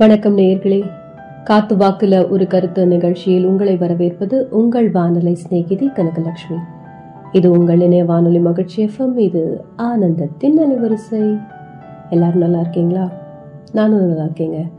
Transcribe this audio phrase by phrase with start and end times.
[0.00, 0.90] வணக்கம் நேயர்களே.
[1.44, 6.56] காத்து வாக்குல ஒரு கருத்து நிகழ்ச்சியில் உங்களை வரவேற்பது உங்கள் வானொலி சிநேகிதி கனகலட்சுமி.
[7.32, 11.38] இது உங்கள் இணைய வானொலி மகிழ்ச்சி எஃப்எம் இது ஆனந்தத்தின் அலைவரிசை.
[12.10, 13.08] எல்லாரும் நல்லா இருக்கீங்களா?
[13.72, 14.70] நானும் நல்லா இருக்கேங்க.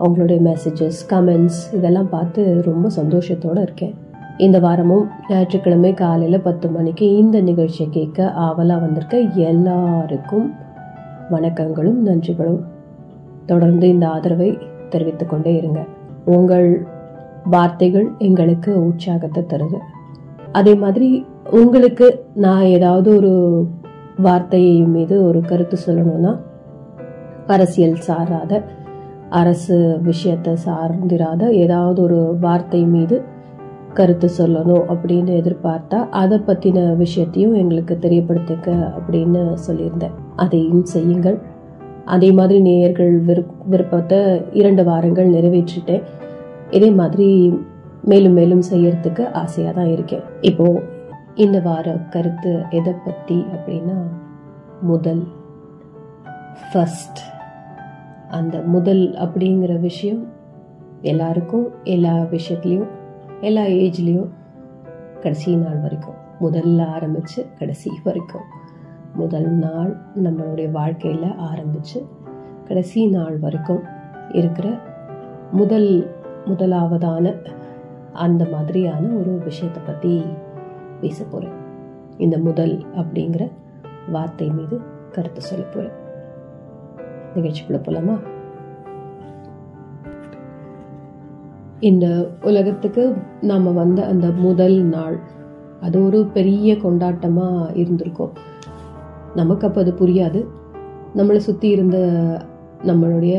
[0.00, 3.94] அவங்களுடைய மெசேஜஸ் கமெண்ட்ஸ் இதெல்லாம் பார்த்து ரொம்ப சந்தோஷத்தோடு இருக்கேன்.
[4.38, 10.54] இந்த வாரமும் ஞாயிற்றுக்கிழமை காலையில் பத்து மணிக்கு இந்த நிகழ்ச்சியை கேட்க ஆவலாக வந்திருக்க எல்லாருக்கும்
[11.30, 12.74] வணக்கங்களும் நன்றிகளும்.
[13.46, 14.58] தொடர்ந்து இந்த ஆதரவை
[14.88, 15.80] தெரிவித்துக் கொண்டே இருங்க.
[16.24, 16.86] உங்கள்
[17.50, 19.78] வார்த்தைகள் எங்களுக்கு உற்சாகத்தை தருது.
[20.52, 23.32] அதே மாதிரி உங்களுக்கு நான் ஏதாவது ஒரு
[24.16, 26.32] வார்த்தையை மீது ஒரு கருத்து சொல்லணும்னா
[27.46, 28.62] அரசியல் சாராத
[29.28, 33.16] அரசு விஷயத்தை சார்ந்திராத ஏதாவது ஒரு வார்த்தை மீது
[33.92, 40.16] கருத்து சொல்லணும் அப்படின்னு எதிர்பார்த்தா அதை பற்றின விஷயத்தையும் எங்களுக்கு தெரியப்படுத்திக்க அப்படின்னு சொல்லியிருந்தேன்.
[40.36, 41.38] அதையும் செய்யுங்கள்.
[42.06, 44.18] அதே மாதிரி நேயர்கள் விருப் விருப்பத்தை
[44.52, 46.04] இரண்டு வாரங்கள் நிறைவேற்றிட்டேன்
[46.70, 47.28] இதே மாதிரி
[48.02, 50.24] மேலும் மேலும் செய்யறதுக்கு ஆசையாக தான் இருக்கேன்.
[50.40, 50.66] இப்போ
[51.34, 53.96] இந்த வார கருத்து எதை பற்றி அப்படின்னா
[54.82, 55.22] முதல்
[56.68, 57.20] ஃபஸ்ட்
[58.28, 60.22] அந்த முதல் அப்படிங்கிற விஷயம்
[61.02, 62.88] எல்லாருக்கும் எல்லா விஷயத்துலையும்
[63.40, 64.30] எல்லா ஏஜ்லேயும்
[65.22, 68.46] கடைசி நாள் வரைக்கும் முதல்ல ஆரம்பித்து கடைசி வரைக்கும்.
[69.16, 72.00] முதல் நாள் நம்மளுடைய வாழ்க்கையில் ஆரம்பித்து
[72.64, 73.82] கடைசி நாள் வரைக்கும்
[74.32, 74.68] இருக்கிற
[75.50, 75.90] முதல்
[76.46, 77.34] முதலாவதான
[78.12, 80.12] அந்த மாதிரியான ஒரு விஷயத்தை பற்றி
[81.00, 81.56] பேச போகிறேன்
[82.16, 83.44] இந்த முதல் அப்படிங்கிற
[84.10, 84.76] வார்த்தை மீது
[85.12, 85.96] கருத்து சொல்ல போகிறேன்
[87.34, 88.16] நிகழ்ச்சிக்குள்ள போகலாமா
[91.80, 92.06] இந்த
[92.42, 93.02] உலகத்துக்கு
[93.40, 95.16] நாம் வந்த அந்த முதல் நாள்
[95.80, 98.32] அது ஒரு பெரிய கொண்டாட்டமாக இருந்திருக்கும்.
[99.36, 100.40] நமக்கு அப்போ அது புரியாது.
[101.16, 101.98] நம்மளை சுற்றி இருந்த
[102.84, 103.36] நம்மளுடைய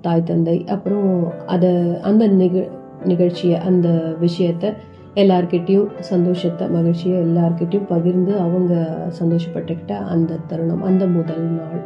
[0.00, 1.08] தாய் தந்தை அப்புறம்
[1.46, 1.70] அதை
[2.00, 2.62] அந்த நிக
[3.04, 3.88] நிகழ்ச்சியை அந்த
[4.20, 4.72] விஷயத்த
[5.14, 8.72] எல்லார்கிட்டேயும் சந்தோஷத்தை மகிழ்ச்சியை எல்லார்கிட்டையும் பகிர்ந்து அவங்க
[9.20, 11.82] சந்தோஷப்பட்டுக்கிட்ட அந்த தருணம் அந்த முதல் நாள்.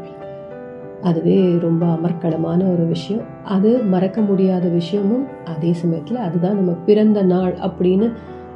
[1.02, 3.24] அதுவே ரொம்ப அமர்க்கடமான ஒரு விஷயம்.
[3.46, 8.08] அது மறக்க முடியாத விஷயமும் அதே சமயத்தில் அதுதான் நம்ம பிறந்த நாள் அப்படின்னு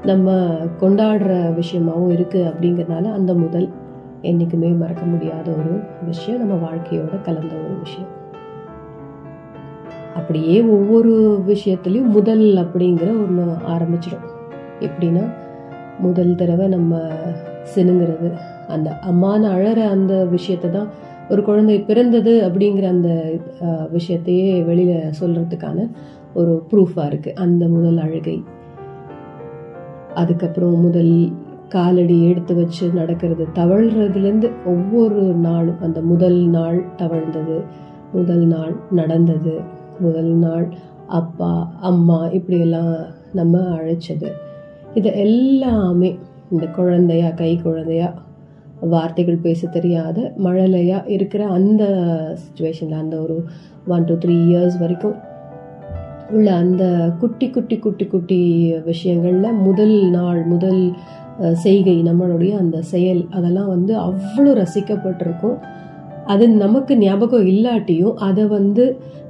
[0.05, 0.31] நம்ம
[0.81, 3.69] கொண்டாடுற விஷயமாகவும் இருக்குது அப்படிங்கிறதுனால அந்த முதல்
[4.23, 8.11] என்றைக்குமே மறக்க முடியாத ஒரு விஷயம் நம்ம வாழ்க்கையோட கலந்த ஒரு விஷயம்.
[10.15, 11.13] அப்படியே ஒவ்வொரு
[11.47, 14.27] விஷயத்துலையும் முதல் அப்படிங்கிற ஒன்று ஆரம்பிச்சிடும்.
[14.81, 15.25] எப்படின்னா
[15.99, 17.01] முதல் தடவை நம்ம
[17.75, 18.33] சினுங்கிறது
[18.69, 20.89] அந்த அம்மான்னு அழற அந்த விஷயத்தை தான்
[21.29, 23.11] ஒரு குழந்தை பிறந்தது அப்படிங்கிற அந்த
[23.93, 25.89] விஷயத்தையே வெளியில் சொல்கிறதுக்கான
[26.35, 28.45] ஒரு ப்ரூஃபாக இருக்குது அந்த முதல் அழுகை.
[30.15, 31.33] அதுக்கப்புறம் முதல்
[31.69, 33.47] காலடி எடுத்து வச்சு நடக்கிறது.
[33.55, 37.59] தவழ்றதுலேருந்து ஒவ்வொரு நாளும் அந்த முதல் நாள் தவழ்ந்தது
[38.13, 39.61] முதல் நாள் நடந்தது
[40.01, 40.67] முதல் நாள்
[41.07, 42.95] அப்பா அம்மா இப்படியெல்லாம்
[43.33, 44.31] நம்ம அழைச்சது.
[44.95, 46.19] இது எல்லாமே
[46.51, 48.15] இந்த குழந்தையா கை குழந்தையா
[48.81, 51.85] வார்த்தைகள் பேச தெரியாத மழலையா இருக்கிற அந்த
[52.43, 53.45] சுச்சுவேஷனில் அந்த ஒரு
[53.87, 55.15] ஒன் டூ த்ரீ இயர்ஸ் வரைக்கும்
[56.31, 56.85] உள்ள அந்த
[57.19, 58.41] குட்டி குட்டி குட்டி குட்டி
[58.85, 60.93] விஷயங்களில் முதல் நாள் முதல்
[61.65, 65.59] செய்கை நம்மளுடைய அந்த செயல் அதெல்லாம் வந்து அவ்வளோ ரசிக்கப்பட்டிருக்கும்.
[66.33, 68.85] அது நமக்கு ஞாபகம் இல்லாட்டியும் அதை வந்து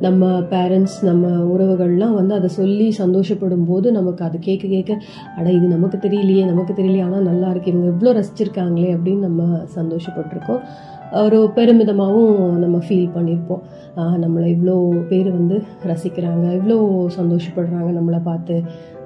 [0.07, 4.93] நம்ம பேரண்ட்ஸ் நம்ம உறவுகள்லாம் வந்து அதை சொல்லி சந்தோஷப்படும் போது நமக்கு அது கேட்க கேட்க
[5.39, 9.43] அட இது நமக்கு தெரியலையே நமக்கு தெரியலையே ஆனால் நல்லா இருக்கு இவங்க இவ்வளோ ரசிச்சிருக்காங்களே அப்படின்னு நம்ம
[9.79, 10.63] சந்தோஷப்பட்டிருக்கோம்.
[11.27, 13.63] ஒரு பெருமிதமாகவும் நம்ம ஃபீல் பண்ணியிருப்போம்
[14.25, 14.75] நம்மளை இவ்வளோ
[15.11, 15.57] பேர் வந்து
[15.91, 16.79] ரசிக்கிறாங்க இவ்வளோ
[17.19, 18.57] சந்தோஷப்படுறாங்க நம்மளை பார்த்து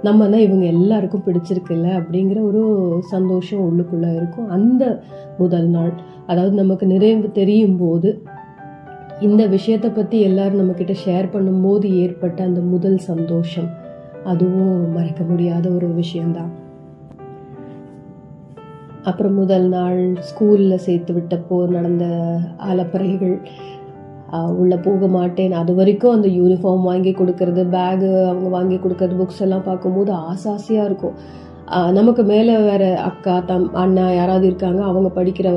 [0.03, 2.63] நம்மனா இவங்க எல்லாருக்கும் பிடிச்சிருக்குல்ல அப்படிங்கிற ஒரு
[3.01, 4.49] சந்தோஷம் உள்ளுக்குள்ளே இருக்கும்.
[4.49, 5.03] அந்த
[5.39, 5.93] முதல் நாள்
[6.27, 8.23] அதாவது நமக்கு நிறைவு தெரியும் போது
[9.21, 13.71] இந்த விஷயத்தை பற்றி எல்லாரும் நம்மக்கிட்ட ஷேர் பண்ணும்போது ஏற்பட்ட அந்த முதல் சந்தோஷம்
[14.25, 16.61] அதுவும் மறக்க முடியாத ஒரு விஷயந்தான்
[19.03, 22.05] அப்புறம் முதல் நாள் ஸ்கூலில் சேர்த்து விட்டப்போ நடந்த
[22.59, 23.43] அலப்பறைகள்
[24.61, 25.55] உள்ளே போக மாட்டேன்.
[25.61, 31.17] அது வரைக்கும் அந்த யூனிஃபார்ம் வாங்கி கொடுக்கறது பேகு அவங்க வாங்கி கொடுக்கறது புக்ஸ் எல்லாம் பார்க்கும்போது ஆசாசியாக இருக்கும்.
[31.99, 35.49] நமக்கு மேலே வேற அக்கா தம் அண்ணா யாராவது இருக்காங்க அவங்க படிக்கிற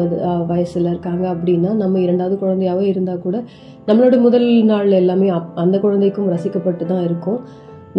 [0.51, 3.37] வயசில் இருக்காங்க அப்படின்னா நம்ம இரண்டாவது குழந்தையாகவே இருந்தால் கூட
[3.87, 7.39] நம்மளோட முதல் நாள் எல்லாமே அப் அந்த குழந்தைக்கும் ரசிக்கப்பட்டு தான் இருக்கும்.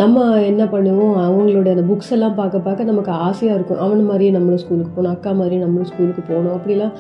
[0.03, 3.81] நம்ம என்ன பண்ணுவோம் அவங்களோட அந்த புக்ஸ் எல்லாம் பார்க்க பார்க்க நமக்கு ஆசையாக இருக்கும்.
[3.85, 6.93] அவன் மாதிரியே நம்மளும் ஸ்கூலுக்கு போகணும் அக்கா மாதிரியே நம்மளும் ஸ்கூலுக்கு போகணும் அப்படிலாம்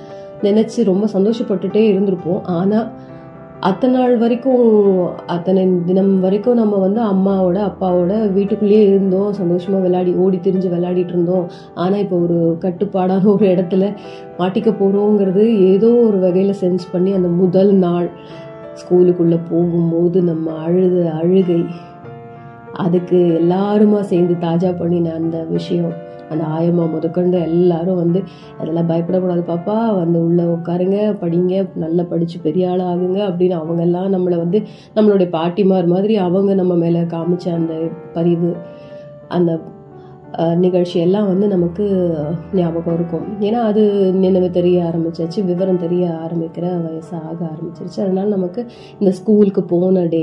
[0.46, 2.40] நினச்சி ரொம்ப சந்தோஷப்பட்டுட்டே இருந்திருப்போம்.
[2.58, 2.86] ஆனால்
[3.60, 4.64] அத்தனை நாள் வரைக்கும்
[5.26, 9.32] அத்தனை தினம் வரைக்கும் நம்ம வந்து அம்மாவோட அப்பாவோட வீட்டுக்குள்ளேயே இருந்தோம்.
[9.32, 11.48] சந்தோஷமாக விளையாடி ஓடி திரிஞ்சு விளையாடிட்டு இருந்தோம்.
[11.74, 13.96] ஆனால் இப்போ ஒரு கட்டுப்பாடான ஒரு இடத்துல
[14.38, 18.10] மாட்டிக்க போகிறோங்கிறது ஏதோ ஒரு வகையில் சென்ஸ் பண்ணி அந்த முதல் நாள்
[18.74, 21.64] ஸ்கூலுக்குள்ளே போகும்போது நம்ம அழுத அழுகை
[22.72, 25.92] அதுக்கு எல்லாருமா சேர்ந்து தாஜா பண்ணின அந்த விஷயம்.
[26.30, 28.22] அந்த ஆயம்மா முதற்கொண்டு எல்லாரும் வந்து
[28.58, 34.36] அதெல்லாம் பயப்படக்கூடாது பாப்பா வந்து உள்ளே உட்காருங்க படிங்க நல்லா படித்து பெரிய ஆள் ஆகுங்க அப்படின்னு அவங்கெல்லாம் நம்மளை
[34.36, 34.60] வந்து
[34.94, 37.74] நம்மளுடைய பாட்டிமார் மாதிரி அவங்க நம்ம மேலே காமிச்ச அந்த
[38.12, 38.52] பரிவு
[39.28, 39.52] அந்த
[40.54, 41.84] நிகழ்ச்சி எல்லாம் வந்து நமக்கு
[42.54, 43.26] ஞாபகம் இருக்கும்.
[43.40, 43.82] ஏன்னா அது
[44.14, 48.00] நினைவு தெரிய ஆரம்பிச்சிருச்சு விவரம் தெரிய ஆரம்பிக்கிற வயசு ஆக ஆரம்பிச்சிருச்சு.
[48.00, 48.66] அதனால நமக்கு
[48.98, 50.22] இந்த ஸ்கூலுக்கு போன டே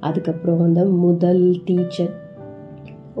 [0.00, 2.12] அதுக்கப்புறம் அந்த முதல் டீச்சர்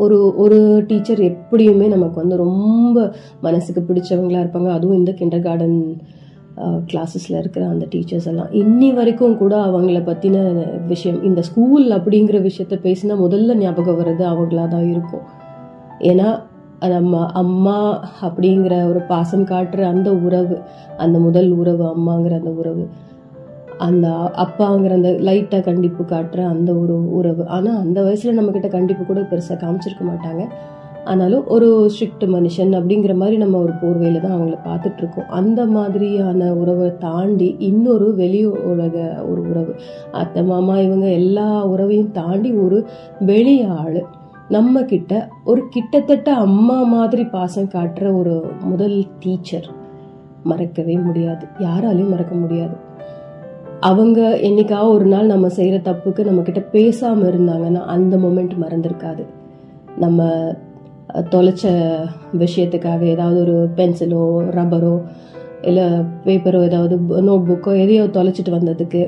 [0.02, 3.06] ஒரு ஒரு டீச்சர் எப்படியுமே நமக்கு வந்து ரொம்ப
[3.40, 4.70] மனசுக்கு பிடிச்சவங்களா இருப்பாங்க.
[4.76, 5.78] அதுவும் இந்த கிண்டர் கார்டன்
[6.90, 8.50] கிளாஸஸில் இருக்கிற அந்த டீச்சர்ஸ் எல்லாம்.
[8.62, 10.36] இன்னி வரைக்கும் கூட அவங்கள பற்றின
[10.86, 15.24] விஷயம் இந்த ஸ்கூல் அப்படிங்கிற விஷயத்த பேசினா முதல்ல ஞாபகம் வர்றது அவங்களா தான் இருக்கும்.
[16.10, 16.28] ஏன்னா
[16.92, 17.78] நம்ம அம்மா
[18.26, 20.56] அப்படிங்கிற ஒரு பாசம் காட்டுற அந்த உறவு
[20.96, 22.84] அந்த முதல் உறவு அம்மாங்கிற அந்த உறவு
[23.78, 27.46] அந்த அப்பாங்கிற அந்த லைட்டாக கண்டிப்பு காட்டுற அந்த ஒரு உறவு.
[27.46, 30.48] ஆனால் அந்த வயசில் நம்மக்கிட்ட கண்டிப்பு கூட பெருசாக காமிச்சிருக்க மாட்டாங்க.
[31.04, 35.26] ஆனாலும் ஒரு ஸ்ட்ரிக்ட் மனுஷன் அப்படிங்கிற மாதிரி நம்ம ஒரு போர்வையில் தான் அவங்கள பார்த்துட்ருக்கோம்.
[35.26, 39.74] அந்த மாதிரியான உறவை தாண்டி இன்னொரு வெளி உலக ஒரு உறவு.
[40.10, 42.86] அத்தை மாமா இவங்க எல்லா உறவையும் தாண்டி ஒரு
[43.20, 44.04] வெளி ஆள்.
[44.48, 49.68] நம்ம கிட்ட ஒரு கிட்டத்தட்ட அம்மா மாதிரி பாசம் காட்டுற ஒரு முதல் டீச்சர்
[50.42, 51.46] மறக்கவே முடியாது.
[51.58, 52.83] யாராலையும் மறக்க முடியாது.
[53.88, 59.24] அவங்க என்னைக்காவது ஒரு நாள் நம்ம செய்கிற தப்புக்கு நம்மக்கிட்ட பேசாமல் இருந்தாங்கன்னா அந்த மொமெண்ட் மறந்துருக்காது.
[60.04, 60.28] நம்ம
[61.32, 61.64] தொலைச்ச
[62.42, 64.22] விஷயத்துக்காக ஏதாவது ஒரு பென்சிலோ
[64.58, 64.94] ரப்பரோ
[65.68, 65.84] இல்லை
[66.24, 66.94] பேப்பரோ ஏதாவது
[67.28, 69.02] நோட் புக்கோ எதையோ தொலைச்சிட்டு வந்ததுக்கு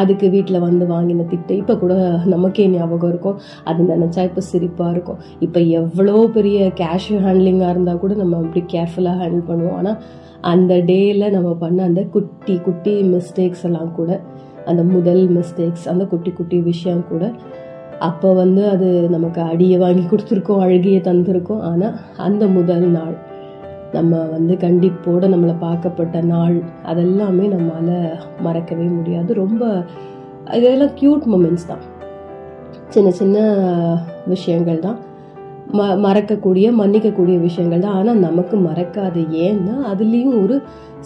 [0.00, 1.94] அதுக்கு வீட்டில் வந்து வாங்கின திட்டு இப்போ கூட
[2.34, 3.38] நமக்கே ஞாபகம் இருக்கும்.
[3.70, 5.18] அது நினச்சா இப்போ சிரிப்பாக இருக்கும்.
[5.46, 9.76] இப்போ எவ்வளோ பெரிய கேஷ் ஹேண்ட்லிங்காக இருந்தால் கூட நம்ம அப்படி கேர்ஃபுல்லாக ஹேண்டில் பண்ணுவோம்.
[9.80, 9.98] ஆனால்
[10.42, 14.20] அந்த டேயில் நம்ம பண்ண அந்த குட்டி குட்டி மிஸ்டேக்ஸ் எல்லாம் கூட
[14.66, 17.32] அந்த முதல் மிஸ்டேக்ஸ் அந்த குட்டி குட்டி விஷயம் கூட
[18.00, 21.60] அப்போ வந்து அது நமக்கு அடியை வாங்கி கொடுத்துருக்கோம் அழுகியை தந்திருக்கோம்.
[21.60, 23.14] ஆனால் அந்த முதல் நாள்
[23.92, 29.34] நம்ம வந்து கண்டிப்போட நம்மளை பார்க்கப்பட்ட நாள் அதெல்லாமே நம்மளால் மறக்கவே முடியாது.
[29.34, 29.84] ரொம்ப
[30.50, 31.82] இதெல்லாம் க்யூட் மூமெண்ட்ஸ் தான்.
[32.88, 33.38] சின்ன சின்ன
[34.26, 34.98] விஷயங்கள் தான்.
[35.70, 37.94] ம மறக்கக்கூடிய மன்னிக்கக்கூடிய விஷயங்கள் தான்.
[37.94, 39.20] ஆனால் நமக்கு மறக்காது.
[39.30, 40.62] ஏன்னா அதுலேயும் ஒரு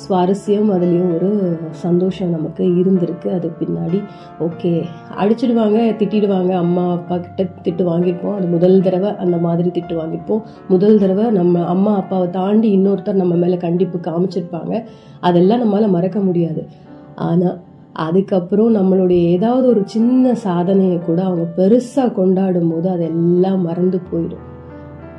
[0.08, 3.28] சுவாரஸ்யம் அதுலேயும் ஒரு சந்தோஷம் நமக்கு இருந்திருக்கு.
[3.28, 4.02] அது பின்னாடி
[4.40, 4.84] ஓகே
[5.22, 6.50] அடிச்சிடுவாங்க திட்டிடுவாங்க.
[6.50, 8.34] அம்மா அப்பா கிட்ட திட்டு வாங்கியிருப்போம்.
[8.34, 10.42] அது முதல் தடவை அந்த மாதிரி திட்டு வாங்கியிருப்போம்.
[10.68, 14.84] முதல் தடவை நம்ம அம்மா அப்பாவை தாண்டி இன்னொருத்தர் நம்ம மேலே கண்டிப்பு காமிச்சிருப்பாங்க.
[15.20, 16.66] அதெல்லாம் நம்மளால் மறக்க முடியாது.
[17.14, 17.60] ஆனால்
[18.04, 24.44] அதுக்கப்புறம் நம்மளுடைய ஏதாவது ஒரு சின்ன சாதனையை கூட அவங்க பெருசாக கொண்டாடும் போது அதெல்லாம் மறந்து போயிடும்.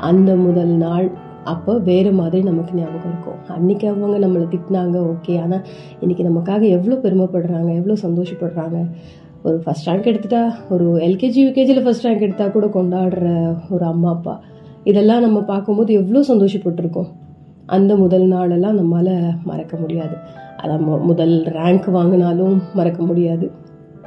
[0.09, 1.07] அந்த முதல் நாள்
[1.43, 3.39] அப்போ வேறு மாதிரி நமக்கு ஞாபகம் இருக்கும்.
[3.55, 5.63] அன்னைக்கு அவங்க நம்மளை திட்டினாங்க ஓகே ஆனால்
[5.99, 8.79] இன்னைக்கு நமக்காக எவ்வளோ பெருமைப்படுறாங்க எவ்வளோ சந்தோஷப்படுறாங்க.
[9.43, 13.27] ஒரு ஃபஸ்ட் ரேங்க் எடுத்துட்டா ஒரு எல்கேஜி யூகேஜியில் ஃபஸ்ட் ரேங்க் எடுத்தால் கூட கொண்டாடுற
[13.69, 14.35] ஒரு அம்மா அப்பா.
[14.83, 17.09] இதெல்லாம் நம்ம பார்க்கும்போது எவ்வளோ சந்தோஷப்பட்டிருக்கோம்.
[17.65, 20.17] அந்த முதல் நாளெல்லாம் நம்மளால் மறக்க முடியாது.
[20.63, 23.51] அதான் முதல் ரேங்க் வாங்கினாலும் மறக்க முடியாது.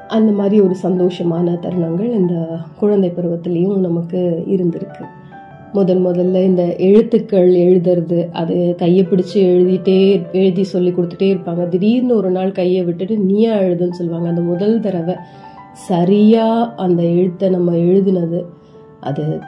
[0.09, 2.35] அந்த மாதிரி ஒரு சந்தோஷமான தருணங்கள் இந்த
[2.79, 5.05] குழந்தை பருவத்திலையும் நமக்கு இருந்திருக்கு.
[5.73, 11.69] முதல் முதல்ல இந்த எழுத்துக்கள் எழுதுறது அது கையை பிடிச்சி எழுதிட்டே எழுதி சொல்லி கொடுத்துட்டே இருப்பாங்க.
[11.69, 14.29] திடீர்னு ஒரு நாள் கையை விட்டுட்டு நீயா எழுதுன்னு சொல்லுவாங்க.
[14.29, 15.15] அந்த முதல் தடவை
[15.73, 18.41] சரியா அந்த எழுத்தை நம்ம எழுதினது
[19.01, 19.39] அது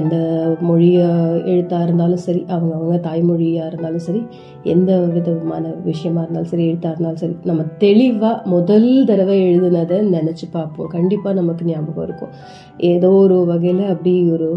[0.00, 0.16] எந்த
[0.60, 3.32] மொழியாக எழுத்தாக இருந்தாலும் சரி அவங்க அவங்க
[3.66, 4.22] இருந்தாலும் சரி
[4.62, 10.86] எந்த விதமான விஷயமா இருந்தாலும் சரி எழுத்தாக இருந்தாலும் சரி நம்ம தெளிவாக முதல் தடவை எழுதுனதை நினச்சி பார்ப்போம்.
[10.86, 12.32] கண்டிப்பாக நமக்கு ஞாபகம் இருக்கும்.
[12.92, 14.48] ஏதோ ஒரு வகையில் அப்படி ஒரு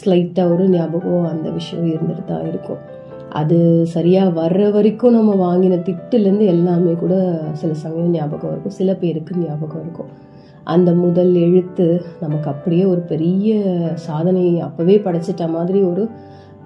[0.00, 2.82] ஸ்லைட்டாக ஒரு ஞாபகம் அந்த விஷயம் இருந்துட்டு தான் இருக்கும்.
[3.30, 3.56] அது
[3.86, 7.14] சரியாக வர்ற வரைக்கும் நம்ம வாங்கின திட்டுலேருந்து எல்லாமே கூட
[7.52, 8.72] சில சமயம் ஞாபகம் இருக்கும்.
[8.72, 10.10] சில பேருக்கு ஞாபகம் இருக்கும்.
[10.74, 11.86] அந்த முதல் எழுத்து
[12.20, 13.58] நமக்கு அப்படியே ஒரு பெரிய
[14.06, 16.04] சாதனை அப்போவே படைச்சிட்ட மாதிரி ஒரு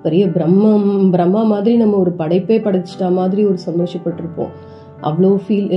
[0.03, 4.53] பெரிய பிரம்மம் பிரம்மா மாதிரி நம்ம ஒரு படைப்பே படைச்சிட்ட மாதிரி ஒரு சந்தோஷப்பட்டிருப்போம்.
[5.03, 5.69] அவ்வளோ ஃபீல்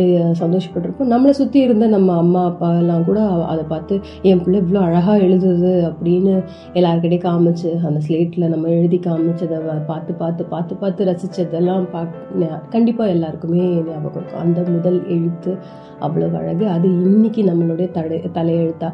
[0.42, 3.20] சந்தோஷப்பட்டிருப்போம் நம்மளை சுற்றி இருந்த நம்ம அம்மா அப்பா எல்லாம் கூட
[3.52, 6.34] அதை பார்த்து என் பிள்ளை இவ்வளோ அழகாக எழுதுது அப்படின்னு
[6.74, 13.66] எல்லாருக்கிட்டே காமிச்சு அந்த ஸ்லேட்டில் நம்ம எழுதி காமிச்சதை பார்த்து பார்த்து பார்த்து பார்த்து ரசித்ததெல்லாம் பார்க்க கண்டிப்பாக எல்லாருக்குமே
[13.88, 14.42] ஞாபகம் இருக்கும்.
[14.42, 15.52] அந்த முதல் எழுத்து
[16.00, 16.66] அவ்வளோ அழகு.
[16.68, 18.90] அது இன்னைக்கு நம்மளுடைய தடை தலையெழுத்தா?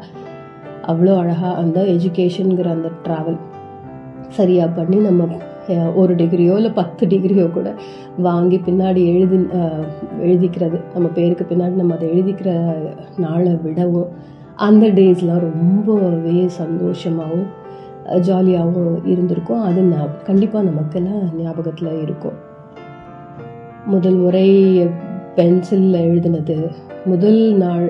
[0.90, 3.38] அவ்வளோ அழகாக அந்த எஜுகேஷனுங்கிற அந்த ட்ராவல்
[4.38, 5.26] சரியாக பண்ணி நம்ம
[5.94, 7.68] ஒரு டிகிரியோ இல்லை பத்து டிகிரியோ கூட
[8.18, 9.38] வாங்கி பின்னாடி எழுதி
[10.20, 10.78] எழுதிக்கிறது.
[10.94, 12.52] நம்ம பேருக்கு பின்னாடி நம்ம அதை எழுதிக்கிற
[13.16, 14.08] நாளை விடவும்
[14.56, 17.50] அந்த டேஸ்லாம் ரொம்பவே சந்தோஷமாகவும்
[18.28, 19.62] ஜாலியாகவும் இருந்திருக்கும்.
[19.62, 19.82] அது
[20.24, 22.38] கண்டிப்பாக நமக்கெல்லாம் ஞாபகத்தில் இருக்கும்.
[23.86, 24.48] முதல் முறை
[25.36, 26.56] பென்சிலில் எழுதினது
[27.04, 27.86] முதல் நாள்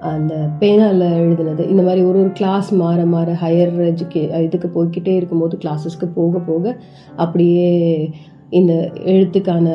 [0.00, 1.68] அந்த பேனாவில் எழுதுனது.
[1.68, 6.76] இந்த மாதிரி ஒரு ஒரு கிளாஸ் மாற மாற ஹையர் எஜுகே இதுக்கு போய்கிட்டே இருக்கும்போது கிளாஸஸ்க்கு போக போக
[7.16, 8.10] அப்படியே
[8.50, 9.68] இந்த எழுத்துக்கான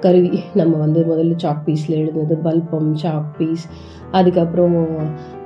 [0.00, 2.34] கருவி நம்ம வந்து முதல்ல சாக் பீஸில் எழுதுனது.
[2.42, 3.68] பல்பம் சாக் பீஸ்
[4.10, 4.96] அதுக்கப்புறம்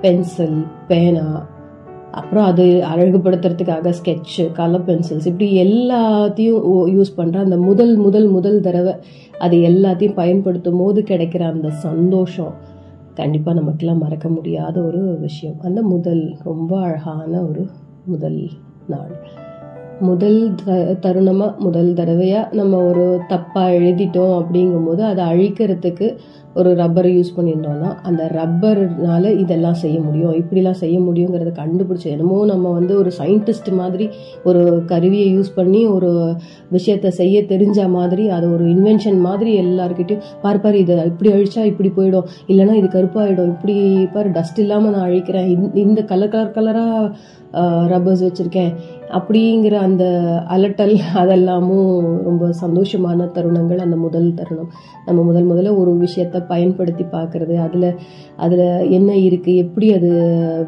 [0.00, 1.50] பென்சில் பேனா
[2.10, 6.60] அப்புறம் அது அழகுபடுத்துறதுக்காக ஸ்கெட்சு கலர் பென்சில்ஸ் இப்படி எல்லாத்தையும்
[6.96, 8.94] யூஸ் பண்ணுற அந்த முதல் முதல் முதல் தடவை
[9.38, 12.71] அது எல்லாத்தையும் பயன்படுத்தும் போது கிடைக்கிற அந்த சந்தோஷம்.
[13.14, 15.60] கண்டிப்பாக நமக்கெல்லாம் மறக்க முடியாத ஒரு விஷயம்.
[15.60, 17.66] அந்த முதல் ரொம்ப அழகான ஒரு
[18.04, 18.50] முதல்
[18.88, 19.40] நாள்.
[20.00, 26.16] முதல் த தருணமாக முதல் தடவையாக நம்ம ஒரு தப்பாக எழுதிட்டோம் அப்படிங்கும்போது அதை அழிக்கிறதுக்கு
[26.54, 30.32] ஒரு ரப்பரை யூஸ் பண்ணியிருந்தோம்னா அந்த ரப்பர்னால இதெல்லாம் செய்ய முடியும்.
[30.32, 34.08] இப்படிலாம் செய்ய முடியுங்கிறத கண்டுபிடிச்சி என்னமோ நம்ம வந்து ஒரு சயின்டிஸ்ட் மாதிரி
[34.42, 36.10] ஒரு கருவியை யூஸ் பண்ணி ஒரு
[36.76, 41.92] விஷயத்த செய்ய தெரிஞ்ச மாதிரி அது ஒரு இன்வென்ஷன் மாதிரி எல்லாருக்கிட்டையும் பார் பார் இதை இப்படி அழிச்சா இப்படி
[41.96, 42.28] போயிடும்.
[42.48, 43.52] இல்லைன்னா இது கருப்பாயிடும்.
[43.54, 45.48] இப்படி பார் டஸ்ட் இல்லாமல் நான் அழிக்கிறேன்.
[45.74, 47.14] இந்த கலர் கலர் கலராக
[47.92, 48.70] ரப்பர்ஸ் வச்சுருக்கேன்.
[49.12, 50.04] அப்படிங்கிற அந்த
[50.48, 51.90] அலட்டல் அதெல்லாமும்
[52.24, 54.70] ரொம்ப சந்தோஷமான தருணங்கள் அந்த முதல் தருணம்.
[55.06, 57.88] நம்ம முதல் முதல்ல ஒரு விஷயத்த பயன்படுத்தி பார்க்கறது அதில்
[58.36, 60.10] அதில் என்ன இருக்குது எப்படி அது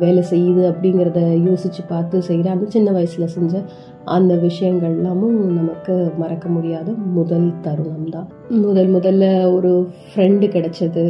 [0.01, 3.63] வேலை செய்யுது அப்படிங்கிறத யோசித்து பார்த்து செய்கிற அந்த சின்ன வயசில் செஞ்ச
[4.05, 11.05] அந்த விஷயங்கள்லாமும் நமக்கு மறக்க முடியாத முதல் தருணம் தான் முதல் முதல்ல ஒரு ஃப்ரெண்டு கிடைச்சது.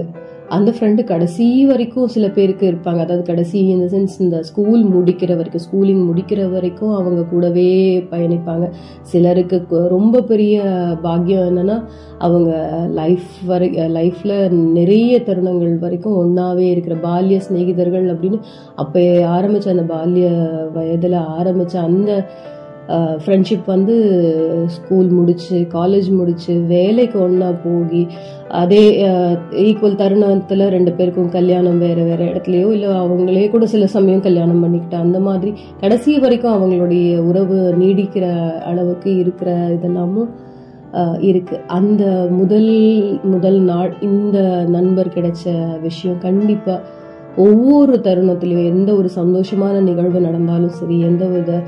[0.49, 2.99] அந்த ஃப்ரெண்டு கடைசி வரைக்கும் சில பேருக்கு இருப்பாங்க.
[2.99, 8.71] அதாவது கடைசி இந்த சென்ஸ் இந்த ஸ்கூல் முடிக்கிற வரைக்கும் ஸ்கூலிங் முடிக்கிற வரைக்கும் அவங்க கூடவே பயணிப்பாங்க.
[9.03, 10.63] சிலருக்கு ரொம்ப பெரிய
[11.03, 11.85] பாக்கியம் என்னன்னா
[12.19, 12.51] அவங்க
[12.91, 18.41] லைஃப் வரை லைஃப்பில் நிறைய தருணங்கள் வரைக்கும் ஒன்றாவே இருக்கிற பால்ய சிநேகிதர்கள் அப்படின்னு
[18.75, 20.31] அப்போ ஆரம்பித்த அந்த பால்ய
[20.73, 22.25] வயதில் ஆரம்பித்த அந்த
[23.19, 23.95] ஃப்ரெண்ட்ஷிப் வந்து
[24.67, 28.07] ஸ்கூல் முடிச்சு காலேஜ் முடிச்சு வேலைக்கு ஒன்றா போகி
[28.55, 29.07] அதே
[29.53, 34.97] ஈக்குவல் தருணத்தில் ரெண்டு பேருக்கும் கல்யாணம் வேறு வேறு இடத்துலையோ இல்லை அவங்களே கூட சில சமயம் கல்யாணம் பண்ணிக்கிட்டு
[34.97, 38.25] அந்த மாதிரி கடைசி வரைக்கும் அவங்களுடைய உறவு நீடிக்கிற
[38.65, 40.29] அளவுக்கு இருக்கிற இதெல்லாமும்
[41.21, 41.61] இருக்கு.
[41.67, 42.71] அந்த முதல்
[43.23, 45.45] முதல் நாள் இந்த நண்பர் கிடைச்ச
[45.81, 46.81] விஷயம் கண்டிப்பாக
[47.37, 51.63] ஒவ்வொரு தருணத்திலையும் எந்த ஒரு சந்தோஷமான நிகழ்வு நடந்தாலும் சரி எந்த வித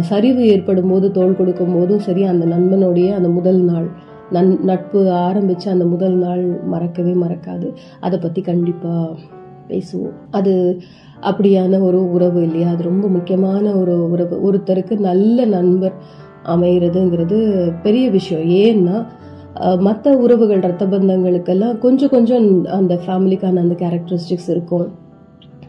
[0.00, 3.88] சரிவு ஏற்படும் போது தோல் கொடுக்கும் போதும் சரி அந்த நண்பனுடைய அந்த முதல் நாள்
[4.34, 7.68] நன் நட்பு ஆரம்பித்து அந்த முதல் நாள் மறக்கவே மறக்காது.
[8.00, 9.16] அதை பற்றி கண்டிப்பாக
[9.68, 10.16] பேசுவோம்.
[10.30, 10.54] அது
[11.20, 12.68] அப்படியான ஒரு உறவு இல்லையா?
[12.70, 14.36] அது ரொம்ப முக்கியமான ஒரு உறவு.
[14.46, 15.94] ஒருத்தருக்கு நல்ல நண்பர்
[16.44, 17.38] அமைகிறதுங்கிறது
[17.82, 18.48] பெரிய விஷயம்.
[18.64, 18.96] ஏன்னா
[19.78, 22.46] மற்ற உறவுகள் ரத்த பந்தங்களுக்கெல்லாம் கொஞ்சம் கொஞ்சம்
[22.78, 24.88] அந்த ஃபேமிலிக்கான அந்த கேரக்டரிஸ்டிக்ஸ் இருக்கும்.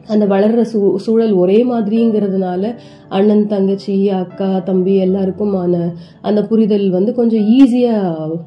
[0.07, 2.75] அந்த வளர்கிற சூ சூழல் ஒரே மாதிரிங்கிறதுனால
[3.09, 8.37] அண்ணன் தங்கச்சி அக்கா தம்பி எல்லாருக்குமான அந்த புரிதல் வந்து கொஞ்சம் ஈஸியாக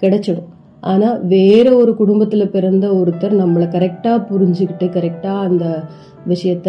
[0.00, 0.48] கிடைச்சிடும்.
[0.80, 5.84] ஆனால் வேற ஒரு குடும்பத்தில் பிறந்த ஒருத்தர் நம்மளை கரெக்டாக புரிஞ்சுக்கிட்டு கரெக்டாக அந்த
[6.26, 6.68] விஷயத்த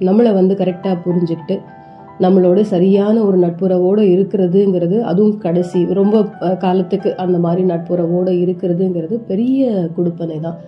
[0.00, 1.58] நம்மளை வந்து கரெக்டாக புரிஞ்சுக்கிட்டு
[2.20, 6.22] நம்மளோட சரியான ஒரு நட்புறவோடு இருக்கிறதுங்கிறது அதுவும் கடைசி ரொம்ப
[6.58, 10.58] காலத்துக்கு அந்த மாதிரி நட்புறவோடு இருக்கிறதுங்கிறது பெரிய கொடுப்பனை தான்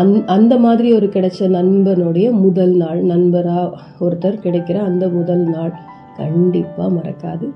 [0.00, 5.72] அந் அந்த மாதிரி ஒரு கிடைச்ச நண்பனுடைய முதல் நாள் நண்பராக ஒருத்தர் கிடைக்கிற அந்த முதல் நாள்
[6.16, 7.46] கண்டிப்பாக மறக்காது.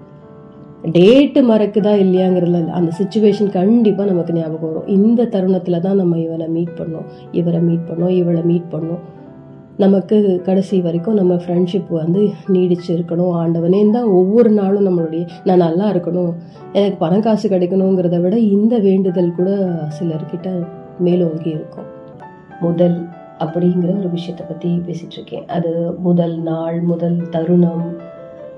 [0.83, 4.87] டேட்டு மறக்குதா இல்லையாங்கிறதுல அந்த சுச்சுவேஷன் கண்டிப்பாக நமக்கு ஞாபகம் வரும்.
[4.87, 7.07] இந்த தருணத்தில் தான் நம்ம இவனை மீட் பண்ணோம்.
[7.33, 8.09] இவரை மீட் பண்ணோம்.
[8.09, 9.03] இவளை மீட் பண்ணோம்.
[9.77, 13.35] நமக்கு கடைசி வரைக்கும் நம்ம ஃப்ரெண்ட்ஷிப் வந்து நீடிச்சு இருக்கணும்.
[13.43, 16.33] ஆண்டவனே தான் ஒவ்வொரு நாளும் நம்மளுடைய நான் நல்லா இருக்கணும்.
[16.73, 19.51] எனக்கு பணம் காசு கிடைக்கணுங்கிறத விட இந்த வேண்டுதல் கூட
[20.01, 20.49] சிலர்கிட்ட
[20.99, 21.97] மேலோங்கி இருக்கும்.
[22.61, 27.97] முதல் அப்படிங்கிற ஒரு விஷயத்தை பற்றி பேசிகிட்டு இருக்கேன் அது முதல் நாள் முதல் தருணம்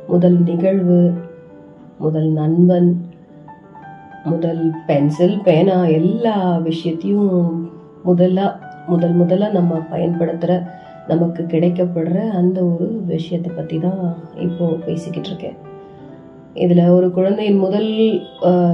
[0.07, 1.13] முதல் நிகழ்வு
[1.99, 3.09] முதல் நண்பன்
[4.25, 7.69] முதல் பென்சில் பேனா எல்லா விஷயத்தையும்
[8.07, 8.55] முதல்ல
[8.87, 10.67] முதல் முதல்ல நம்ம பயன்படுத்துகிற
[11.09, 15.59] நமக்கு கிடைக்கப்படுற அந்த ஒரு விஷயத்தை பற்றி தான் இப்போது பேசிக்கிட்டு இருக்கேன்
[16.55, 18.21] இதில் ஒரு குழந்தையின் முதல்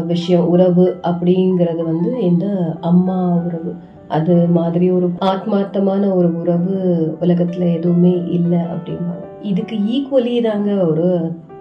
[0.07, 2.47] விஷயம் உறவு அப்படிங்கிறது வந்து இந்த
[2.81, 3.77] அம்மா உறவு.
[4.09, 6.75] அது மாதிரி ஒரு ஆத்மார்த்தமான ஒரு உறவு
[7.21, 9.25] உலகத்தில் எதுவுமே இல்லை அப்படிம்பாங்க.
[9.43, 11.09] இதுக்கு ஈக்குவலி தாங்க ஒரு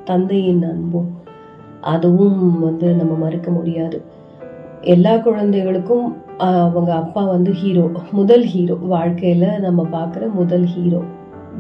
[0.04, 1.10] தந்தையின் அன்பும்
[1.94, 3.98] அதுவும் வந்து நம்ம மறுக்க முடியாது.
[4.82, 6.06] எல்லா குழந்தைகளுக்கும்
[6.38, 11.02] அவங்க அப்பா வந்து ஹீரோ முதல் ஹீரோ வாழ்க்கையில் நம்ம பார்க்குற முதல் ஹீரோ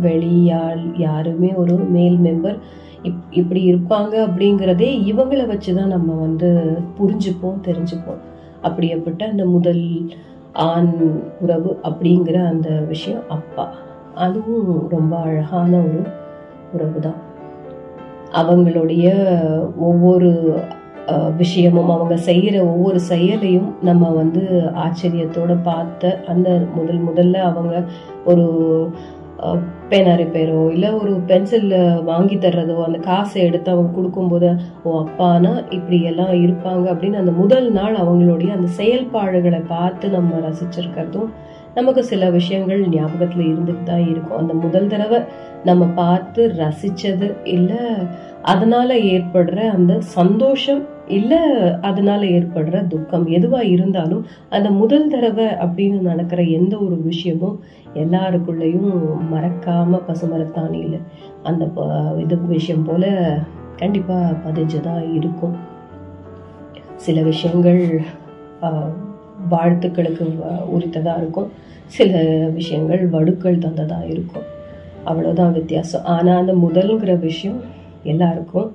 [0.01, 2.57] வெளியாள் யாருமே ஒரு மேல் மெம்பர்
[3.01, 6.49] இப் இப்படி இருப்பாங்க அப்படிங்கிறதே இவங்களை வச்சு தான் நம்ம வந்து
[6.99, 8.21] புரிஞ்சுப்போம் தெரிஞ்சுப்போம்.
[8.61, 9.83] அப்படியேப்பட்ட அந்த முதல்
[10.55, 13.69] ஆண் உறவு அப்படிங்கிற அந்த விஷயம் அப்பா.
[14.15, 16.01] அதுவும் ரொம்ப அழகான ஒரு
[16.73, 17.19] உறவு தான்
[18.33, 19.05] அவங்களுடைய
[19.77, 20.59] ஒவ்வொரு
[21.37, 27.83] விஷயமும் அவங்க செய்கிற ஒவ்வொரு செயலையும் நம்ம வந்து ஆச்சரியத்தோடு பார்த்த அந்த முதல் முதல்ல அவங்க
[28.25, 28.45] ஒரு
[29.89, 36.01] பேனா ரிப்பேரோ இல்லை ஒரு பென்சில் வாங்கி தர்றதோ அந்த காசை எடுத்து அவங்க கொடுக்கும்போது ஓ அப்பானா இப்படி
[36.01, 41.29] எல்லாம் இருப்பாங்க அப்படின்னு அந்த முதல் நாள் அவங்களுடைய அந்த செயல்பாடுகளை பார்த்து நம்ம ரசிச்சிருக்கிறதும்
[41.73, 44.37] நமக்கு சில விஷயங்கள் ஞாபகத்தில் இருந்துட்டு தான் இருக்கும்.
[44.37, 45.19] அந்த முதல் தடவை
[45.63, 47.77] நம்ம பார்த்து ரசிச்சது இல்லை
[48.41, 51.37] அதனால ஏற்படுற அந்த சந்தோஷம் இல்லை
[51.81, 57.59] அதனால ஏற்படுற துக்கம் எதுவாக இருந்தாலும் அந்த முதல் தடவை அப்படின்னு நடக்கிற எந்த ஒரு விஷயமும்
[57.95, 60.99] எல்லாருக்குள்ளேயும் மறக்காம பசுமரத்தானியில்
[61.43, 63.37] அந்த ப- இது விஷயம் போல
[63.75, 65.55] கண்டிப்பா பதிஞ்சுதான் இருக்கும்.
[66.95, 68.01] சில விஷயங்கள்
[69.51, 71.51] வாழ்த்துக்களுக்கு வ- உரித்ததா இருக்கும்.
[71.85, 74.43] சில விஷயங்கள் வடுக்கள் தந்ததா இருக்கும்.
[75.05, 76.05] அவ்வளோதான் வித்தியாசம்.
[76.05, 77.61] ஆனால் அந்த முதல்ங்கிற விஷயம்
[78.03, 78.71] எல்லாருக்கும்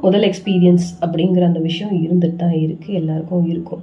[0.00, 2.92] முதல் எக்ஸ்பீரியன்ஸ் அப்படிங்கிற அந்த விஷயம் இருந்துட்டு தான் இருக்கு.
[2.92, 3.82] எல்லாருக்கும் இருக்கும்.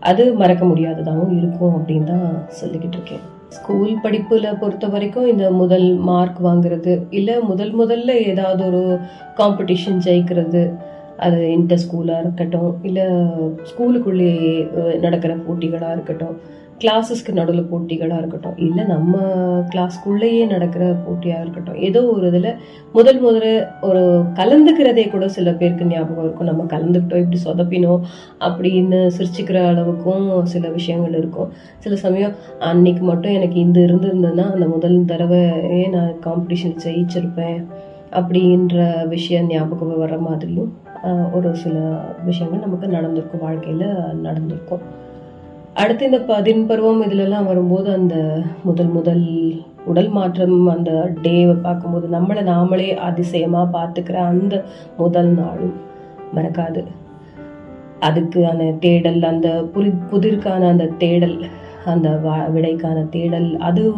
[0.00, 3.32] அது மறக்க முடியாததாகவும் இருக்கும் அப்படின்னு தான் சொல்லிக்கிட்டு இருக்கேன்.
[3.48, 8.98] ஸ்கூல் படிப்புல பொறுத்த வரைக்கும் இந்த முதல் மார்க் வாங்குறது இல்ல முதல் முதல்ல ஏதாவது ஒரு
[9.36, 10.72] காம்படிஷன் ஜெயிக்கிறது
[11.16, 13.20] அது இன்டர் ஸ்கூலா இருக்கட்டும் இல்ல
[13.62, 14.70] ஸ்கூலுக்குள்ளேயே
[15.00, 16.40] நடக்கிற போட்டிகளா இருக்கட்டும்.
[16.82, 19.20] கிளாஸஸ்க்கு நடுவில் போட்டிகளாக இருக்கட்டும் இல்லை நம்ம
[19.72, 22.48] கிளாஸ்க்குள்ளேயே நடக்கிற போட்டியாக இருக்கட்டும் ஏதோ ஒரு இதில்
[22.92, 23.50] முதல் முதல்ல
[23.80, 24.02] ஒரு
[24.34, 26.48] கலந்துக்கிறதே கூட சில பேருக்கு ஞாபகம் இருக்கும்.
[26.50, 28.02] நம்ம கலந்துக்கிட்டோம் இப்படி சொதப்பினோம்
[28.40, 31.52] அப்படின்னு சிரிச்சுக்கிற அளவுக்கும் சில விஷயங்கள் இருக்கும்.
[31.78, 32.34] சில சமயம்
[32.70, 35.42] அன்னைக்கு மட்டும் எனக்கு இந்த இருந்திருந்ததுன்னா அந்த முதல் தடவை
[35.78, 37.60] ஏன் நான் காம்படிஷன் ஜெயிச்சிருப்பேன்
[38.18, 40.72] அப்படின்ற விஷயம் ஞாபகம் வர மாதிரியும்
[41.32, 41.76] ஒரு சில
[42.24, 43.88] விஷயங்கள் நமக்கு நடந்திருக்கும் வாழ்க்கையில்
[44.26, 44.84] நடந்திருக்கும்.
[45.74, 49.24] அடுத்து இந்த பதின் பருவம் இதுலலாம் வரும்போது அந்த முதல் முதல்
[49.84, 50.90] உடல் மாற்றம் அந்த
[51.22, 54.64] டேவை பார்க்கும்போது நம்மளை நாமளே அதிசயமாக பார்த்துக்கிற அந்த
[54.96, 55.74] முதல் நாளும்
[56.34, 56.82] மறக்காது.
[58.00, 61.36] அதுக்கு அந்த தேடல் அந்த புரி புதிர்க்கான அந்த தேடல்
[61.84, 62.08] அந்த
[62.54, 63.92] விடைக்கான தேடல் அது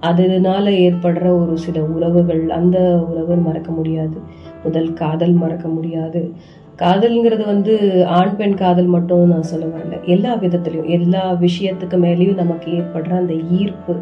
[0.00, 2.78] அதனால ஏற்படுற ஒரு சில உறவுகள் அந்த
[3.08, 4.18] உறவு மறக்க முடியாது.
[4.64, 6.32] முதல் காதல் மறக்க முடியாது.
[6.78, 10.02] காதல்ங்கிறது வந்து ஆண் பெண் காதல் மட்டும் நான் சொல்ல வரல.
[10.04, 13.96] எல்லா விதத்துலயும் எல்லா விஷயத்துக்கு மேலேயும் நமக்கு ஏற்படுற அந்த ஈர்ப்பு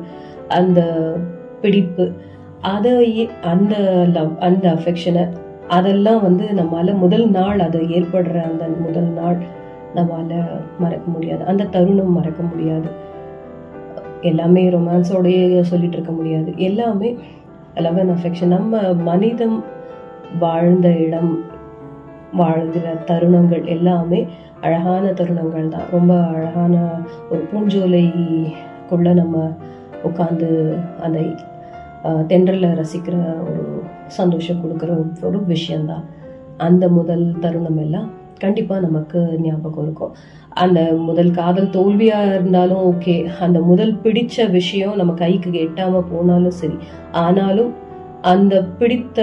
[0.48, 0.80] அந்த
[1.60, 2.12] பிடிப்பு
[2.60, 3.76] அதை அந்த
[4.12, 5.28] லவ் அந்த அஃபெக்ஷனை
[5.68, 9.38] அதெல்லாம் வந்து நம்மளால் முதல் நாள் அது ஏற்படுற அந்த முதல் நாள்
[9.94, 10.32] நம்மால்
[10.78, 11.44] மறக்க முடியாது.
[11.44, 12.88] அந்த தருணம் மறக்க முடியாது.
[14.20, 16.52] எல்லாமே ரொமான்ஸோடைய சொல்லிட்டு இருக்க முடியாது.
[16.56, 17.16] எல்லாமே
[17.74, 19.64] லவ் அண்ட் அஃபெக்ஷன் நம்ம மனிதம்
[20.38, 21.54] வாழ்ந்த இடம்
[22.36, 24.20] வாழ்கிற தருணங்கள் எல்லாமே
[24.60, 25.86] அழகான தருணங்கள் தான்.
[25.90, 26.74] ரொம்ப அழகான
[27.30, 29.36] ஒரு பூஞ்சோலைக்குள்ள நம்ம
[30.04, 30.50] உட்காந்து
[31.00, 31.26] அதை
[32.04, 33.62] அஹ், தென்றலை ரசிக்கிற ஒரு
[34.08, 34.90] சந்தோஷம் கொடுக்குற
[35.22, 36.04] ஒரு விஷயந்தான்
[36.58, 38.08] அந்த முதல் தருணம் எல்லாம்
[38.40, 40.12] கண்டிப்பாக நமக்கு ஞாபகம் இருக்கும்.
[40.56, 43.14] அந்த முதல் காதல் தோல்வியாக இருந்தாலும் ஓகே.
[43.40, 46.76] அந்த முதல் பிடிச்ச விஷயம் நம்ம கைக்கு எட்டாமல் போனாலும் சரி.
[47.20, 47.72] ஆனாலும்
[48.24, 49.18] அந்த பிடித்த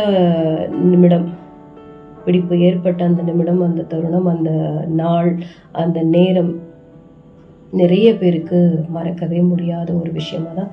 [0.83, 1.27] நிமிடம்
[2.25, 4.51] பிடிப்பு ஏற்பட்ட அந்த நிமிடம் அந்த தருணம் அந்த
[5.01, 5.31] நாள்
[5.83, 6.51] அந்த நேரம்
[7.81, 8.59] நிறைய பேருக்கு
[8.89, 10.71] மறக்கவே முடியாத ஒரு விஷயமா தான்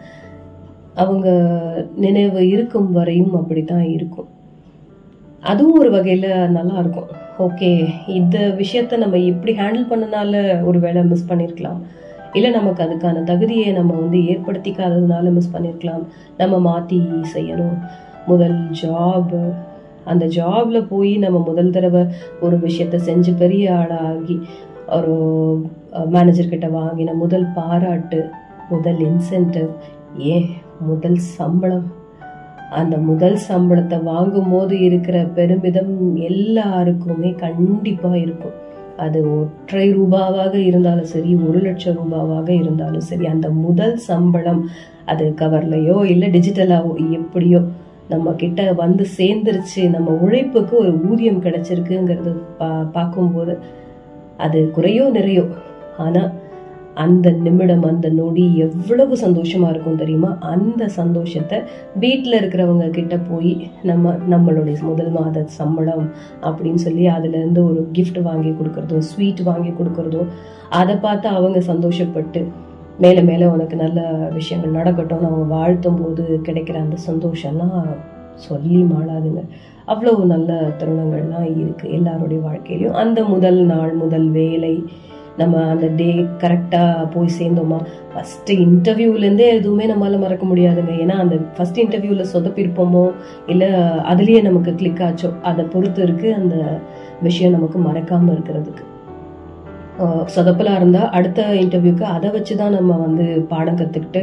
[0.94, 1.28] அவங்க
[1.96, 4.28] நினைவு இருக்கும் வரையும் அப்படித்தான் இருக்கும்.
[5.50, 7.10] அதுவும் ஒரு வகையில் நல்லா இருக்கும்
[7.46, 7.70] ஓகே
[8.18, 11.80] இந்த விஷயத்த நம்ம இப்படி ஹேண்டில் பண்ணனால ஒரு வேளை மிஸ் பண்ணியிருக்கலாம்
[12.32, 16.04] இல்லை நமக்கு அதுக்கான தகுதியை நம்ம வந்து ஏற்படுத்திக்காததுனால மிஸ் பண்ணிருக்கலாம்.
[16.36, 16.98] நம்ம மாற்றி
[17.34, 17.76] செய்யணும்.
[18.26, 19.34] முதல் ஜாப்
[20.04, 22.02] அந்த ஜாப்ல போய் நம்ம முதல் தடவை
[22.40, 24.36] ஒரு விஷயத்த செஞ்சு பெரிய ஆளாகி
[24.86, 25.14] ஒரு
[26.12, 28.20] மேனேஜர்கிட்ட வாங்கின முதல் பாராட்டு
[28.70, 29.70] முதல் இன்சென்டிவ்
[30.16, 30.48] ஏன்
[30.80, 31.86] முதல் சம்பளம்.
[32.70, 38.56] அந்த முதல் சம்பளத்தை வாங்கும் போது இருக்கிற பெருமிதம் எல்லாருக்குமே கண்டிப்பா இருக்கும்.
[38.96, 44.68] அது ஒற்றை ரூபாவாக இருந்தாலும் சரி ஒரு லட்சம் ரூபாவாக இருந்தாலும் சரி அந்த முதல் சம்பளம்
[45.04, 47.60] அது கவர்லையோ இல்லை டிஜிட்டலாவோ எப்படியோ
[48.10, 49.82] நம்ம கிட்ட வந்து சேர்ந்துருச்சு.
[49.90, 53.54] நம்ம உழைப்புக்கு ஒரு ஊதியம் கிடைச்சிருக்குங்கிறது பா பார்க்கும்போது
[54.36, 55.44] அது குறையோ நிறையோ.
[55.98, 56.30] ஆனால்
[56.94, 60.30] அந்த நிமிடம் அந்த நொடி எவ்வளவு சந்தோஷமா இருக்கும் தெரியுமா?
[60.52, 61.58] அந்த சந்தோஷத்தை
[61.94, 66.06] வீட்டில் இருக்கிறவங்க கிட்ட போய் நம்ம நம்மளுடைய முதல் மாத சம்பளம்
[66.42, 70.24] அப்படின்னு சொல்லி அதுலேருந்து ஒரு கிஃப்ட் வாங்கி கொடுக்கறதோ ஸ்வீட் வாங்கி கொடுக்கறதோ
[70.80, 72.42] அதை பார்த்து அவங்க சந்தோஷப்பட்டு
[73.00, 74.00] மேலே மேலே உனக்கு நல்ல
[74.32, 77.96] விஷயங்கள் நடக்கட்டும்னு அவங்க வாழ்த்தும் போது கிடைக்கிற அந்த சந்தோஷம்லாம்
[78.34, 79.42] சொல்லி மாளாதுங்க.
[79.84, 82.98] அவ்வளவு நல்ல தருணங்கள்லாம் இருக்குது எல்லாருடைய வாழ்க்கையிலையும்.
[83.04, 84.84] அந்த முதல் நாள் முதல் வேலை
[85.36, 87.78] நம்ம அந்த டே கரெக்டாக போய் சேர்ந்தோமா?
[88.14, 90.92] ஃபஸ்ட்டு இன்டர்வியூலேருந்தே எதுவுமே நம்மளால் மறக்க முடியாதுங்க.
[90.98, 93.12] ஏன்னா அந்த ஃபஸ்ட் இன்டர்வியூவில் சொதப்பிருப்போமோ?
[93.46, 93.68] இல்லை
[94.12, 95.40] அதுலேயே நமக்கு கிளிக் ஆச்சோ?
[95.42, 96.80] அதை பொறுத்து இருக்குது அந்த
[97.22, 98.84] விஷயம் நமக்கு மறக்காமல் இருக்கிறதுக்கு.
[100.34, 104.22] சொதப்பலாக இருந்தால் அடுத்த இன்டர்வியூக்கு அதை வச்சு தான் நம்ம வந்து பாடம் கற்றுக்கிட்டு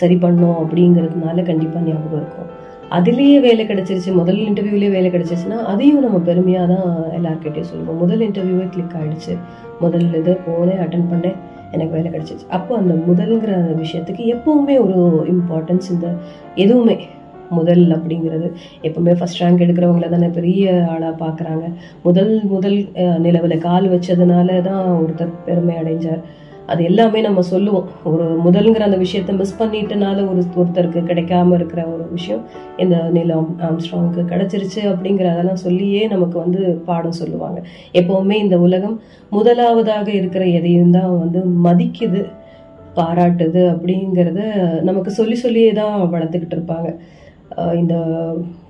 [0.00, 2.48] சரி பண்ணோம் அப்படிங்கிறதுனால கண்டிப்பாக ஞாபகம் இருக்கும்.
[2.96, 4.10] அதுலேயே வேலை கிடைச்சிருச்சு.
[4.20, 7.98] முதல் இன்டர்வியூலேயே வேலை கிடைச்சிருச்சுன்னா அதையும் நம்ம பெருமையாக தான் எல்லாருக்கிட்டையும் சொல்லுவோம்.
[7.98, 9.34] முதல் இன்டர்வியூவே கிளிக் ஆகிடுச்சு
[9.80, 11.36] முதல் இது போனேன் அட்டன் பண்ணேன்
[11.72, 13.52] எனக்கு வேலை கிடைச்சிச்சு அப்போ அந்த முதல்ங்கிற
[13.82, 14.98] விஷயத்துக்கு எப்போவுமே ஒரு
[15.34, 16.08] இம்பார்ட்டன்ஸ் இந்த
[16.54, 16.96] எதுவுமே
[17.58, 18.48] முதல் அப்படிங்கிறது.
[18.86, 21.64] எப்பவுமே ஃபர்ஸ்ட் ரேங்க் எடுக்கிறவங்கள தானே பெரிய ஆளாக பார்க்குறாங்க
[22.02, 22.78] முதல் முதல்
[23.26, 26.22] நிலவில் கால் வச்சதுனால தான் ஒருத்தர் பெருமை அடைஞ்சார்.
[26.72, 27.86] அது எல்லாமே நம்ம சொல்லுவோம்.
[28.08, 32.42] ஒரு முதல்ங்கிற அந்த விஷயத்த மிஸ் பண்ணிட்டனால ஒரு ஒருத்தருக்கு கிடைக்காம இருக்கிற ஒரு விஷயம்
[32.82, 37.60] இந்த நிலம் ஆம்ஸ்ட்ராங்க்கு கிடைச்சிருச்சு அப்படிங்கிற அதெல்லாம் சொல்லியே நமக்கு வந்து பாடம் சொல்லுவாங்க.
[38.00, 38.96] எப்பவுமே இந்த உலகம்
[39.30, 42.22] முதலாவதாக இருக்கிற எதையும் தான் வந்து மதிக்குது
[42.98, 44.40] பாராட்டுது அப்படிங்கிறத
[44.88, 46.90] நமக்கு சொல்லி சொல்லியே தான் வளர்த்துக்கிட்டு இருப்பாங்க.
[47.76, 47.94] இந்த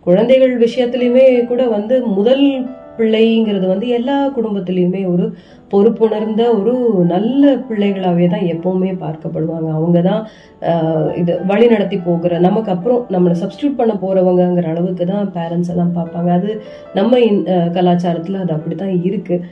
[0.00, 2.66] குழந்தைகள் விஷயத்துலையுமே கூட வந்து முதல்
[2.98, 5.34] பிள்ளைங்கிறது வந்து எல்லா குடும்பத்திலையுமே ஒரு
[5.70, 9.68] பொறுப்புணர்ந்த ஒரு நல்ல பிள்ளைகளாவே தான் எப்பவுமே பார்க்கப்படுவாங்க.
[9.72, 10.28] அவங்க தான்
[10.60, 15.96] ஆஹ் இது வழி நடத்தி போகிற நமக்கு அப்புறம் நம்மளை சப்ஸ்டியூட் பண்ண போறவங்கங்கிற அளவுக்கு தான் பேரண்ட்ஸ் எல்லாம்
[15.96, 16.28] பார்ப்பாங்க.
[16.28, 16.62] அது
[16.94, 19.44] நம்ம கலாச்சாரத்தில் அது கலாச்சாரத்துல அது அப்படித்தான் இருக்கு.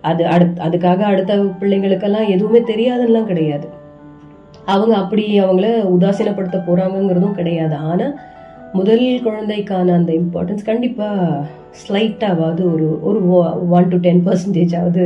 [0.00, 3.68] அது அடுத் அதுக்காக அடுத்த பிள்ளைங்களுக்கெல்லாம் எதுவுமே தெரியாதுன்னெலாம் கிடையாது.
[4.64, 7.74] அவங்க அப்படி அவங்கள உதாசீனப்படுத்த போறாங்கங்கிறதும் கிடையாது.
[7.74, 8.14] ஆனா
[8.74, 11.44] முதல் குழந்தைக்கான அந்த இம்பார்ட்டன்ஸ் கண்டிப்பாக
[11.80, 13.28] ஸ்லைட்டாவது ஒரு ஒரு
[13.68, 15.04] ஒன் டு டென் பர்சன்டேஜாவது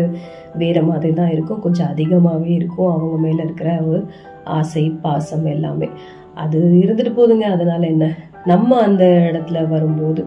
[0.54, 1.61] வேறு மாதிரி தான் இருக்கும்.
[1.61, 2.92] கொஞ்சம் அதிகமாகவே இருக்கும்.
[2.92, 4.00] அவங்க மேலே இருக்கிற ஒரு
[4.44, 5.88] ஆசை பாசம் எல்லாமே.
[6.35, 7.46] அது இருந்துட்டு போதுங்க.
[7.57, 8.14] அதனால் என்ன?
[8.44, 10.24] நம்ம அந்த இடத்துல வரும்போது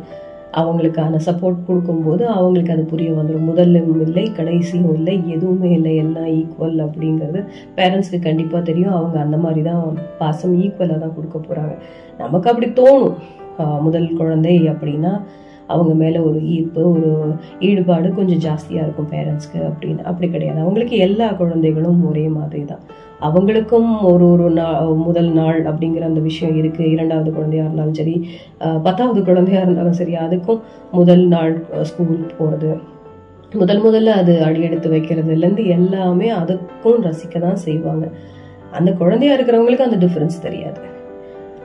[0.60, 5.94] அவங்களுக்கான சப்போர்ட் கொடுக்கும்போது அவங்களுக்கு அது புரிய வந்துடும் முதலும் இல்லை கடைசியும் இல்லை எதுவுமே இல்லை.
[6.04, 7.42] எல்லாம் ஈக்குவல் அப்படிங்கிறது
[7.78, 8.96] பேரண்ட்ஸ்க்கு கண்டிப்பாக தெரியும்.
[9.00, 9.84] அவங்க அந்த மாதிரி தான்
[10.22, 11.76] பாசம் ஈக்குவலாக தான் கொடுக்க போகிறாங்க
[12.24, 13.16] நமக்கு அப்படி தோணும்.
[13.86, 15.14] முதல் குழந்தை அப்படின்னா
[15.74, 17.10] அவங்க மேலே ஒரு ஈர்ப்பு ஒரு
[17.68, 20.02] ஈடுபாடு கொஞ்சம் ஜாஸ்தியாக இருக்கும் பேரண்ட்ஸ்க்கு அப்படின்னு.
[20.10, 20.60] அப்படி கிடையாது.
[20.64, 22.84] அவங்களுக்கு எல்லா குழந்தைகளும் ஒரே மாதிரி தான்
[23.28, 26.84] அவங்களுக்கும் ஒரு ஒரு நாள் முதல் நாள் அப்படிங்கிற அந்த விஷயம் இருக்கு.
[26.94, 28.16] இரண்டாவது குழந்தையா இருந்தாலும் சரி
[28.86, 30.62] பத்தாவது குழந்தையா இருந்தாலும் சரி அதுக்கும்
[31.00, 31.54] முதல் நாள்
[31.90, 32.72] ஸ்கூல் போகிறது
[33.62, 38.06] முதல் முதல்ல அது அடியெடுத்து வைக்கிறதுலேருந்து எல்லாமே அதுக்கும் ரசிக்க தான் செய்வாங்க.
[38.78, 40.82] அந்த குழந்தையா இருக்கிறவங்களுக்கு அந்த டிஃப்ரென்ஸ் தெரியாது.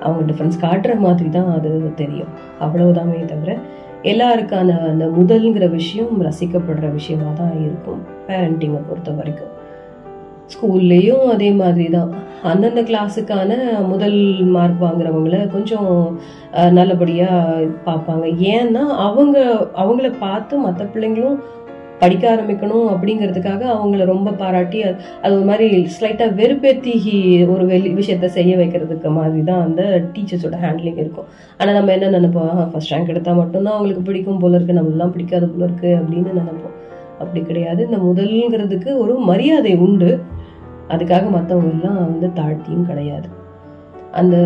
[0.05, 1.71] அவங்க டிஃப்ரென்ஸ் காட்டுற மாதிரி தான் அது
[2.03, 2.33] தெரியும்.
[2.65, 3.53] அவ்வளவுதாமே தவிர
[4.13, 8.03] எல்லாருக்கான அந்த முதல்ங்கிற விஷயம் ரசிக்கப்படுற விஷயமா தான் இருக்கும்.
[8.29, 9.53] பேரண்டிங்கை பொறுத்த வரைக்கும்
[10.53, 12.11] ஸ்கூல்லையும் அதே மாதிரி தான்
[12.51, 13.53] அந்தந்த கிளாஸுக்கான
[13.93, 14.19] முதல்
[14.57, 15.91] மார்க் வாங்குறவங்கள கொஞ்சம்
[16.79, 18.27] நல்லபடியாக பார்ப்பாங்க.
[18.55, 19.37] ஏன்னா அவங்க
[19.83, 21.39] அவங்கள பார்த்து மற்ற பிள்ளைங்களும்
[22.01, 26.95] படிக்க ஆரம்பிக்கணும் அப்படிங்கிறதுக்காக அவங்கள ரொம்ப பாராட்டி அது அது ஒரு மாதிரி ஸ்லைட்டாக வெறுப்பேத்தி
[27.53, 29.83] ஒரு வெளி விஷயத்த செய்ய வைக்கிறதுக்கு மாதிரி தான் அந்த
[30.15, 31.29] டீச்சர்ஸோட ஹேண்ட்லிங் இருக்கும்.
[31.61, 32.57] ஆனால் நம்ம என்ன நினைப்போம்?
[32.73, 34.81] ஃபர்ஸ்ட் ரேங்க் எடுத்தால் மட்டும்தான் அவங்களுக்கு பிடிக்கும் போல இருக்கு.
[34.81, 36.77] நம்மளாம் பிடிக்காத போல இருக்கு அப்படின்னு நினைப்போம்.
[37.19, 37.81] அப்படி கிடையாது.
[37.85, 40.11] இந்த முதல்ங்கிறதுக்கு ஒரு மரியாதை உண்டு.
[40.89, 43.29] அதுக்காக மற்றவங்க எல்லாம் வந்து தாழ்த்தியும் கிடையாது.
[44.13, 44.37] அந்த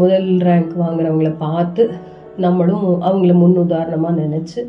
[0.00, 1.82] முதல் ரேங்க் வாங்குறவங்கள பார்த்து
[2.36, 4.60] நம்மளும் அவங்கள முன்னுதாரணமாக நினச்சி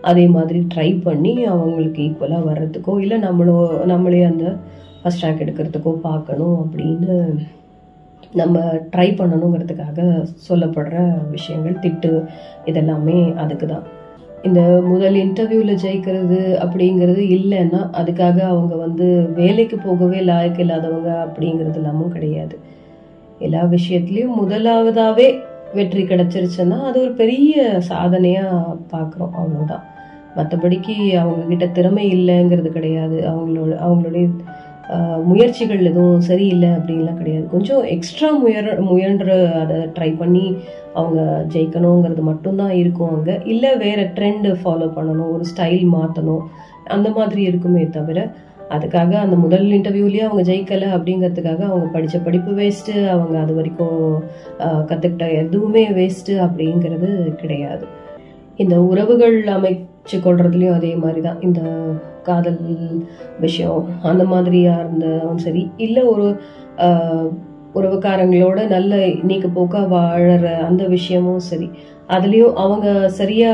[0.00, 4.56] அதே மாதிரி ட்ரை பண்ணி அவங்களுக்கு ஈக்குவலாக வர்றதுக்கோ இல்லை நம்மளோ நம்மளே அந்த
[5.02, 7.14] ஃபஸ்ட் ரேங்க் எடுக்கிறதுக்கோ பார்க்கணும் அப்படின்னு
[8.32, 8.58] நம்ம
[8.90, 10.00] ட்ரை பண்ணணுங்கிறதுக்காக
[10.48, 10.96] சொல்லப்படுற
[11.30, 12.12] விஷயங்கள் திட்டு
[12.64, 13.86] இதெல்லாமே அதுக்கு தான்
[14.48, 22.14] இந்த முதல் இன்டர்வியூவில் ஜெயிக்கிறது அப்படிங்கிறது இல்லைன்னா அதுக்காக அவங்க வந்து வேலைக்கு போகவே லாயக்கு இல்லாதவங்க அப்படிங்கிறது எல்லாமும்
[22.16, 22.56] கிடையாது.
[23.46, 25.28] எல்லா விஷயத்துலையும் முதலாவதாகவே
[25.78, 27.54] வெற்றி கிடச்சிருச்சுன்னா அது ஒரு பெரிய
[27.90, 29.86] சாதனையாக பார்க்குறோம் அவ்வளோதான்
[30.36, 33.18] மற்றபடிக்கு அவங்கக்கிட்ட திறமை இல்லைங்கிறது கிடையாது.
[33.32, 34.26] அவங்களோட அவங்களுடைய
[35.30, 37.44] முயற்சிகள் எதுவும் சரியில்லை அப்படின்லாம் கிடையாது.
[37.52, 40.46] கொஞ்சம் எக்ஸ்ட்ரா முயற முயன்ற அதை ட்ரை பண்ணி
[40.94, 41.20] அவங்க
[41.52, 43.36] ஜெயிக்கணுங்கிறது மட்டும்தான் இருக்கும் அங்கே.
[43.44, 46.44] இல்லை வேறு ட்ரெண்ட் ஃபாலோ பண்ணணும் ஒரு ஸ்டைல் மாற்றணும்
[46.96, 48.20] அந்த மாதிரி இருக்குமே தவிர
[48.68, 54.22] அதுக்காக அந்த முதல் இன்டர்வியூலேயே அவங்க ஜெயிக்கலை அப்படிங்கிறதுக்காக அவங்க படித்த படிப்பு வேஸ்ட்டு அவங்க அது வரைக்கும்
[54.90, 57.84] கற்றுக்கிட்ட எதுவுமே வேஸ்ட்டு அப்படிங்கிறது கிடையாது.
[58.56, 61.60] இந்த உறவுகள் அமைச்சு கொள்றதுலேயும் அதே மாதிரி தான் இந்த
[62.22, 62.60] காதல்
[63.40, 66.26] விஷயம் அந்த மாதிரியாக இருந்தாலும் சரி இல்லை ஒரு
[67.74, 71.70] உறவுக்காரங்களோட நல்ல இன்னைக்கு போக்கா வாழற அந்த விஷயமும் சரி.
[72.08, 73.52] அதுலேயும் அவங்க சரியா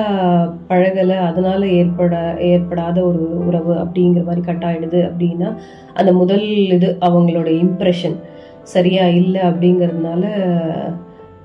[0.68, 5.56] பழகலை அதனால ஏற்பட ஏற்படாத ஒரு உறவு அப்படிங்கிற மாதிரி கட் ஆயிடுது அப்படின்னா
[5.94, 8.16] அந்த முதல் இது அவங்களோட இம்ப்ரெஷன்
[8.62, 10.24] சரியா இல்லை அப்படிங்கிறதுனால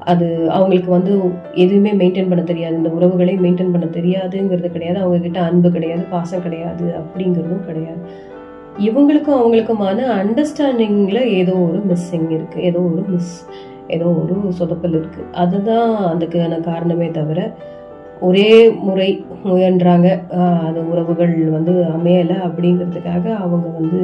[0.05, 1.11] அது அவங்களுக்கு வந்து
[1.53, 2.75] எதுவுமே மெயின்டைன் பண்ண தெரியாது.
[2.75, 4.99] இந்த உறவுகளை மெயின்டைன் பண்ண தெரியாதுங்கிறது கிடையாது.
[4.99, 8.01] அவங்க கிட்ட அன்பு கிடையாது பாசம் கிடையாது அப்படிங்கிறதும் கிடையாது.
[8.87, 12.57] இவங்களுக்கும் அவங்களுக்குமான அண்டர்ஸ்டாண்டிங்ல ஏதோ ஒரு மிஸ்ஸிங் இருக்கு.
[12.61, 13.35] ஏதோ ஒரு மிஸ்
[13.87, 15.21] ஏதோ ஒரு சொதப்பல் இருக்கு.
[15.31, 17.39] அதுதான் அதுக்கான காரணமே தவிர
[18.19, 20.07] ஒரே முறை முயன்றாங்க.
[20.67, 24.01] அந்த உறவுகள் வந்து அமையலை அப்படிங்கிறதுக்காக அவங்க வந்து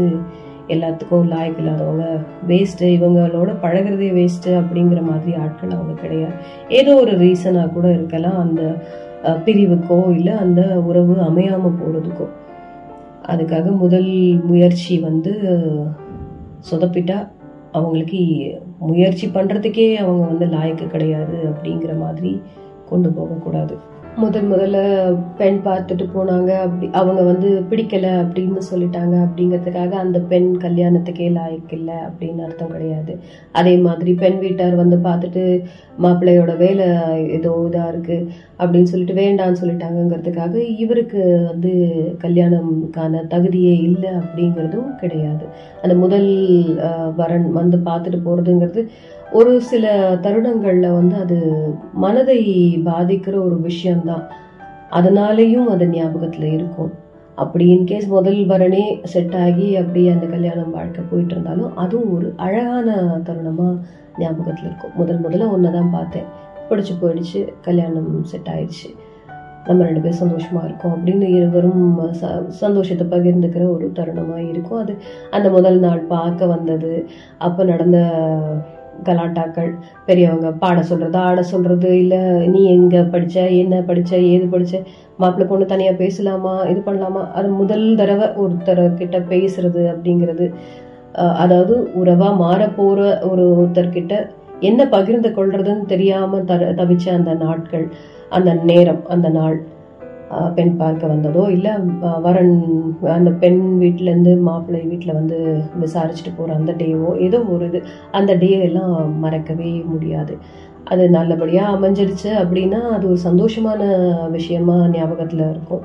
[0.67, 2.07] எல்லாத்துக்கும் லாய்க்கு இல்லாதவங்க
[2.49, 6.35] வேஸ்ட்டு இவங்களோட பழகுறதே வேஸ்ட்டு அப்படிங்கிற மாதிரி ஆட்கள் அவங்க கிடையாது.
[6.79, 8.61] ஏதோ ஒரு ரீசனாக கூட இருக்கலாம் அந்த
[9.45, 12.27] பிரிவுக்கோ இல்லை அந்த உறவு அமையாமல் போகிறதுக்கோ
[13.27, 14.11] அதுக்காக முதல்
[14.43, 15.33] முயற்சி வந்து
[16.71, 17.17] சொதப்பிட்டா
[17.71, 18.19] அவங்களுக்கு
[18.79, 22.41] முயற்சி பண்ணுறதுக்கே அவங்க வந்து லாயக்கு கிடையாது அப்படிங்கிற மாதிரி
[22.89, 23.77] கொண்டு போகக்கூடாது.
[24.23, 24.77] முதல் முதல்ல
[25.37, 26.51] பெண் பார்த்துட்டு போனாங்க.
[26.65, 29.15] அப்படி அவங்க வந்து பிடிக்கல அப்படின்னு சொல்லிட்டாங்க.
[29.25, 31.77] அப்படிங்கிறதுக்காக அந்த பெண் கல்யாணத்துக்கே லாயக்கு
[32.07, 33.13] அப்படின்னு அர்த்தம் கிடையாது.
[33.51, 35.43] அதே மாதிரி பெண் வீட்டார் வந்து பார்த்துட்டு
[36.03, 36.87] மாப்பிள்ளையோட வேலை
[37.37, 38.27] ஏதோ இதாக இருக்குது
[38.59, 41.71] அப்படின்னு சொல்லிட்டு வேண்டான்னு சொல்லிட்டாங்கங்கிறதுக்காக இவருக்கு வந்து
[42.23, 45.45] கல்யாணம்கான தகுதியே இல்லை அப்படிங்கிறதும் கிடையாது.
[45.81, 46.29] அந்த முதல்
[47.15, 48.83] வரன் வந்து பார்த்துட்டு போகிறதுங்கிறது
[49.37, 49.85] ஒரு சில
[50.23, 51.37] தருணங்களில் வந்து அது
[52.03, 52.39] மனதை
[52.87, 54.23] பாதிக்கிற ஒரு விஷயம்தான்.
[54.97, 56.91] அதனாலேயும் அது ஞாபகத்தில் இருக்கும்.
[57.35, 62.95] அப்படி இன்கேஸ் முதல் வரனே செட் ஆகி அப்படி அந்த கல்யாணம் வாழ்க்கை போயிட்டு இருந்தாலும் அதுவும் ஒரு அழகான
[63.27, 63.75] தருணமாக
[64.23, 64.95] ஞாபகத்தில் இருக்கும்.
[65.01, 66.27] முதல் முதல்ல ஒன்று தான் பார்த்தேன்.
[66.69, 68.89] பிடிச்சி போயிடுச்சு கல்யாணம் செட் ஆயிடுச்சு.
[69.67, 71.85] நம்ம ரெண்டு பேரும் சந்தோஷமாக இருக்கோம் அப்படின்னு இருவரும்
[72.19, 72.27] ச
[72.63, 74.81] சந்தோஷத்தை பகிர்ந்துக்கிற ஒரு தருணமாக இருக்கும்.
[74.83, 74.93] அது
[75.31, 76.93] அந்த முதல் நாள் பார்க்க வந்தது.
[77.47, 77.99] அப்போ நடந்த
[79.07, 79.71] கலாட்டாக்கள்.
[80.07, 82.21] பெரியவங்க பாட சொல்கிறது ஆட சொல்கிறது இல்லை
[82.53, 84.81] நீ எங்கே படித்த என்ன படித்த ஏது படித்த
[85.21, 87.23] மாப்பிள்ளை பொண்ணு தனியாக பேசலாமா இது பண்ணலாமா?
[87.37, 90.47] அது முதல் தடவை ஒருத்தர் கிட்ட பேசுறது அப்படிங்கிறது.
[91.43, 92.59] அதாவது உறவாக மாற
[93.31, 94.15] ஒரு ஒருத்தர்கிட்ட
[94.69, 97.85] என்ன பகிர்ந்து கொள்றதுன்னு தெரியாமல் த தவிச்ச அந்த நாட்கள்
[98.37, 99.57] அந்த நேரம் அந்த நாள்.
[100.55, 101.71] பெண் பார்க்க வந்ததோ இல்லை
[102.25, 102.55] வரன்
[103.17, 105.37] அந்த பெண் வீட்டிலேருந்து மாப்பிள்ளை வீட்டில் வந்து
[105.83, 107.79] விசாரிச்சுட்டு போகிற அந்த டேவோ ஏதோ ஒரு இது
[108.11, 110.35] அந்த டே எல்லாம் மறக்கவே முடியாது.
[110.83, 113.81] அது நல்லபடியாக அமைஞ்சிருச்சு அப்படின்னா அது ஒரு சந்தோஷமான
[114.37, 115.83] விஷயமா ஞாபகத்தில் இருக்கும்.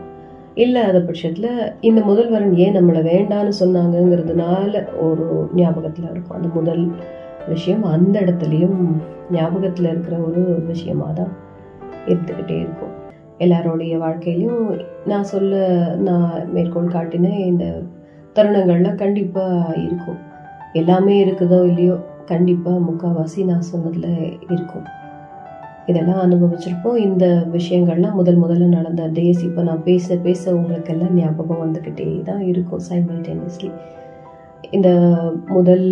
[0.65, 1.51] இல்லை அதை பட்சத்தில்
[1.89, 6.37] இந்த முதல்வரன் ஏன் நம்மளை வேண்டான்னு சொன்னாங்கங்கிறதுனால ஒரு ஞாபகத்தில் இருக்கும்.
[6.39, 6.85] அந்த முதல்
[7.49, 8.79] விஷயம் அந்த இடத்துலையும்
[9.31, 11.33] ஞாபகத்தில் இருக்கிற ஒரு விஷயமாக தான்
[12.07, 12.94] இருந்துக்கிட்டே இருக்கும்.
[13.39, 15.63] எல்லாரோடைய வாழ்க்கையிலையும் நான் சொல்ல
[15.99, 17.83] நான் மேற்கோள் காட்டின இந்த
[18.37, 20.19] தருணங்கள்லாம் கண்டிப்பாக இருக்கும்.
[20.73, 24.87] எல்லாமே இருக்குதோ இல்லையோ கண்டிப்பாக முக்கால்வாசி நான் சொன்னதில் இருக்கும்.
[25.87, 26.97] இதெல்லாம் அனுபவிச்சிருப்போம்.
[26.97, 32.85] இந்த விஷயங்கள்லாம் முதல் முதல்ல நடந்த டேஸ் இப்போ நான் பேச பேச உங்களுக்கெல்லாம் ஞாபகம் வந்துக்கிட்டே தான் இருக்கும்
[32.91, 33.71] சைமல்டேனியஸ்லி
[34.71, 34.91] இந்த
[35.47, 35.89] முதல்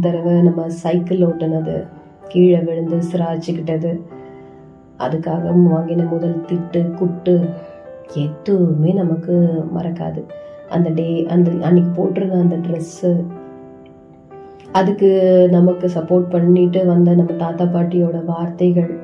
[0.00, 1.84] தடவை நம்ம சைக்கிள் ஓட்டுனது
[2.28, 4.00] கீழே விழுந்து சிராச்சிக்கிட்டது
[4.98, 7.48] அதுக்காக வாங்கின முதல் திட்டு குட்டு
[8.14, 10.24] எதுவுமே நமக்கு மறக்காது.
[10.68, 13.24] அந்த டே அந்த அன்னைக்கு போட்டிருந்த அந்த ட்ரெஸ்ஸு
[14.72, 15.08] அதுக்கு
[15.50, 18.98] நமக்கு சப்போர்ட் பண்ணிட்டு வந்த நம்ம தாத்தா பாட்டியோட வார்த்தைகள்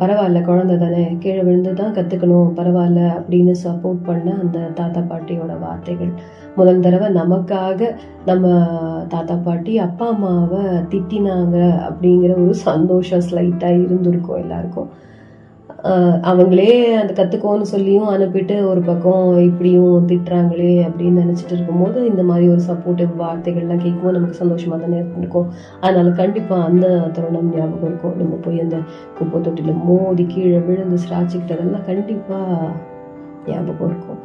[0.00, 6.12] பரவாயில்ல குழந்தை தானே கீழே விழுந்து தான் கற்றுக்கணும் பரவாயில்ல அப்படின்னு சப்போர்ட் பண்ண அந்த தாத்தா பாட்டியோட வார்த்தைகள்.
[6.56, 7.88] முதல் தடவை நமக்காக
[8.24, 8.52] நம்ம
[9.08, 11.56] தாத்தா பாட்டி அப்பா அம்மாவை திட்டினாங்க
[11.88, 14.90] அப்படிங்கிற ஒரு சந்தோஷம் ஸ்லைட்டாக இருந்திருக்கும் எல்லாருக்கும்.
[16.30, 22.62] அவங்களே அந்த கற்றுக்கோன்னு சொல்லியும் அனுப்பிட்டு ஒரு பக்கம் இப்படியும் திட்டுறாங்களே அப்படின்னு நினச்சிட்டு இருக்கும்போது இந்த மாதிரி ஒரு
[22.68, 25.50] சப்போர்ட்டிவ் வார்த்தைகள்லாம் கேட்கும்போது நமக்கு சந்தோஷமாக தானே இருக்கும்.
[25.80, 28.16] அதனால கண்டிப்பாக அந்த தருணம் ஞாபகம் இருக்கும்.
[28.16, 28.78] நம்ம போய் அந்த
[29.18, 32.70] குப்பை தொட்டியில் மோதி கீழே விழுந்து சிராச்சிக்கிட்டதெல்லாம் கண்டிப்பாக
[33.46, 34.22] ஞாபகம் இருக்கும்.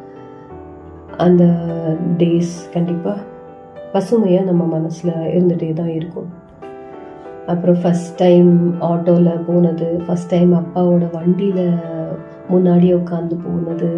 [1.17, 1.43] அந்த
[2.17, 3.19] டேஸ் கண்டிப்பாக
[3.91, 6.29] பசுமையாக நம்ம மனசில் இருந்துகிட்டே தான் இருக்கும்.
[7.49, 8.49] அப்புறம் ஃபஸ்ட் டைம்
[8.81, 11.65] ஆட்டோவில் போனது ஃபஸ்ட் டைம் அப்பாவோட வண்டியில்
[12.51, 13.89] முன்னாடி உட்காந்து போனது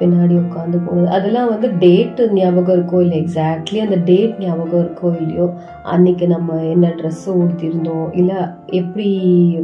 [0.00, 1.08] பின்னாடி உட்காந்து போனது.
[1.08, 5.46] அதெல்லாம் வந்து டேட்டு ஞாபகம் இருக்கோ இல்லை எக்ஸாக்ட்லி அந்த டேட் ஞாபகம் இருக்கோ இல்லையோ
[5.92, 8.38] அன்றைக்கி நம்ம என்ன ட்ரெஸ்ஸு உடுத்திருந்தோம் இல்லை
[8.72, 9.08] எப்படி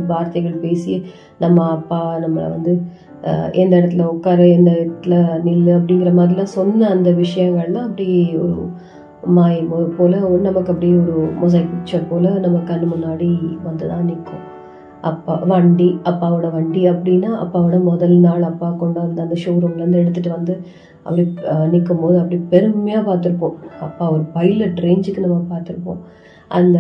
[0.06, 0.96] வார்த்தைகள் பேசி
[1.38, 2.74] நம்ம அப்பா நம்மளை வந்து
[3.52, 5.14] எந்த இடத்துல உட்காரு எந்த இடத்துல
[5.46, 8.56] நில்லு அப்படிங்கிற மாதிரிலாம் சொன்ன அந்த விஷயங்கள்லாம் அப்படி ஒரு
[9.22, 9.90] மாய் மோ-
[10.40, 13.28] நமக்கு அப்படியே ஒரு மொசைக் பிக்சர் போல் நம்ம கண் முன்னாடி
[13.62, 14.44] வந்து தான் நிற்கும்
[15.00, 20.54] அப்பா வண்டி அப்பாவோட வண்டி அப்படின்னா அப்பாவோட முதல் நாள் அப்பா கொண்டு வந்து அந்த ஷோரூம்லேருந்து எடுத்துகிட்டு வந்து
[21.02, 21.34] அப்படி
[21.70, 23.54] நிற்கும் போது அப்படி பெருமையாக பார்த்துருப்போம்.
[23.80, 26.00] அப்பா ஒரு பைலட் ரேஞ்சுக்கு நம்ம பார்த்துருப்போம்.
[26.48, 26.78] அந்த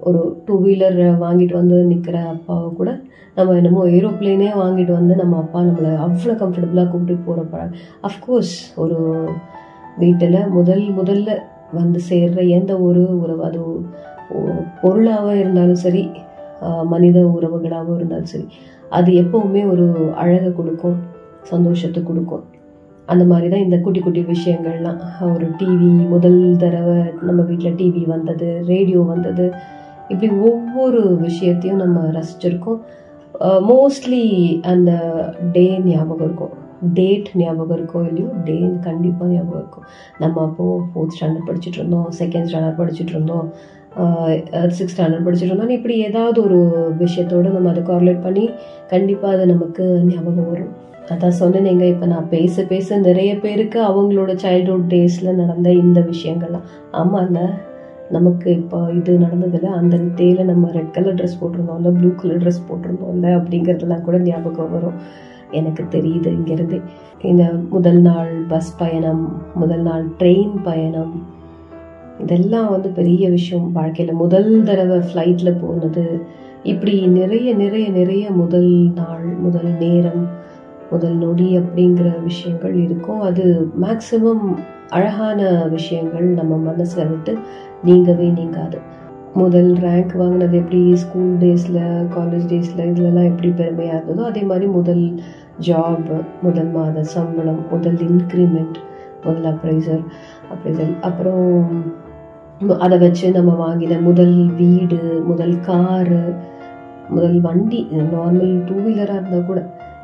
[0.00, 3.00] ஒரு டூ வீலர் வாங்கிட்டு வந்து நிற்கிற அப்பாவை கூட
[3.34, 7.68] நம்ம என்னமோ ஏரோப்ளேனே வாங்கிட்டு வந்து நம்ம அப்பா நம்மளை அவ்வளோ கம்ஃபர்டபுளாக கூப்பிட்டு போகிறப்ப
[8.02, 8.98] அஃப்கோர்ஸ் ஒரு
[9.98, 11.42] வீட்டில் முதல் முதல்ல
[11.80, 13.60] வந்து சேர்ற எந்த ஒரு உறவு அது
[14.82, 16.02] பொருளாக இருந்தாலும் சரி
[16.92, 18.46] மனித உறவுகளாகவும் இருந்தாலும் சரி
[18.98, 19.86] அது எப்போவுமே ஒரு
[20.22, 20.98] அழகை கொடுக்கும்
[21.52, 22.44] சந்தோஷத்தை கொடுக்கும்.
[23.08, 25.00] அந்த மாதிரி தான் இந்த குட்டி குட்டி விஷயங்கள்லாம்.
[25.34, 29.46] ஒரு டிவி முதல் தடவை நம்ம வீட்டில் டிவி வந்தது ரேடியோ வந்தது
[30.12, 32.80] இப்படி ஒவ்வொரு விஷயத்தையும் நம்ம ரசிச்சிருக்கோம்.
[33.70, 34.24] மோஸ்ட்லி
[34.72, 34.90] அந்த
[35.54, 36.54] டே ஞாபகம் இருக்கும்.
[36.98, 38.56] டேட் ஞாபகம் இருக்கோ இல்லையோ டே
[38.88, 39.86] கண்டிப்பாக ஞாபகம் இருக்கும்.
[40.22, 43.46] நம்ம அப்போது ஃபோர்த் ஸ்டாண்டர்ட் படிச்சுட்டு இருந்தோம் செகண்ட் ஸ்டாண்டர்ட் படிச்சுட்டு இருந்தோம்
[44.76, 45.74] சிக்ஸ் ஸ்டாண்டர்ட் படிச்சுட்டு இருந்தோம்.
[45.78, 46.58] இப்படி ஏதாவது ஒரு
[47.02, 48.46] விஷயத்தோடு நம்ம அதை கார்லேட் பண்ணி
[48.92, 50.72] கண்டிப்பாக அது நமக்கு ஞாபகம் வரும்.
[51.14, 56.66] அதான் சொன்னேங்க இப்போ நான் பேச பேச நிறைய பேருக்கு அவங்களோட சைல்ட்ஹுட் டேஸில் நடந்த இந்த விஷயங்கள்லாம்.
[57.00, 57.40] ஆமாம்ல
[58.14, 63.28] நமக்கு இப்போ இது நடந்ததில்ல அந்த டேயில் நம்ம ரெட் கலர் ட்ரெஸ் போட்டிருந்தோம்ல ப்ளூ கலர் ட்ரெஸ் போட்டிருந்தோம்ல
[63.38, 64.98] அப்படிங்கிறதுலாம் கூட ஞாபகம் வரும்.
[65.60, 66.78] எனக்கு தெரியுதுங்கிறது.
[67.22, 69.22] இந்த முதல் நாள் பஸ் பயணம்
[69.54, 71.14] முதல் நாள் ட்ரெயின் பயணம்
[72.20, 74.14] இதெல்லாம் வந்து பெரிய விஷயம் வாழ்க்கையில்.
[74.14, 76.04] முதல் தடவை ஃப்ளைட்டில் போனது
[76.62, 80.22] இப்படி நிறைய நிறைய நிறைய முதல் நாள் முதல் நேரம்
[80.90, 83.20] முதல் நொடி அப்படிங்கிற விஷயங்கள் இருக்கும்.
[83.20, 83.44] அது
[83.82, 84.44] மேக்சிமம்
[84.88, 87.32] அழகான விஷயங்கள் நம்ம மனசில் விட்டு
[87.84, 88.78] நீங்கவே நீங்காது.
[89.34, 90.80] முதல் ரேங்க் வாங்கினது எப்படி?
[90.96, 91.80] ஸ்கூல் டேஸில்
[92.16, 95.04] காலேஜ் டேஸில் இதுலலாம் எப்படி பெருமையாக இருந்ததோ அதே மாதிரி முதல்
[95.60, 96.10] ஜாப்
[96.42, 98.78] முதல் மாத சம்பளம் முதல் இன்க்ரிமெண்ட்
[99.24, 100.02] முதல் அப்ரைசர்
[100.54, 101.84] அப்ரைசர் அப்புறம்
[102.78, 106.24] அதை வச்சு நம்ம வாங்கின முதல் வீடு முதல் காரு
[107.08, 109.60] முதல் வண்டி நார்மல் டூ வீலராக இருந்தால் கூட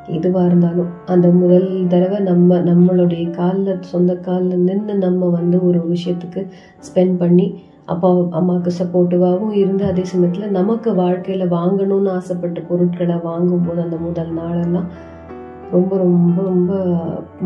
[0.08, 6.46] எதுவாக இருந்தாலும் அந்த முதல் தடவை நம்ம நம்மளுடைய காலில் சொந்த காலில் நின்று நம்ம வந்து ஒரு விஷயத்துக்கு
[6.90, 13.96] ஸ்பெண்ட் பண்ணி அப்பா அம்மாவுக்கு சப்போர்ட்டிவாகவும் இருந்து அதே சமயத்தில் நமக்கு வாழ்க்கையில் வாங்கணும்னு ஆசைப்பட்ட பொருட்களை வாங்கும்போது அந்த
[13.96, 14.88] முதல் நாளெல்லாம்
[15.72, 16.72] ரொம்ப ரொம்ப ரொம்ப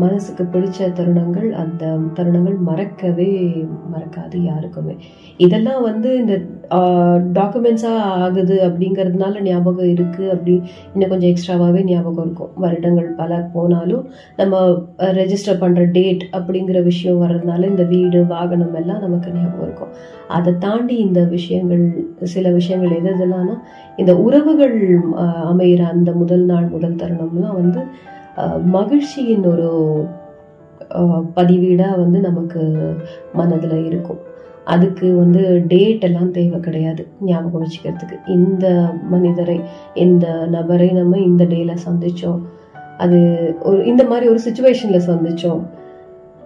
[0.03, 1.83] மனசுக்கு பிடிச்ச தருணங்கள் அந்த
[2.17, 3.31] தருணங்கள் மறக்கவே
[3.93, 4.95] மறக்காது யாருக்குமே.
[5.45, 6.35] இதெல்லாம் வந்து இந்த
[7.37, 10.53] டாக்குமெண்ட்ஸாக ஆகுது அப்படிங்கிறதுனால ஞாபகம் இருக்குது அப்படி
[10.93, 12.51] இன்னும் கொஞ்சம் எக்ஸ்ட்ராவாகவே ஞாபகம் இருக்கும்.
[12.63, 14.03] வருடங்கள் பல போனாலும்
[14.35, 14.63] நம்ம
[15.19, 19.93] ரெஜிஸ்டர் பண்ணுற டேட் அப்படிங்கிற விஷயம் வர்றதுனால இந்த வீடு வாகனம் எல்லாம் நமக்கு ஞாபகம் இருக்கும்.
[20.37, 21.85] அதை தாண்டி இந்த விஷயங்கள்
[22.35, 23.55] சில விஷயங்கள் எது எதெல்லாம்னா
[23.97, 24.77] இந்த உறவுகள்
[25.51, 27.81] அமைகிற அந்த முதல் நாள் முதல் தருணம்லாம் வந்து
[28.75, 29.67] மகிழ்ச்சியின் ஒரு
[31.35, 32.61] பதிவீடாக வந்து நமக்கு
[33.33, 34.19] மனதில் இருக்கும்.
[34.65, 38.17] அதுக்கு வந்து டேட் எல்லாம் தேவை கிடையாது ஞாபகம் வச்சுக்கிறதுக்கு.
[38.27, 38.65] இந்த
[39.09, 39.61] மனிதரை
[39.93, 42.41] இந்த நபரை நம்ம இந்த டேல சந்திச்சோம்.
[42.97, 43.19] அது
[43.63, 45.63] ஒரு இந்த மாதிரி ஒரு சுச்சுவேஷனில் சந்திச்சோம்.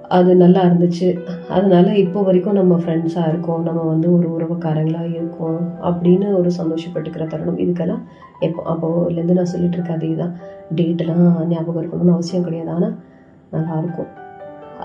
[0.10, 1.08] அது நல்லா இருந்துச்சு.
[1.50, 3.64] அதனால இப்போ வரைக்கும் நம்ம ஃப்ரெண்ட்ஸாக இருக்கோம்.
[3.64, 7.58] நம்ம வந்து ஒரு உறவுக்காரங்களாக இருக்கோம் அப்படின்னு ஒரு சந்தோஷப்பட்டுக்கிற தருணம்.
[7.58, 8.04] இதுக்கெல்லாம்
[8.40, 10.34] எப்போ அப்போலேருந்து நான் சொல்லிட்டு இருக்க அதே தான்.
[10.76, 12.72] டேட்டெல்லாம் ஞாபகம் இருக்கணும்னு அவசியம் கிடையாது.
[12.72, 12.96] ஆனால்
[13.54, 14.10] நல்லாயிருக்கும்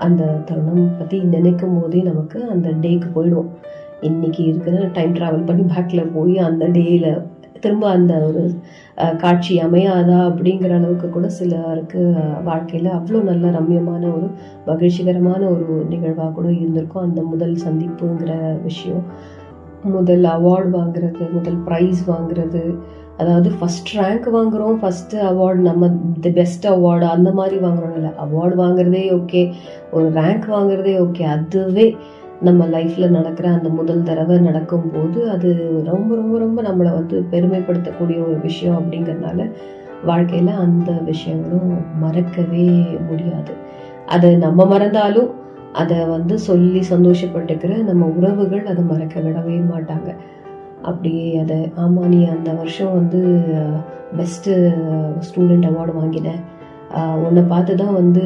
[0.05, 3.51] அந்த தருணம் பற்றி நினைக்கும் போதே நமக்கு அந்த டேக்கு போயிடுவோம்
[4.01, 7.09] இன்னைக்கு இருக்கிற டைம் ட்ராவல் பண்ணி பேக்கில் போய் அந்த டேயில்
[7.63, 8.41] திரும்ப அந்த ஒரு
[9.21, 12.01] காட்சி அமையாதா அப்படிங்கிற அளவுக்கு கூட சிலருக்கு
[12.43, 14.27] வாழ்க்கையில் அவ்வளோ நல்ல ரம்யமான ஒரு
[14.65, 17.05] மகிழ்ச்சிகரமான ஒரு நிகழ்வாக கூட இருந்திருக்கும்.
[17.07, 19.05] அந்த முதல் சந்திப்புங்கிற விஷயம்
[19.95, 22.63] முதல் அவார்டு வாங்குறது முதல் ப்ரைஸ் வாங்குறது
[23.17, 25.89] அதாவது ஃபஸ்ட் ரேங்க் வாங்குகிறோம் ஃபஸ்ட்டு அவார்டு நம்ம
[26.23, 28.11] தி பெஸ்ட் அவார்டு அந்த மாதிரி வாங்குறோம் இல்லை.
[28.25, 29.41] அவார்டு வாங்குறதே ஓகே
[29.91, 31.87] ஒரு ரேங்க் வாங்குறதே ஓகே அதுவே
[32.41, 38.39] நம்ம லைஃப்பில் நடக்கிற அந்த முதல் தடவை நடக்கும்போது அது ரொம்ப ரொம்ப ரொம்ப நம்மளை வந்து பெருமைப்படுத்தக்கூடிய ஒரு
[38.41, 39.51] விஷயம் அப்படிங்கிறதுனால
[40.03, 43.53] வாழ்க்கையில் அந்த விஷயங்களும் மறக்கவே முடியாது.
[44.05, 45.31] அதை நம்ம மறந்தாலும்
[45.73, 50.15] அதை வந்து சொல்லி சந்தோஷப்பட்டுக்கிற நம்ம உறவுகள் அதை மறக்க விடவே மாட்டாங்க.
[50.81, 53.43] அப்படியே அதை ஆமாம் நீ அந்த வருஷம் வந்து
[54.17, 54.53] பெஸ்ட்டு
[55.19, 56.39] ஸ்டூடெண்ட் அவார்டு வாங்கினேன்
[57.25, 58.23] உன்னை பார்த்து தான் வந்து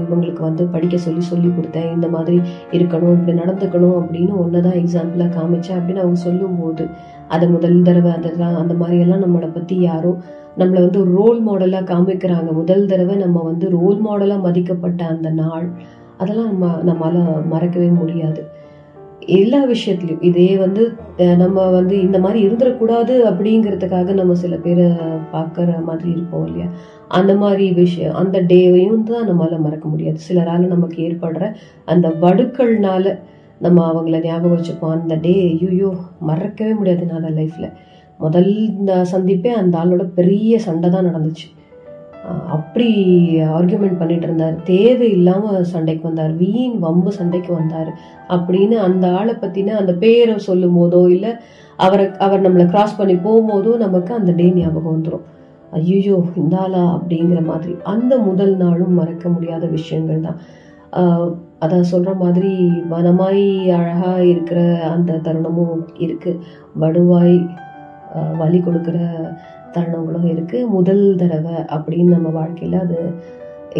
[0.00, 1.88] இவங்களுக்கு வந்து படிக்க சொல்லி சொல்லி கொடுத்தேன்.
[1.94, 2.36] இந்த மாதிரி
[2.76, 6.86] இருக்கணும் இப்படி நடந்துக்கணும் அப்படின்னு ஒன்றை தான் எக்ஸாம்பிளாக காமிச்சேன் அப்படின்னு அவங்க சொல்லும்போது
[7.34, 10.12] அதை முதல் தடவை அதெல்லாம் அந்த மாதிரியெல்லாம் நம்மளை பற்றி யாரோ
[10.60, 12.50] நம்மளை வந்து ரோல் மாடலாக காமிக்கிறாங்க.
[12.60, 15.66] முதல் தடவை நம்ம வந்து ரோல் மாடலாக மதிக்கப்பட்ட அந்த நாள்
[16.22, 18.42] அதெல்லாம் நம்ம நம்மளால் மறக்கவே முடியாது.
[19.38, 20.24] எல்லா விஷயத்துலையும்.
[20.30, 20.82] இதே வந்து
[21.42, 24.86] நம்ம வந்து இந்த மாதிரி இருந்துடக்கூடாது அப்படிங்கிறதுக்காக நம்ம சில பேரை
[25.34, 26.68] பார்க்குற மாதிரி இருப்போம் இல்லையா?
[27.18, 30.18] அந்த மாதிரி விஷயம் அந்த டேவையும் தான் நம்மளால் மறக்க முடியாது.
[30.28, 31.52] சிலரால் நமக்கு ஏற்படுற
[31.94, 33.16] அந்த வடுக்கள்னால
[33.64, 34.94] நம்ம அவங்கள ஞாபகம் வச்சுப்போம்.
[35.00, 35.90] அந்த டே ஐயோ
[36.30, 37.74] மறக்கவே முடியாது நான் லைஃப்பில்
[38.24, 38.50] முதல்
[39.12, 41.46] சந்திப்பே அந்த ஆளோட பெரிய சண்டை தான் நடந்துச்சு.
[42.56, 42.88] அப்படி
[43.56, 44.54] ஆர்கியூமெண்ட் பண்ணிட்டு இருந்தார்.
[44.70, 46.32] தேவையில்லாமல் சண்டைக்கு வந்தார்.
[46.42, 47.90] வீண் வம்பு சண்டைக்கு வந்தார்.
[48.36, 51.32] அப்படின்னு அந்த ஆளை பற்றின அந்த பேரை சொல்லும் போதோ இல்லை
[51.86, 55.24] அவரை அவர் நம்மளை கிராஸ் பண்ணி போகும்போதோ நமக்கு அந்த டே ஞாபகம் வந்துடும்
[55.78, 57.72] ஐயோ இந்தாலா அப்படிங்கிற மாதிரி.
[57.92, 60.38] அந்த முதல் நாளும் மறக்க முடியாத விஷயங்கள் தான்.
[61.64, 62.52] அதான் சொல்கிற மாதிரி
[62.92, 63.44] வனமாய்
[63.78, 64.60] அழகாக இருக்கிற
[64.94, 66.40] அந்த தருணமும் இருக்குது
[66.82, 67.36] வடுவாய்
[68.40, 68.98] வலி கொடுக்குற
[69.74, 72.98] தருணங்களும் இருக்குது முதல் தடவை அப்படின்னு நம்ம வாழ்க்கையில் அது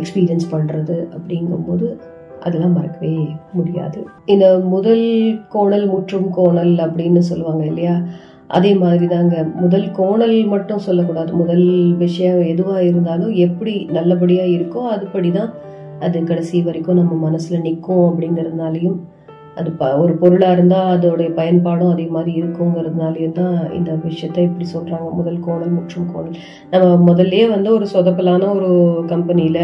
[0.00, 1.86] எக்ஸ்பீரியன்ஸ் பண்ணுறது அப்படிங்கும்போது
[2.40, 3.12] அதெல்லாம் மறக்கவே
[3.52, 3.98] முடியாது.
[4.26, 5.04] இந்த முதல்
[5.48, 7.94] கோணல் முற்றும் கோணல் அப்படின்னு சொல்லுவாங்க இல்லையா?
[8.48, 11.30] அதே மாதிரி தாங்க முதல் கோணல் மட்டும் சொல்லக்கூடாது.
[11.32, 11.66] முதல்
[11.96, 15.52] விஷயம் எதுவாக இருந்தாலும் எப்படி நல்லபடியாக இருக்கோ அதுபடி தான்
[16.00, 18.98] அது கடைசி வரைக்கும் நம்ம மனசில் நிற்கும் அப்படிங்கிறதுனாலையும்
[19.54, 25.08] அது ப ஒரு பொருளா இருந்தா அதோடைய பயன்பாடும் அதே மாதிரி இருக்குங்கிறதுனாலே தான் இந்த விஷயத்த இப்படி சொல்றாங்க.
[25.12, 26.36] முதல் கோணல் முற்றும் கோணல்.
[26.70, 28.70] நம்ம முதல்லயே வந்து ஒரு சொதப்பலான ஒரு
[29.06, 29.60] கம்பெனியில்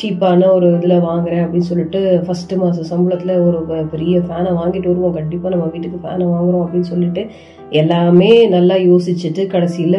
[0.00, 5.12] சீப்பான ஒரு இதில் வாங்குறேன் அப்படின்னு சொல்லிட்டு ஃபஸ்ட்டு மாத சம்பளத்தில் ஒரு பெரிய ஃபேனை வாங்கிட்டு வருவோம்.
[5.12, 7.26] கண்டிப்பாக நம்ம வீட்டுக்கு ஃபேனை வாங்குறோம் அப்படின்னு சொல்லிட்டு
[7.70, 9.96] எல்லாமே நல்லா யோசிச்சுட்டு கடைசியில்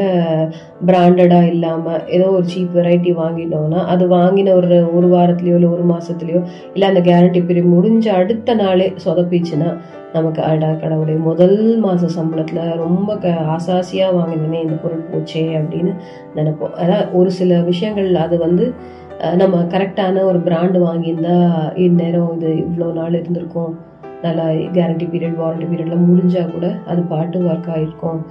[0.86, 6.42] பிராண்டடாக இல்லாமல் ஏதோ ஒரு சீப் வெரைட்டி வாங்கிட்டோம்னா அது வாங்கின ஒரு ஒரு வாரத்துலேயோ இல்லை ஒரு மாதத்துலேயோ
[6.74, 9.78] இல்லை அந்த கேரண்டி பீரியட் முடிஞ்ச அடுத்த நாளே சொதப்பிச்சுன்னா
[10.14, 15.92] நமக்கு அடா கடவுளே முதல் மாத சம்பளத்தில் ரொம்ப க ஆசாசியாக வாங்கினேனே இந்த பொருள் போச்சே அப்படின்னு
[16.36, 16.74] நினைப்போம்.
[16.76, 18.74] அதான் ஒரு சில விஷயங்கள் அது வந்து
[19.20, 21.38] நம்ம கரெக்டான ஒரு பிராண்டு வாங்கியிருந்தா
[21.76, 23.80] இந்நேரம் இது இவ்வளோ நாள் இருந்திருக்கும்.
[24.22, 28.26] நல்லா கேரண்டி பீரியட் வாரண்டி பீரியட்லாம் முடிஞ்சால் கூட அது பாட்டு ஒர்க் ஆகிருக்கும்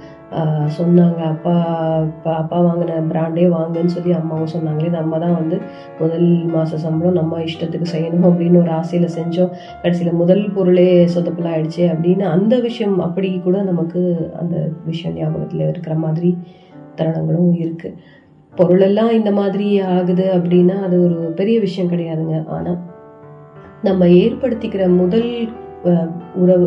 [0.79, 1.53] சொன்னாங்க அப்பா
[1.97, 5.59] அப்பா அப்பா வாங்கின பிராண்டே வாங்குன்னு சொல்லி அம்மாவும் சொன்னாங்களே நம்ம தான் வந்து
[5.99, 9.51] முதல் மாத சம்பளம் நம்ம இஷ்டத்துக்கு செய்யணும் அப்படின்னு ஒரு ஆசையில் செஞ்சோம்.
[9.81, 16.37] கடைசியில் முதல் பொருளே சொதப்பல் அப்படின்னு அந்த விஷயம் அப்படி கூட நமக்கு அந்த விஷயம் ஞாபகத்தில் இருக்கிற மாதிரி
[16.95, 17.95] தருணங்களும் இருக்குது
[18.53, 22.37] பொருளெல்லாம் இந்த மாதிரி ஆகுது அப்படின்னா அது ஒரு பெரிய விஷயம் கிடையாதுங்க.
[22.49, 22.71] ஆனா
[23.83, 25.29] நம்ம ஏற்படுத்திக்கிற முதல்
[25.89, 26.65] அஹ், உறவு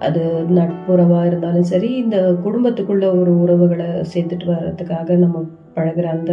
[0.00, 0.22] அது
[0.56, 5.38] நட்புறவா இருந்தாலும் சரி இந்த குடும்பத்துக்குள்ள ஒரு உறவுகளை சேர்த்துட்டு வர்றதுக்காக நம்ம
[5.76, 6.32] பழகுற அந்த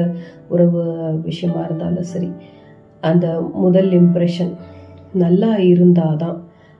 [0.49, 0.81] உறவு
[1.23, 2.29] விஷயமா இருந்தாலும் சரி
[3.03, 3.25] அந்த
[3.57, 4.51] முதல் இம்ப்ரெஷன்
[5.15, 6.37] நல்லா இருந்தாதான்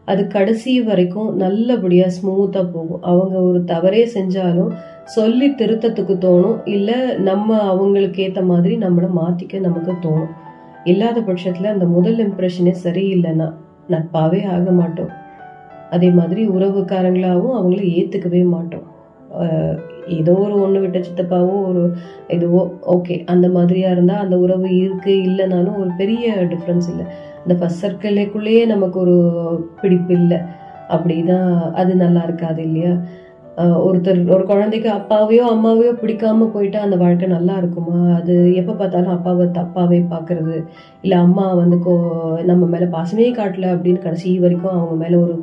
[0.08, 3.04] அது கடைசி வரைக்கும் நல்லபடியா ஸ்மூத்தா போகும்.
[3.04, 4.74] அவங்க ஒரு தவறே செஞ்சாலும்
[5.06, 6.58] சொல்லி திருத்தத்துக்கு தோணும்.
[6.66, 10.34] இல்ல நம்ம அவங்களுக்கு ஏத்த மாதிரி நம்மள மாத்திக்க நமக்கு தோணும்.
[10.84, 13.48] இல்லாத பட்சத்துல அந்த முதல் இம்ப்ரெஷனே சரியில்லைன்னா
[13.90, 15.12] நட்பாவே ஆக மாட்டோம்.
[15.90, 18.86] அதே மாதிரி உறவுக்காரங்களாகவும் அவங்கள ஏத்துக்கவே மாட்டோம்.
[20.08, 21.96] ஏதோ ஒரு ஒண்ணு விட்ட சித்தப்பாவோ ஒரு
[22.28, 27.06] இதுவோ ஓகே அந்த மாதிரியா இருந்தா அந்த உறவு இருக்கு இல்லைனாலும் ஒரு பெரிய டிஃப்ரென்ஸ் இல்லை.
[27.44, 29.18] இந்த ஃபர்ஸ்ட் சர்க்கிள்லேயே நமக்கு ஒரு
[29.82, 30.40] பிடிப்பு இல்லை.
[30.90, 32.94] அப்படிதான் அது நல்லா இருக்காது இல்லையா?
[33.58, 38.16] ஒருத்தர் ஒரு குழந்தைக்கு அப்பாவையோ அம்மாவையோ பிடிக்காம போயிட்டா அந்த வாழ்க்கை நல்லா இருக்குமா?
[38.16, 40.56] அது எப்ப பார்த்தாலும் அப்பாவை தப்பாவே பாக்குறது
[41.02, 41.94] இல்ல அம்மா வந்து கோ
[42.44, 45.36] நம்ம மேல பாசமே காட்டல அப்படின்னு கடைசி வரைக்கும் அவங்க மேல ஒரு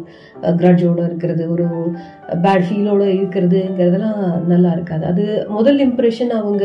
[0.43, 1.67] கிரட்ஜோட இருக்கிறது ஒரு
[2.43, 5.07] பேட் ஃபீலோட இருக்கிறதுங்கிறதெல்லாம் நல்லா இருக்காது.
[5.07, 6.65] அது முதல் இம்ப்ரெஷன் அவங்க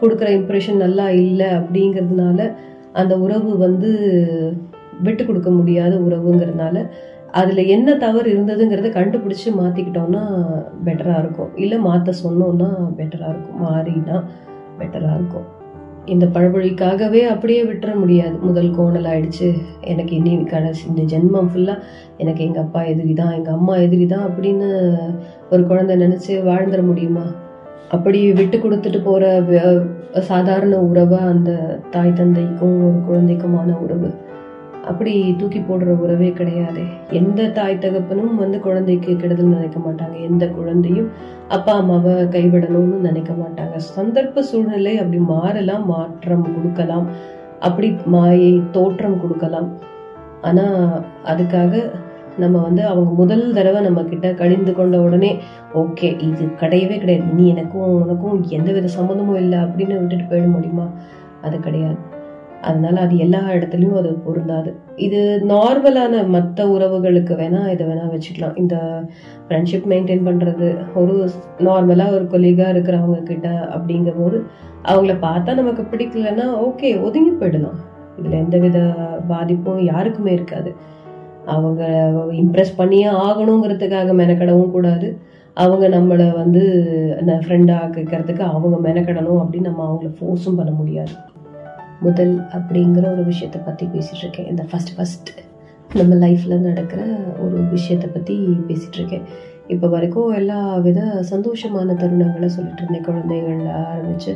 [0.00, 2.50] கொடுக்குற இம்ப்ரெஷன் நல்லா இல்லை அப்படிங்கிறதுனால
[2.92, 3.90] அந்த உறவு வந்து
[5.02, 6.76] விட்டு கொடுக்க முடியாத உறவுங்கிறதுனால
[7.40, 10.22] அதில் என்ன தவறு இருந்ததுங்கிறத கண்டுபிடிச்சி மாற்றிக்கிட்டோன்னா
[10.84, 11.50] பெட்டராக இருக்கும்.
[11.56, 12.68] இல்லை மாற்ற சொன்னோன்னா
[12.98, 13.60] பெட்டராக இருக்கும்.
[13.64, 14.16] மாறினா
[14.78, 15.46] பெட்டராக இருக்கும்.
[16.06, 18.36] இந்த பழமொழிக்காகவே அப்படியே விட்டுற முடியாது.
[18.38, 19.48] முதல் கோணல் ஆயிடுச்சு.
[19.80, 21.84] எனக்கு இனி கடைசி இந்த ஜென்மம் ஃபுல்லாக
[22.16, 24.68] எனக்கு எங்கள் அப்பா எதிரி தான் எங்கள் அம்மா எதிரி தான் அப்படின்னு
[25.50, 27.26] ஒரு குழந்தை நினச்சி வாழ்ந்துட முடியுமா?
[27.88, 29.24] அப்படி விட்டு கொடுத்துட்டு போகிற
[30.20, 31.50] சாதாரண உறவை அந்த
[31.90, 34.10] தாய் தந்தைக்கும் ஒரு குழந்தைக்குமான உறவு
[34.90, 36.82] அப்படி தூக்கி போடுற உறவே கிடையாது.
[37.10, 40.20] எந்த தாய் தகப்பனும் வந்து குழந்தைக்கு கெடுதல் நினைக்க மாட்டாங்க.
[40.20, 41.10] எந்த குழந்தையும்
[41.48, 43.76] அப்பா அம்மாவை கைவிடணும்னு நினைக்க மாட்டாங்க.
[43.96, 47.06] சந்தர்ப்ப சூழ்நிலை அப்படி மாறலாம் மாற்றம் கொடுக்கலாம்.
[47.58, 49.68] அப்படி மாயை தோற்றம் கொடுக்கலாம்.
[50.40, 50.64] ஆனா
[51.24, 51.90] அதுக்காக
[52.38, 55.38] நம்ம வந்து அவங்க முதல் தடவை நம்ம கிட்ட கடிந்து கொண்ட உடனே
[55.74, 57.32] ஓகே இது கிடையவே கிடையாது.
[57.32, 60.86] நீ எனக்கும் உனக்கும் எந்த வித சம்மந்தமும் இல்லை அப்படின்னு விட்டுட்டு போயிட முடியுமா?
[61.42, 62.11] அது கிடையாது.
[62.68, 64.70] அதனால அது எல்லா இடத்துலயும் அது பொருந்தாது.
[65.06, 68.56] இது நார்மலான மற்ற உறவுகளுக்கு வேணா இதை வேணா வச்சுக்கலாம்.
[68.62, 68.76] இந்த
[69.46, 71.16] ஃப்ரெண்ட்ஷிப் மெயின்டைன் பண்றது ஒரு
[71.68, 74.38] நார்மலா ஒரு கொலீகா இருக்கிறவங்க கிட்ட அப்படிங்கும் போது
[74.92, 77.78] அவங்கள பார்த்தா நமக்கு பிடிக்கலன்னா ஓகே ஒதுங்கி போயிடலாம்.
[78.18, 78.78] இதுல எந்தவித
[79.28, 80.72] பாதிப்பும் யாருக்குமே இருக்காது.
[81.54, 81.82] அவங்க
[82.42, 85.08] இம்ப்ரெஸ் பண்ணியே ஆகணுங்கிறதுக்காக மெனக்கடவும் கூடாது.
[85.56, 86.62] அவங்க நம்மளை வந்து
[87.44, 91.14] ஃப்ரெண்டாக கேட்கறதுக்கு அவங்க மெனக்கடணும் அப்படின்னு நம்ம அவங்கள ஃபோர்ஸும் பண்ண முடியாது.
[92.06, 94.50] முதல் அப்படிங்கிற ஒரு விஷயத்தை பற்றி பேசிகிட்டு இருக்கேன்.
[94.52, 95.30] இந்த ஃபர்ஸ்ட் ஃபஸ்ட்
[95.94, 97.00] நம்ம லைஃப்பில் நடக்கிற
[97.44, 98.34] ஒரு விஷயத்தை பற்றி
[98.68, 99.26] பேசிகிட்ருக்கேன்
[99.66, 101.00] இப்போ வரைக்கும் எல்லா வித
[101.30, 103.06] சந்தோஷமான தருணங்களை சொல்லிட்டு இருந்தேன்.
[103.08, 104.32] குழந்தைகள் ஆரம்பித்து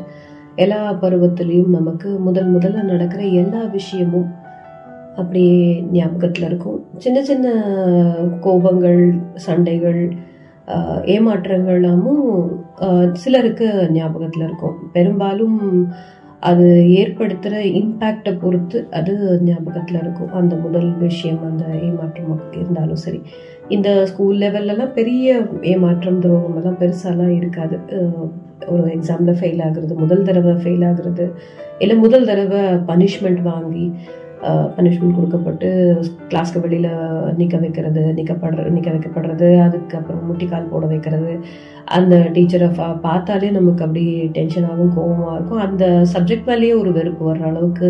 [0.65, 4.29] எல்லா பருவத்துலேயும் நமக்கு முதல் முதல்ல நடக்கிற எல்லா விஷயமும்
[5.17, 5.59] அப்படியே
[5.93, 6.79] ஞாபகத்தில் இருக்கும்.
[6.97, 7.49] சின்ன சின்ன
[8.47, 9.01] கோபங்கள்
[9.47, 10.01] சண்டைகள்
[10.75, 12.25] ஆஹ் ஏமாற்றங்களாமும்
[13.13, 14.77] சிலருக்கு ஞாபகத்தில் இருக்கும்.
[14.93, 15.59] பெரும்பாலும்
[16.41, 16.67] அது
[17.01, 19.13] ஏற்படுத்துகிற இம்பேக்டை பொறுத்து அது
[19.45, 20.33] ஞாபகத்தில் இருக்கும்.
[20.33, 23.21] அந்த முதல் விஷயம் அந்த ஏமாற்றம் இருந்தாலும் சரி.
[23.69, 27.79] இந்த ஸ்கூல் லெவல்லலாம் பெரிய ஏமாற்றம் துரோகம் எல்லாம் பெருசாலாம் இருக்காது.
[28.67, 31.25] ஒரு எக்ஸாமில் ஃபெயில் ஆகுறது முதல் தடவை ஃபெயில் ஆகுறது
[31.79, 32.61] இல்லை முதல் தடவை
[32.91, 33.87] பனிஷ்மெண்ட் வாங்கி
[34.77, 35.69] பனிஷ்மெண்ட் கொடுக்கப்பட்டு
[36.29, 36.91] கிளாஸ்க்கு வெளியில்
[37.37, 41.33] நிற்க வைக்கிறது நிற்கப்படுற நிற்க வைக்கப்படுறது அதுக்கப்புறம் முட்டிக்கால் போட வைக்கிறது
[41.87, 44.05] அந்த டீச்சரை பா பார்த்தாலே நமக்கு அப்படி
[44.39, 45.63] டென்ஷனாகவும் கோபமாக இருக்கும்.
[45.67, 45.85] அந்த
[46.15, 47.89] சப்ஜெக்ட் மேலேயே ஒரு வெறுப்பு வர்ற அளவுக்கு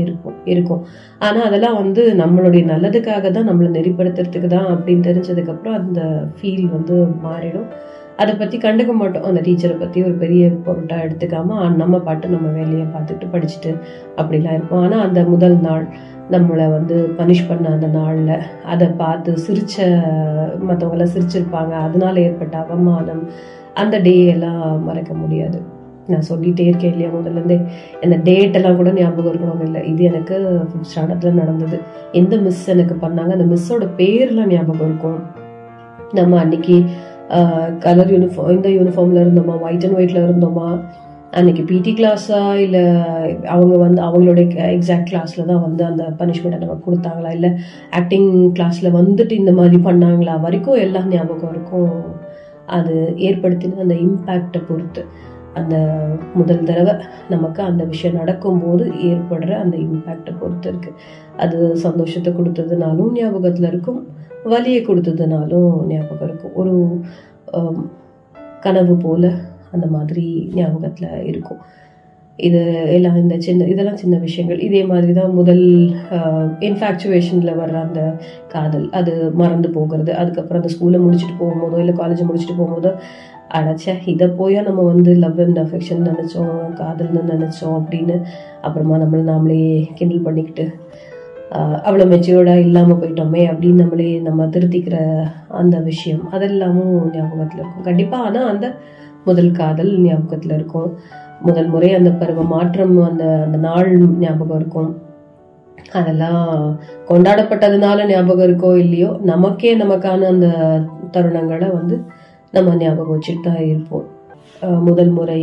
[0.00, 0.82] இருக்கும் இருக்கும்.
[1.18, 7.68] ஆனால் அதெல்லாம் வந்து நம்மளுடைய நல்லதுக்காக தான் நம்மளை நெறிப்படுத்துறதுக்கு தான் அப்படின்னு தெரிஞ்சதுக்கப்புறம் அந்த ஃபீல் வந்து மாறிடும்.
[8.22, 9.26] அதை பற்றி கண்டுக்க மாட்டோம்.
[9.28, 13.72] அந்த டீச்சரை பற்றி ஒரு பெரிய பொருட்டாக எடுத்துக்காம நம்ம பாட்டு நம்ம வேலையை பார்த்துட்டு படிச்சுட்டு
[14.20, 14.82] அப்படிலாம் இருப்போம்.
[14.86, 15.84] ஆனால் அந்த முதல் நாள்
[16.34, 18.34] நம்மளை வந்து பனிஷ் பண்ண அந்த நாளில்
[18.72, 19.76] அதை பார்த்து சிரிச்ச
[20.68, 21.72] மற்றவங்களாம் சிரிச்சிருப்பாங்க.
[21.86, 23.22] அதனால ஏற்பட்ட அவமானம்
[23.82, 25.58] அந்த டே எல்லாம் மறக்க முடியாது.
[26.12, 27.58] நான் சொல்லிகிட்டே இருக்கேன் இல்லையா முதல்லேருந்தே
[28.04, 29.80] இந்த டேட்டெல்லாம் கூட ஞாபகம் இருக்கணும் இல்லை.
[29.90, 30.36] இது எனக்கு
[30.68, 31.76] ஃபிஃப்த் ஸ்டாண்டர்டில் நடந்தது.
[32.20, 35.20] எந்த மிஸ் எனக்கு பண்ணாங்க அந்த மிஸ்ஸோட பேர்லாம் ஞாபகம் இருக்கும்.
[36.18, 36.76] நம்ம அன்னைக்கு
[37.78, 39.54] கலர் யூனிஃபார்ம் இந்த யூனிஃபார்மில் இருந்தோமா?
[39.60, 40.68] ஒயிட் அண்ட் ஒயிட்ல இருந்தோமா?
[41.38, 42.82] அன்னைக்கு பிடி கிளாஸா இல்லை
[43.54, 47.30] அவங்க வந்து அவங்களுடைய எக்ஸாக்ட் கிளாஸில் தான் வந்து அந்த பனிஷ்மெண்ட்டை நமக்கு கொடுத்தாங்களா?
[47.30, 47.50] இல்லை
[47.90, 50.40] ஆக்டிங் கிளாஸில் வந்துட்டு இந்த மாதிரி பண்ணாங்களா?
[50.40, 51.92] வரைக்கும் எல்லாம் ஞாபகம் இருக்கும்.
[52.66, 55.04] அது ஏற்படுத்தின அந்த இம்பேக்டை பொறுத்து.
[55.54, 55.76] அந்த
[56.34, 56.94] முதல் தடவை
[57.28, 60.98] நமக்கு அந்த விஷயம் நடக்கும்போது ஏற்படுற அந்த இம்பேக்டை பொறுத்து இருக்குது
[61.36, 64.00] அது சந்தோஷத்தை கொடுத்ததுனாலும் ஞாபகத்தில் இருக்கும்.
[64.44, 66.74] வலியை கொடுத்ததுனாலும் ஞாபகம் இருக்கும் ஒரு
[68.60, 69.32] கனவு போல
[69.70, 70.24] அந்த மாதிரி
[70.54, 71.60] ஞாபகத்தில் இருக்கும்.
[72.38, 72.60] இது
[72.94, 74.60] எல்லாம் இந்த சின்ன இதெல்லாம் சின்ன விஷயங்கள்.
[74.66, 75.64] இதே மாதிரி தான் முதல்
[76.68, 78.02] இன்ஃபேக்சுவேஷனில் வர்ற அந்த
[78.48, 78.86] காதல்.
[78.90, 80.14] அது மறந்து போகிறது.
[80.14, 82.92] அதுக்கப்புறம் அந்த ஸ்கூலை முடிச்சுட்டு போகும்போதோ இல்லை காலேஜ் முடிச்சுட்டு போகும்போதோ
[83.58, 88.16] அடைச்ச இதை போயா நம்ம வந்து லவ் அண்ட் அஃபெக்ஷன் நினச்சோம் காதல்னு நினச்சோம் அப்படின்னு
[88.60, 90.66] அப்புறமா நம்மளை நாமளே கிண்டல் பண்ணிக்கிட்டு
[91.58, 96.28] அவ்வளோ மெச்சூர்டாக இல்லாமல் போயிட்டோமே அப்படின்னு நம்மளே நம்ம திருத்திக்கிற அந்த விஷயம்.
[96.32, 97.82] அதெல்லாமும் ஞாபகத்தில் இருக்கும்.
[97.82, 98.76] கண்டிப்பாக ஆனால் அந்த
[99.24, 100.98] முதல் காதல் ஞாபகத்தில் இருக்கும்.
[101.40, 105.00] முதல் முறை அந்த பருவ மாற்றம் அந்த அந்த நாள் ஞாபகம் இருக்கும்.
[105.92, 106.78] அதெல்லாம்
[107.08, 110.48] கொண்டாடப்பட்டதுனால ஞாபகம் இருக்கோ இல்லையோ நமக்கே நமக்கான அந்த
[111.12, 112.00] தருணங்களை வந்து
[112.52, 114.06] நம்ம ஞாபகம் வச்சுட்டு தான் இருப்போம்.
[114.62, 115.42] அஹ் முதல் முறை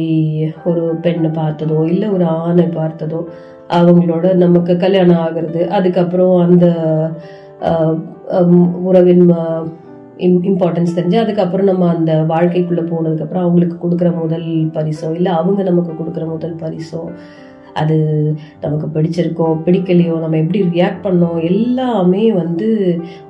[0.65, 3.25] ஒரு பெண்ணை பார்த்ததோ இல்லை ஒரு ஆணை பார்த்ததோ
[3.69, 6.65] அவங்களோட நமக்கு கல்யாணம் ஆகிறது அதுக்கப்புறம் அந்த
[8.83, 9.25] உறவின்
[10.19, 16.25] இம்பார்ட்டன்ஸ் தெரிஞ்சு அதுக்கப்புறம் நம்ம அந்த வாழ்க்கைக்குள்ளே போனதுக்கப்புறம் அவங்களுக்கு கொடுக்குற முதல் பரிசோ இல்லை அவங்க நமக்கு கொடுக்குற
[16.25, 17.01] முதல் பரிசோ
[17.77, 17.97] அது
[18.61, 22.67] நமக்கு பிடிச்சிருக்கோ பிடிக்கலையோ நம்ம எப்படி ரியாக்ட் பண்ணோம் எல்லாமே வந்து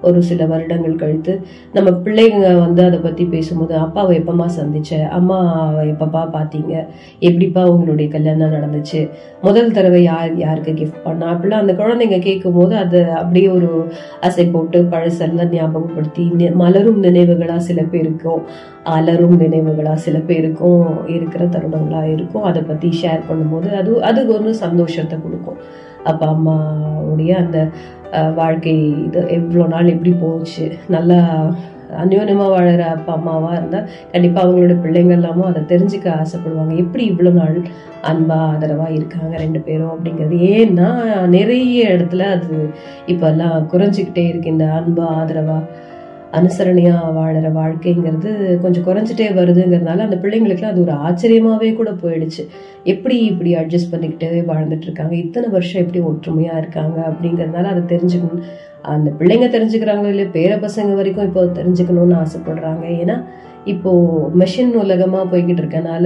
[0.01, 1.33] ஒரு சில வருடங்கள் கழித்து
[1.73, 5.07] நம்ம பிள்ளைங்க வந்து அதை பற்றி பேசும்போது அப்பாவை எப்பமா சந்திச்ச?
[5.09, 5.39] அம்மா
[5.83, 6.73] எப்பப்பா பார்த்தீங்க?
[7.19, 9.01] எப்படிப்பா உங்களுடைய கல்யாணம் நடந்துச்சு?
[9.41, 11.27] முதல் தடவை யார் யாருக்கு கிஃப்ட் பண்ணா?
[11.33, 13.69] அப்படிலாம் அந்த குழந்தைங்க கேட்கும்போது அதை அப்படியே ஒரு
[14.21, 16.25] அசை போட்டு பழசெல்லாம் ஞாபகப்படுத்தி
[16.55, 18.43] மலரும் நினைவுகளாக சில பேருக்கும்
[18.95, 20.83] அலரும் நினைவுகளா சில பேருக்கும்
[21.15, 25.61] இருக்கிற தருணங்களா இருக்கும் அதை பத்தி ஷேர் பண்ணும்போது அது அது ஒரு சந்தோஷத்தை கொடுக்கும்.
[26.09, 27.57] அப்பா அம்மாவுடைய அந்த
[28.41, 28.75] வாழ்க்கை
[29.07, 30.65] இது எவ்வளோ நாள் எப்படி போச்சு
[30.95, 31.17] நல்லா
[32.01, 33.79] அந்யோன்யமா வாழற அப்பா அம்மாவா இருந்தா
[34.13, 36.73] கண்டிப்பா அவங்களோட பிள்ளைங்க எல்லாமும் அதை தெரிஞ்சுக்க ஆசைப்படுவாங்க.
[36.83, 37.57] எப்படி இவ்வளோ நாள்
[38.11, 40.37] அன்பா ஆதரவா இருக்காங்க ரெண்டு பேரும் அப்படிங்கிறது.
[40.55, 40.89] ஏன்னா
[41.35, 42.57] நிறைய இடத்துல அது
[43.13, 44.53] இப்போல்லாம் குறைஞ்சிக்கிட்டே இருக்கு.
[44.55, 45.57] இந்த அன்பா ஆதரவா
[46.37, 48.31] அனுசரணையாக வாழற வாழ்க்கைங்கிறது
[48.63, 52.43] கொஞ்சம் குறைஞ்சிட்டே வருதுங்கிறதுனால அந்த பிள்ளைங்களுக்குலாம் அது ஒரு ஆச்சரியமாகவே கூட போயிடுச்சு.
[52.93, 55.13] எப்படி இப்படி அட்ஜஸ்ட் பண்ணிக்கிட்டே வாழ்ந்துட்டு இருக்காங்க?
[55.23, 56.97] இத்தனை வருஷம் எப்படி ஒற்றுமையாக இருக்காங்க?
[57.09, 58.43] அப்படிங்கிறதுனால அதை தெரிஞ்சுக்கணும்.
[58.93, 62.83] அந்த பிள்ளைங்க தெரிஞ்சுக்கிறாங்களோ இல்லையோ பேர பசங்க வரைக்கும் இப்போ தெரிஞ்சுக்கணும்னு ஆசைப்படுறாங்க.
[63.01, 63.17] ஏன்னா
[63.73, 63.91] இப்போ
[64.41, 66.05] மெஷின் உலகமாக போய்கிட்டு இருக்கனால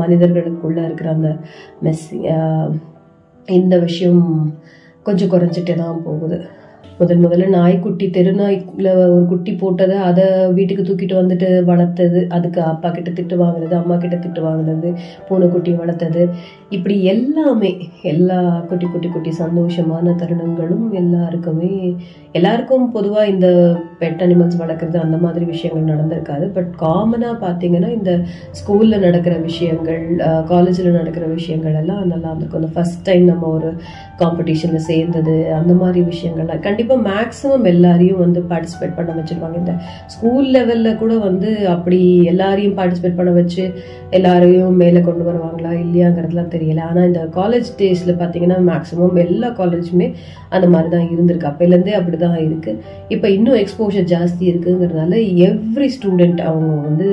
[0.00, 1.30] மனிதர்களுக்குள்ள இருக்கிற அந்த
[1.86, 2.06] மெஸ்
[3.48, 4.24] இந்த விஷயம்
[5.06, 6.38] கொஞ்சம் குறைஞ்சிட்டே தான் போகுது.
[7.00, 10.24] முதல் முதல்ல நாய்க்குட்டி தெருநாய்க்குள்ள ஒரு குட்டி போட்டதை அதை
[10.56, 12.20] வீட்டுக்கு தூக்கிட்டு வந்துட்டு வளர்த்தது.
[12.36, 14.88] அதுக்கு அப்பா கிட்ட திட்டு வாங்கினது அம்மா கிட்ட திட்டு வாங்கினது
[15.28, 16.24] பூனைக்குட்டி வளர்த்தது.
[16.76, 17.70] இப்படி எல்லாமே
[18.12, 21.72] எல்லா குட்டி குட்டி குட்டி சந்தோஷமான தருணங்களும் எல்லாருக்குமே
[22.38, 23.48] எல்லாருக்கும் பொதுவாக இந்த
[24.00, 26.46] பெட் அனிமல்ஸ் வளர்க்குறது அந்த மாதிரி விஷயங்கள் நடந்திருக்காது.
[26.56, 28.12] பட் காமனாக பார்த்தீங்கன்னா இந்த
[28.58, 30.04] ஸ்கூலில் நடக்கிற விஷயங்கள்
[30.52, 32.62] காலேஜில் நடக்கிற விஷயங்கள் எல்லாம் நல்லா இருந்திருக்கும்.
[32.62, 33.70] அந்த ஃபஸ்ட் டைம் நம்ம ஒரு
[34.22, 39.74] காம்படிஷனில் சேர்ந்தது அந்த மாதிரி விஷயங்கள்லாம் கண்டிப்பாக மேக்ஸிமம் எல்லாரையும் வந்து பார்ட்டிசிபேட் பண்ண வச்சுருப்பாங்க இந்த
[40.14, 42.00] ஸ்கூல் லெவலில் கூட வந்து அப்படி
[42.32, 43.64] எல்லாரையும் பார்ட்டிசிபேட் பண்ண வச்சு
[44.18, 46.80] எல்லாரையும் மேலே கொண்டு வருவாங்களா இல்லையாங்கிறதுலாம் தெரியல.
[46.90, 50.08] ஆனால் இந்த காலேஜ் டேஸில் பார்த்தீங்கன்னா மேக்ஸிமம் எல்லா காலேஜுமே
[50.56, 51.50] அந்த மாதிரி தான் இருந்திருக்கு.
[51.50, 52.78] அப்போலேருந்தே அப்படி தான் இருக்குது
[53.14, 55.14] இப்போ இன்னும் எக்ஸ்போஷர் ஜாஸ்தி இருக்குங்கிறதுனால
[55.48, 57.08] எவ்ரி ஸ்டூடெண்ட் அவங்க வந்து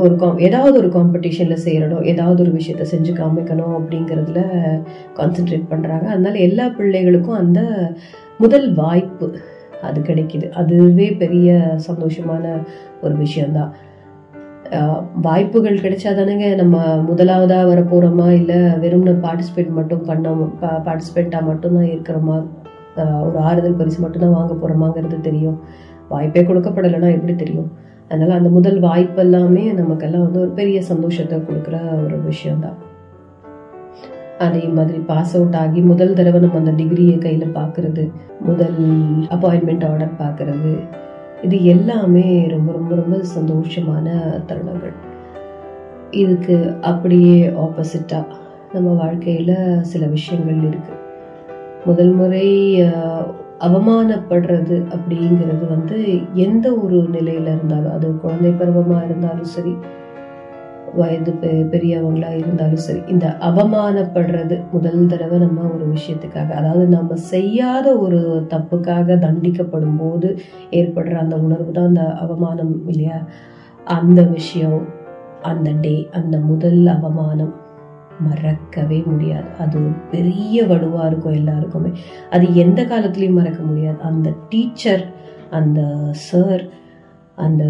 [0.00, 4.40] ஒரு காம் ஏதாவது ஒரு காம்படிஷனில் சேரணும் ஏதாவது ஒரு விஷயத்த செஞ்சு காமிக்கணும் அப்படிங்கிறதுல
[5.16, 7.60] கான்சென்ட்ரேட் பண்ணுறாங்க அதனால் எல்லா பிள்ளைகளுக்கும் அந்த
[8.38, 9.28] முதல் வாய்ப்பு
[9.82, 10.50] அது கிடைக்கிது.
[10.50, 12.44] அதுவே பெரிய சந்தோஷமான
[13.02, 13.72] ஒரு விஷயந்தான்
[14.72, 20.30] வாய்ப்புகள் வாய்ப்புகள் கிடைச்சாதானேங்க நம்ம முதலாவதாக வர போகிறோமா இல்லை வெறும் பார்ட்டிசிபேட் மட்டும் பண்ண
[20.86, 22.36] பார்ட்டிசிபேட்டாக மட்டும்தான் இருக்கிறோமா?
[23.26, 25.58] ஒரு ஆறுதல் பரிசு மட்டும்தான் வாங்க போகிறோமாங்கிறது தெரியும்.
[26.08, 27.70] வாய்ப்பே கொடுக்கப்படலைன்னா எப்படி தெரியும்?
[28.12, 32.78] அதனால் அந்த முதல் வாய்ப்பு எல்லாமே நமக்கெல்லாம் வந்து ஒரு பெரிய சந்தோஷத்தை கொடுக்குற ஒரு விஷயம்தான்.
[34.38, 38.04] அதே மாதிரி பாஸ் அவுட் ஆகி முதல் தடவை நம்ம அந்த டிகிரியை கையில் பார்க்கறது
[38.40, 38.80] முதல்
[39.34, 40.72] அப்பாயின்மெண்ட் ஆர்டர் பார்க்கறது
[41.46, 44.06] இது எல்லாமே ரொம்ப ரொம்ப ரொம்ப சந்தோஷமான
[44.48, 44.96] தருணங்கள்.
[46.22, 46.56] இதுக்கு
[46.90, 48.38] அப்படியே ஆப்போசிட்டாக
[48.72, 51.00] நம்ம வாழ்க்கையில் சில விஷயங்கள் இருக்குது
[51.86, 52.46] முதல் முறை
[53.62, 55.96] அவமானப்படுறது அப்படிங்கிறது வந்து
[56.34, 59.74] எந்த ஒரு நிலையில இருந்தாலும் அது குழந்தை பருவமா இருந்தாலும் சரி
[60.94, 67.98] வயது பெ- பெரியவங்களா இருந்தாலும் சரி இந்த அவமானப்படுறது முதல் தடவை நம்ம ஒரு விஷயத்துக்காக அதாவது நம்ம செய்யாத
[67.98, 70.30] ஒரு தப்புக்காக தண்டிக்கப்படும் போது
[70.70, 73.18] ஏற்படுற அந்த உணர்வு தான் அந்த அவமானம் இல்லையா?
[73.86, 74.80] அந்த விஷயம்
[75.42, 77.54] அந்த டே அந்த முதல் அவமானம்.
[78.28, 79.48] மறக்கவே முடியாது.
[79.58, 81.90] அது ஒரு பெரிய வடுவாக இருக்கும் எல்லாருக்குமே.
[82.30, 84.00] அது எந்த காலத்துலேயும் மறக்க முடியாது.
[84.00, 85.04] அந்த டீச்சர்
[85.50, 85.80] அந்த
[86.12, 86.64] சார்
[87.36, 87.64] அந்த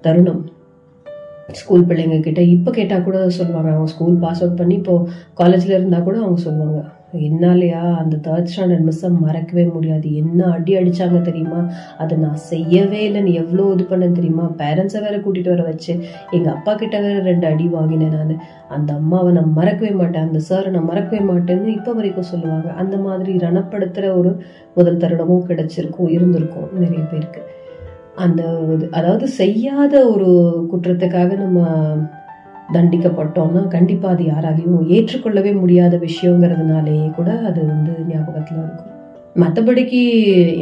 [0.00, 0.50] தருணம்.
[1.52, 3.70] ஸ்கூல் பிள்ளைங்க கிட்ட இப்போ கேட்டால் கூட சொல்லுவாங்க.
[3.70, 6.80] அவங்க ஸ்கூல் பாஸ் அவுட் பண்ணி இப்போது காலேஜில் இருந்தால் கூட அவங்க சொல்லுவாங்க.
[7.12, 10.14] என்னாலையா அந்த தேர்ட் ஸ்டாண்டர்ட் மிஸ்ஸை மறக்கவே முடியாது.
[10.14, 11.70] என்ன அடி அடித்தாங்க தெரியுமா?
[11.98, 14.50] அதை நான் செய்யவே இல்லைன்னு எவ்வளோ இது பண்ணேன் தெரியுமா?
[14.56, 16.00] பேரண்ட்ஸை வேற கூட்டிகிட்டு வர வச்சு
[16.30, 18.42] எங்கள் அப்பா கிட்ட வேற ரெண்டு அடி வாங்கினேன் நான்.
[18.68, 20.22] அந்த அம்மாவை நான் மறக்கவே மாட்டேன்.
[20.22, 22.70] அந்த சாரை நான் மறக்கவே மாட்டேன்னு இப்போ வரைக்கும் சொல்லுவாங்க.
[22.70, 24.42] அந்த மாதிரி ரணப்படுத்துகிற ஒரு
[24.74, 27.42] முதல் தருணமும் கிடைச்சிருக்கும் இருந்திருக்கும் நிறைய பேருக்கு.
[28.16, 31.68] அந்த இது- அதாவது செய்யாத ஒரு குற்றத்துக்காக நம்ம
[32.76, 38.88] தண்டிக்கப்பட்டோம்னா கண்டிப்பாக அது யாராலையும் ஏற்றுக்கொள்ளவே முடியாத விஷயங்கிறதுனாலேயே கூட அது வந்து ஞாபகத்தில் இருக்கும்.
[39.42, 40.00] மற்றபடிக்கு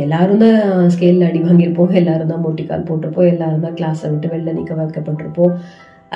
[0.04, 0.58] எல்லாரும் தான்
[0.94, 1.94] ஸ்கேலில் அடி வாங்கியிருப்போம்.
[2.00, 3.30] எல்லாரும் தான் மொட்டிக்கால் போட்டிருப்போம்.
[3.34, 5.54] எல்லாரும் தான் கிளாஸை விட்டு வெளில நிற்க வைக்கப்பட்டிருப்போம்.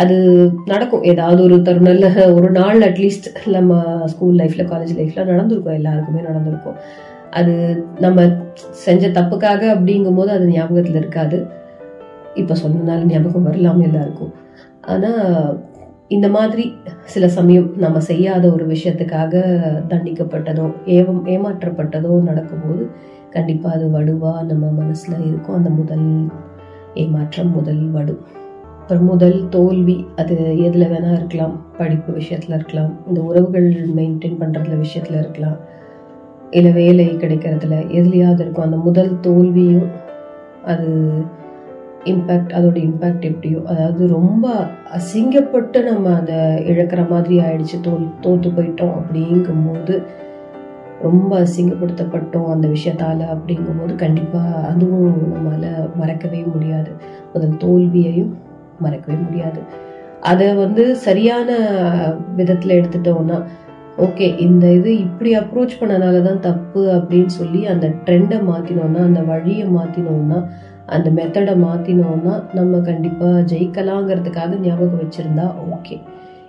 [0.03, 0.16] அது
[0.72, 1.03] நடக்கும்.
[1.12, 3.80] ஏதாவது ஒரு தருணம்ல ஒரு நாள் அட்லீஸ்ட் நம்ம
[4.12, 5.78] ஸ்கூல் லைஃப்ல காலேஜ் லைஃப்ல நடந்திருக்கும்.
[5.80, 6.78] எல்லாருக்குமே நடந்திருக்கும்.
[7.30, 7.55] அது
[8.01, 8.26] நம்ம
[8.86, 11.38] செஞ்ச தப்புக்காக அப்படிங்கும் போது அது ஞாபகத்தில் இருக்காது.
[12.34, 14.32] இப்போ சொன்னனால ஞாபகம் வரலாம் எல்லாருக்கும்.
[14.92, 15.22] ஆனால்
[16.09, 16.72] இந்த மாதிரி
[17.05, 19.34] சில சமயம் நம்ம செய்யாத ஒரு விஷயத்துக்காக
[19.88, 22.90] தண்டிக்கப்பட்டதோ ஏவம் ஏமாற்றப்பட்டதோ நடக்கும்போது
[23.30, 26.30] கண்டிப்பாக அது வடுவாக நம்ம மனசில் இருக்கும் அந்த முதல்
[26.94, 28.18] ஏமாற்றம் முதல் வடு.
[28.80, 31.55] அப்புறம் முதல் தோல்வி அது எதில் வேணால் இருக்கலாம்.
[31.76, 32.92] படிப்பு விஷயத்தில் இருக்கலாம்.
[33.09, 35.57] இந்த உறவுகள் மெயின்டைன் பண்ணுறதுல விஷயத்தில் இருக்கலாம்.
[36.50, 38.64] இல்லை வேலை கிடைக்கிறதுல எதுலையாவது இருக்கும்.
[38.64, 39.88] அந்த முதல் தோல்வியும்
[40.64, 40.90] அது
[42.05, 44.44] இம்பேக்ட் அதோட இம்பேக்ட் எப்படியோ அதாவது ரொம்ப
[44.92, 49.94] அசிங்கப்பட்டு நம்ம அதை இழக்கிற மாதிரி ஆயிடுச்சு தோல் தோத்து போயிட்டோம் அப்படிங்கும்போது
[51.02, 56.90] ரொம்ப அசிங்கப்படுத்தப்பட்டோம் அந்த விஷயத்தால் அப்படிங்கும்போது கண்டிப்பாக அதுவும் நம்மளால் மறக்கவே முடியாது.
[57.32, 58.32] முதல் தோல்வியையும்
[58.80, 59.61] மறக்கவே முடியாது.
[60.20, 61.48] அதை வந்து சரியான
[62.36, 63.38] விதத்தில் எடுத்துட்டோம்னா
[63.98, 69.66] ஓகே இந்த இது இப்படி அப்ரோச் பண்ணனால தான் தப்பு அப்படின்னு சொல்லி அந்த ட்ரெண்டை மாற்றினோன்னா அந்த வழியை
[69.66, 70.38] மாற்றினோன்னா
[70.93, 75.97] அந்த மெத்தடை மாற்றினோம்னா நம்ம கண்டிப்பாக ஜெயிக்கலாங்கிறதுக்காக ஞாபகம் வச்சுருந்தா ஓகே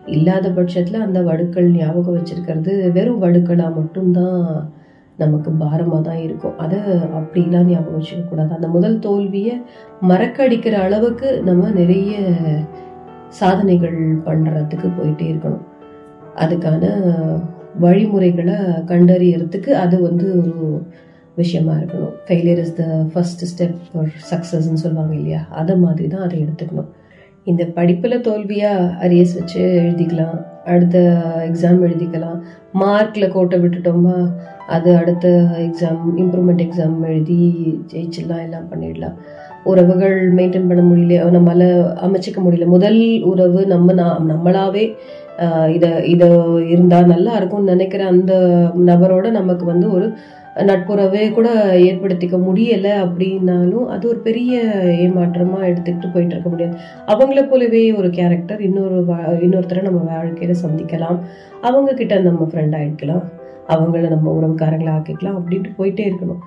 [0.05, 4.41] இல்லாத பட்சத்தில் அந்த வடுக்கள் ஞாபகம் வச்சிருக்கிறது வெறும் வடுக்களாக மட்டும்தான்
[5.17, 6.57] நமக்கு பாரமாக தான் இருக்கும்.
[6.57, 6.79] அதை
[7.19, 9.55] அப்படிலாம் ஞாபகம் வச்சுக்கக்கூடாது அந்த முதல் தோல்வியை
[10.09, 12.13] மறக்கடிக்கிற அளவுக்கு நம்ம நிறைய
[13.39, 15.65] சாதனைகள் பண்ணுறதுக்கு போயிட்டே இருக்கணும்.
[16.43, 16.83] அதுக்கான
[17.83, 18.57] வழிமுறைகளை
[18.91, 20.53] கண்டறியறதுக்கு அது வந்து ஒரு
[21.35, 22.13] விஷயமா இருக்கணும்.
[22.27, 22.83] Failure is the
[23.13, 25.47] first step for சக்ஸஸ்ன்னு சொல்லுவாங்க இல்லையா?
[25.49, 26.87] அதை மாதிரி தான் அதை எடுத்துக்கணும்.
[27.43, 30.43] இந்த படிப்பில் தோல்வியாக அரியஸ் வச்சு எழுதிக்கலாம்.
[30.65, 32.39] அடுத்த எக்ஸாம் எழுதிக்கலாம்.
[32.79, 34.31] மார்க்கில் கோட்டை விட்டுட்டோமா
[34.67, 39.13] அது அடுத்த எக்ஸாம் இம்ப்ரூவ்மெண்ட் எக்ஸாம் எழுதி ஜெயிச்சிடலாம் எல்லாம் பண்ணிடலாம்.
[39.63, 42.65] உறவுகள் மெயின்டைன் பண்ண முடியல நம்மளால் அமைச்சிக்க முடியல.
[42.65, 44.95] முதல் உறவு நம்ம நா- நம்மளாவே
[45.69, 46.29] இதை இதை
[46.69, 48.37] இருந்தால் நல்லா இருக்கும்னு நினைக்கிற அந்த
[48.85, 50.13] நபரோட நமக்கு வந்து ஒரு
[50.55, 54.61] நட்புறவே கூட ஏற்படுத்திக்க முடியலை அப்படின்னாலும் அது ஒரு பெரிய
[54.99, 56.77] ஏமாற்றமாக எடுத்துக்கிட்டு போயிட்டு இருக்க முடியாது.
[57.07, 61.19] அவங்கள போலவே ஒரு கேரக்டர் இன்னொரு வா- இன்னொருத்தரை நம்ம வாழ்க்கையில் சந்திக்கலாம்.
[61.61, 63.23] அவங்க கிட்ட நம்ம ஃப்ரெண்ட் ஆகிக்கலாம்
[63.67, 65.41] அவங்கள நம்ம உறவுக்காரங்களை ஆக்கிக்கலாம்.
[65.41, 66.39] அப்படின்ட்டு போயிட்டே இருக்கணும்.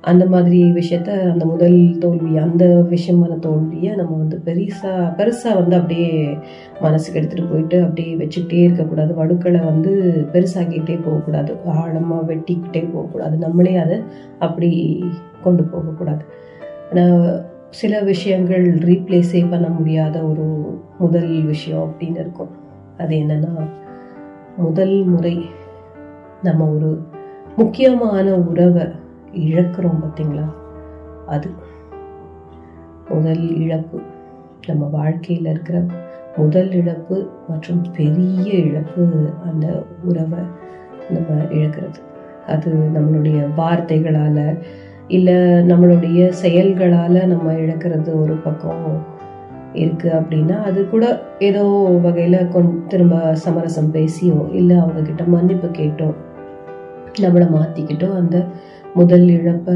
[0.00, 6.38] அந்த மாதிரி விஷயத்த அந்த முதல் தோல்வி அந்த விஷயமான தோல்வியை நம்ம வந்து பெருசாக பெருசாக வந்து அப்படியே
[6.80, 9.14] மனசுக்கு எடுத்துகிட்டு போயிட்டு அப்படியே வச்சுக்கிட்டே இருக்கக்கூடாது.
[9.14, 9.92] வடுக்களை வந்து
[10.32, 11.56] பெருசாக்கிட்டே போகக்கூடாது.
[11.64, 13.36] ஆழமாக வெட்டிக்கிட்டே போகக்கூடாது.
[13.36, 13.98] நம்மளே அதை
[14.38, 15.04] அப்படி
[15.42, 16.24] கொண்டு போகக்கூடாது.
[16.90, 20.46] ஆனால் சில விஷயங்கள் ரீப்ளேஸே பண்ண முடியாத ஒரு
[20.98, 22.50] முதல் விஷயம் அப்படின்னு இருக்கும்.
[22.98, 23.68] அது என்னன்னா
[24.56, 25.46] முதல் முறை
[26.42, 26.98] நம்ம ஒரு
[27.56, 28.86] முக்கியமான உறவை
[29.34, 30.46] இழக்கிறோம் பார்த்தீங்களா?
[31.26, 31.50] அது
[33.10, 34.00] முதல் இழப்பு.
[34.66, 35.84] நம்ம வாழ்க்கையில் இருக்கிற
[36.36, 40.38] முதல் இழப்பு மற்றும் பெரிய இழப்பு அந்த உறவை
[41.10, 42.00] நம்ம இழக்கிறது.
[42.46, 44.62] அது நம்மளுடைய வார்த்தைகளால்
[45.08, 49.04] இல்லை நம்மளுடைய செயல்களால் நம்ம இழக்கிறது ஒரு பக்கம்
[49.72, 51.62] இருக்குது அப்படின்னா அது கூட ஏதோ
[52.02, 56.14] வகையில் கொண் திரும்ப சமரசம் பேசியோ இல்லை அவங்கக்கிட்ட மன்னிப்பு கேட்டோ
[57.20, 58.44] நம்மளை மாற்றிக்கிட்டோ அந்த
[58.94, 59.74] முதல் இழப்பை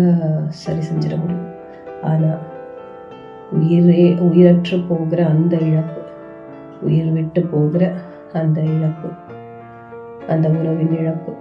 [0.49, 1.51] சரி செஞ்சிட முடியும்.
[2.03, 2.41] ஆனால்
[3.53, 6.01] உயிரே உயிரற்று போகிற அந்த இழப்பு
[6.83, 7.93] உயிர் விட்டு போகிற
[8.33, 9.09] அந்த இழப்பு
[10.27, 11.33] அந்த உறவின் இழப்பு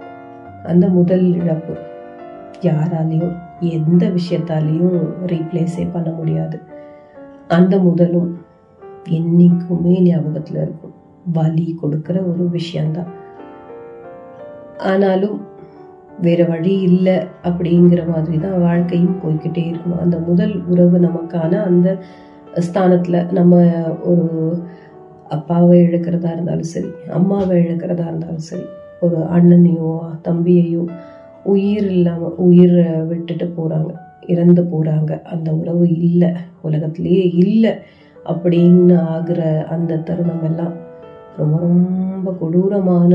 [0.62, 1.74] அந்த முதல் இழப்பு
[2.62, 6.58] யாராலையும் எந்த விஷயத்தாலையும் ரீப்ளேஸே பண்ண முடியாது.
[7.48, 8.30] அந்த முதலும்
[9.08, 10.94] என்னைக்குமே ஞாபகத்தில் இருக்கும்.
[11.32, 13.10] வலி கொடுக்குற ஒரு விஷயந்தான்
[14.76, 15.36] ஆனாலும்
[16.20, 21.98] வேற வழி இல்லை அப்படிங்கிற மாதிரி தான் வாழ்க்கையும் போய்கிட்டே இருக்கணும் அந்த முதல் உறவு நமக்கான அந்த
[22.60, 23.54] ஸ்தானத்தில் நம்ம
[24.02, 24.62] ஒரு
[25.28, 28.66] அப்பாவை இழக்கிறதா இருந்தாலும் சரி அம்மாவை இழக்கிறதா இருந்தாலும் சரி
[29.00, 30.86] ஒரு அண்ணனையோ தம்பியையோ
[31.44, 33.92] உயிர் இல்லாமல் உயிரை விட்டுட்டு போகிறாங்க
[34.26, 37.72] இறந்து போகிறாங்க அந்த உறவு இல்லை உலகத்திலேயே இல்லை
[38.26, 40.74] அப்படின்னு ஆகிற அந்த தருணம் எல்லாம்
[41.36, 43.14] ரொம்ப ரொம்ப கொடூரமான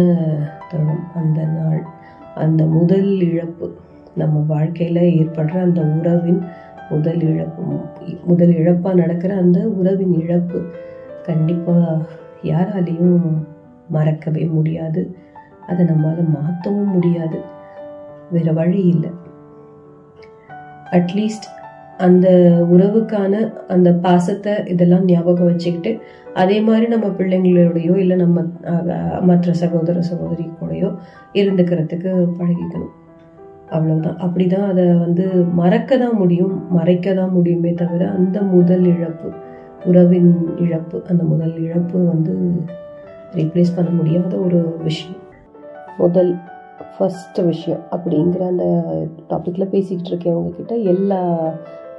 [0.72, 1.98] தருணம் அந்த நாள்.
[2.40, 3.68] அந்த முதல் இழப்பு
[4.16, 6.42] நம்ம வாழ்க்கையில் ஏற்படுற அந்த உறவின்
[6.90, 7.64] முதல் இழப்பு
[8.24, 10.60] முதல் இழப்பாக நடக்கிற அந்த உறவின் இழப்பு
[11.24, 12.06] கண்டிப்பாக
[12.44, 13.28] யாராலையும்
[13.90, 15.02] மறக்கவே முடியாது.
[15.68, 17.40] அதை நம்மளால் மாற்றவும் முடியாது.
[18.32, 19.10] வேறு வழி இல்லை.
[20.92, 21.48] அட்லீஸ்ட்
[22.06, 22.28] அந்த
[22.74, 23.34] உறவுக்கான
[23.68, 25.92] அந்த பாசத்தை இதெல்லாம் ஞாபகம் வச்சுக்கிட்டு
[26.42, 28.40] அதே மாதிரி நம்ம பிள்ளைங்களோடையோ இல்லை நம்ம
[29.30, 30.90] மற்ற சகோதர சகோதரி கூடயோ
[31.40, 32.94] இருந்துக்கிறதுக்கு பழகிக்கணும்.
[33.76, 34.20] அவ்வளவுதான்.
[34.26, 35.26] அப்படிதான் அதை வந்து
[35.62, 39.30] மறக்க தான் முடியும் மறைக்க தான் முடியுமே தவிர அந்த முதல் இழப்பு
[39.90, 40.32] உறவின்
[40.66, 42.36] இழப்பு அந்த முதல் இழப்பு வந்து
[43.38, 45.20] ரீப்ளேஸ் பண்ண முடியாத ஒரு விஷயம்.
[45.98, 46.32] முதல்
[46.94, 48.66] ஃபஸ்ட்டு விஷயம் அப்படிங்கிற அந்த
[49.30, 50.76] டாப்பிக்கில் பேசிக்கிட்டு இருக்கேன் உங்ககிட்ட.
[50.94, 51.22] எல்லா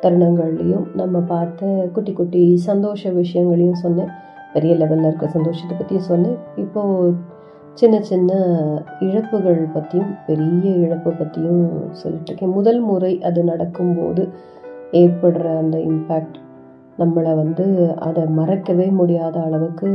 [0.03, 4.11] தருணங்கள்லையும் நம்ம பார்த்த குட்டி குட்டி சந்தோஷ விஷயங்களையும் சொன்னேன்.
[4.55, 6.38] பெரிய லெவலில் இருக்க சந்தோஷத்தை பற்றியும் சொன்னேன்.
[6.57, 7.14] இப்போது
[7.74, 8.30] சின்ன சின்ன
[9.01, 12.57] இழப்புகள் பற்றியும் பெரிய இழப்பு பற்றியும் சொல்லிட்டு இருக்கேன்.
[12.59, 14.22] முதல் முறை அது நடக்கும்போது
[14.92, 16.38] ஏற்படுற அந்த இம்பேக்ட்
[16.98, 17.66] நம்மளை வந்து
[18.07, 19.88] அதை மறக்கவே முடியாத அளவுக்கு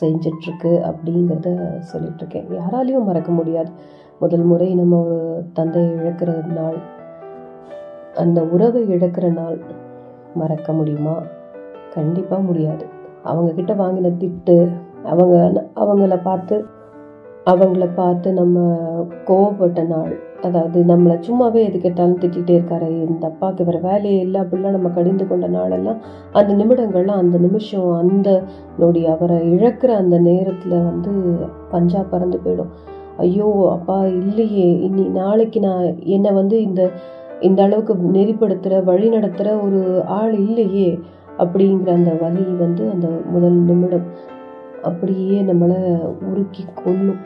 [0.00, 1.50] செஞ்சிட்ருக்கு அப்படிங்கிறத
[1.92, 3.70] சொல்லிகிட்ருக்கேன் யாராலையும் மறக்க முடியாது.
[4.18, 5.20] முதல் முறை நம்ம ஒரு
[5.52, 6.76] தந்தையை இழக்கிற நாள்
[8.14, 9.58] அந்த உறவை இழக்கிற நாள்.
[10.34, 11.16] மறக்க முடியுமா?
[11.94, 12.84] கண்டிப்பாக முடியாது.
[13.24, 14.68] அவங்கக்கிட்ட வாங்கின திட்டு
[15.04, 16.64] அவங்க அவங்கள பார்த்து
[17.46, 18.78] அவங்கள பார்த்து நம்ம
[19.24, 20.18] கோவப்பட்ட நாள்.
[20.42, 23.08] அதாவது நம்மளை சும்மாவே எது கேட்டாலும் திட்டிகிட்டே இருக்காரு.
[23.08, 25.96] இந்த அப்பாவுக்கு வேறு வேலையே இல்லை அப்படிலாம் நம்ம கடிந்து கொண்ட நாளெல்லாம்
[26.32, 28.42] அந்த நிமிடங்கள்லாம் அந்த நிமிஷம் அந்த
[28.78, 31.10] நொடி அவரை இழக்கிற அந்த நேரத்தில் வந்து
[31.70, 32.68] பஞ்சா பறந்து போயிடும்.
[33.16, 34.80] ஐயோ அப்பா இல்லையே.
[34.80, 36.90] இனி நாளைக்கு நான் என்னை வந்து இந்த
[37.42, 39.80] இந்த அளவுக்கு நெறிப்படுத்துகிற வழி நடத்துகிற ஒரு
[40.18, 41.00] ஆள் இல்லையே
[41.38, 44.06] அப்படிங்கிற அந்த வலி வந்து அந்த முதல் நிமிடம்.
[44.82, 45.78] அப்படியே நம்மளை
[46.30, 47.20] உருக்கி கொள்ளும்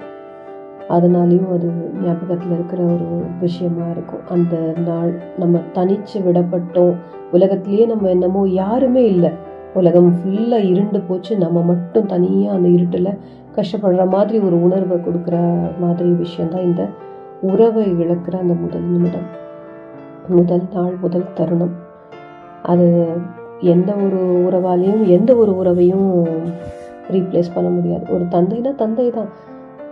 [0.89, 1.69] அதனாலேயும் அது
[2.05, 3.07] ஞாபகத்தில் இருக்கிற ஒரு
[3.41, 4.21] விஷயமா இருக்கும்.
[4.29, 6.95] அந்த நாள் நம்ம தனிச்சு விடப்பட்டோம்.
[7.33, 9.31] உலகத்திலேயே நம்ம என்னமோ யாருமே இல்லை.
[9.75, 11.33] உலகம் ஃபுல்லாக இருண்டு போச்சு.
[11.39, 13.19] நம்ம மட்டும் தனியாக அந்த இருட்டில்
[13.57, 15.37] கஷ்டப்படுற மாதிரி ஒரு உணர்வை கொடுக்குற
[15.81, 16.85] மாதிரி விஷயந்தான் இந்த
[17.41, 19.45] உறவை இழக்கிற அந்த முதல் நிமிடம்.
[20.29, 21.75] முதல் நாள் முதல் தருணம்.
[22.63, 22.87] அது
[23.61, 26.09] எந்த ஒரு உறவாலையும் எந்த ஒரு உறவையும்
[27.11, 28.05] ரீப்ளேஸ் பண்ண முடியாது.
[28.13, 29.29] ஒரு தந்தைனா தந்தை தான்.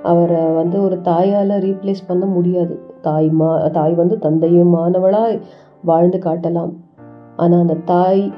[0.02, 2.74] அவரை வந்து ஒரு தாயால் ரீப்ளேஸ் பண்ண முடியாது.
[3.00, 5.40] தாய் மா தாய் வந்து தந்தையும் மாணவளாக
[5.82, 6.72] வாழ்ந்து காட்டலாம்.
[7.36, 8.32] ஆனால் அந்த தாய்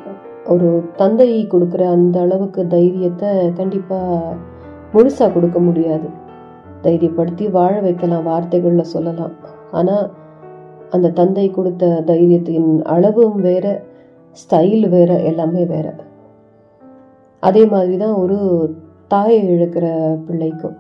[0.45, 4.35] ஒரு தந்தை கொடுக்குற அந்த அளவுக்கு தைரியத்தை கண்டிப்பாக
[4.93, 6.09] முழுசாக கொடுக்க முடியாது.
[6.83, 9.33] தைரியப்படுத்தி வாழ வைக்கலாம் வார்த்தைகளில் சொல்லலாம்.
[9.71, 10.11] ஆனால்
[10.95, 13.67] அந்த தந்தை கொடுத்த தைரியத்தின் அளவும் வேற
[14.37, 15.87] ஸ்டைல் வேற எல்லாமே வேற.
[17.43, 18.39] அதே மாதிரி தான் ஒரு
[19.13, 19.87] தாயை இழக்கிற
[20.27, 20.77] பிள்ளைக்கும்.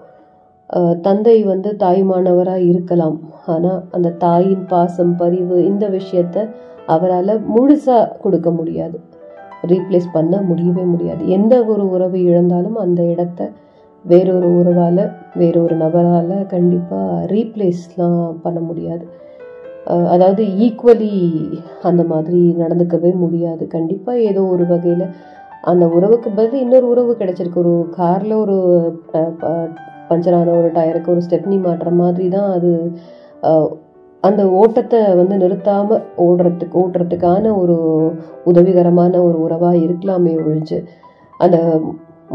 [1.06, 3.18] தந்தை வந்து தாய்மானவராக இருக்கலாம்.
[3.54, 6.46] ஆனால் அந்த தாயின் பாசம் பரிவு இந்த விஷயத்த
[6.94, 8.96] அவரால் முழுசாக கொடுக்க முடியாது.
[9.70, 11.22] ரீப்ளேஸ் பண்ண முடியவே முடியாது.
[11.36, 13.50] எந்த ஒரு உறவு இழந்தாலும் அந்த இடத்த
[14.04, 15.04] வேறொரு உறவால்
[15.40, 19.06] வேறொரு நபரால் கண்டிப்பாக ரீப்ளேஸ்லாம் பண்ண முடியாது.
[20.12, 21.12] அதாவது ஈக்குவலி
[21.88, 23.64] அந்த மாதிரி நடந்துக்கவே முடியாது.
[23.74, 25.04] கண்டிப்பாக ஏதோ ஒரு வகையில்
[25.70, 27.62] அந்த உறவுக்கு பதில் இன்னொரு உறவு கிடைச்சிருக்கு.
[27.64, 28.56] ஒரு காரில் ஒரு
[30.10, 32.72] பஞ்சரான ஒரு டயருக்கு ஒரு ஸ்டெப்னி மாட்டுற மாதிரி தான் அது
[34.22, 37.76] அந்த ஓட்டத்தை வந்து நிறுத்தாமல் ஓடுறதுக்கு ஓட்டுறதுக்கான ஒரு
[38.50, 40.78] உதவிகரமான ஒரு உறவாக இருக்கலாமே ஒழிஞ்சு
[41.44, 41.58] அந்த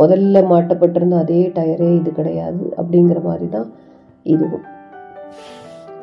[0.01, 3.67] முதல்ல மாட்டப்பட்டிருந்த அதே டயரே இது கிடையாது அப்படிங்கிற மாதிரி தான்
[4.35, 4.65] இதுவும்.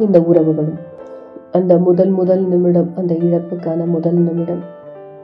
[0.07, 0.79] இந்த உறவுகளும்.
[1.53, 4.63] அந்த முதல் முதல் நிமிடம் அந்த இழப்புக்கான முதல் நிமிடம்.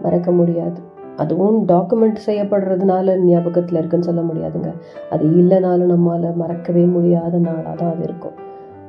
[0.03, 0.79] மறக்க முடியாது.
[1.16, 4.70] அதுவும் டாக்குமெண்ட் செய்யப்படுறதுனால ஞாபகத்தில் இருக்குன்னு சொல்ல முடியாதுங்க.
[5.11, 8.37] அது இல்லைனாலும் நம்மளால் மறக்கவே முடியாத நாளாக தான் அது இருக்கும்.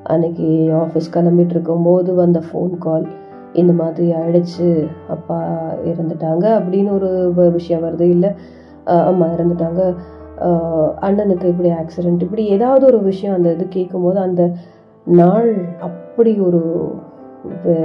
[0.03, 0.47] அன்னைக்கு
[0.83, 3.05] ஆஃபீஸ் கிளம்பிட்டு இருக்கும்போது வந்த ஃபோன் கால்
[3.53, 4.67] இந்த மாதிரி ஆயிடுச்சு
[5.07, 5.37] அப்பா
[5.91, 8.07] இறந்துட்டாங்க அப்படின்னு ஒரு விஷயம் வருது.
[8.15, 8.31] இல்லை
[9.09, 9.81] அம்மா இறந்துட்டாங்க.
[11.07, 14.43] அண்ணனுக்கு இப்படி ஆக்சிடென்ட் இப்படி ஏதாவது ஒரு விஷயம் அந்த இது கேட்கும்போது அந்த
[15.07, 16.61] நாள் அப்படி ஒரு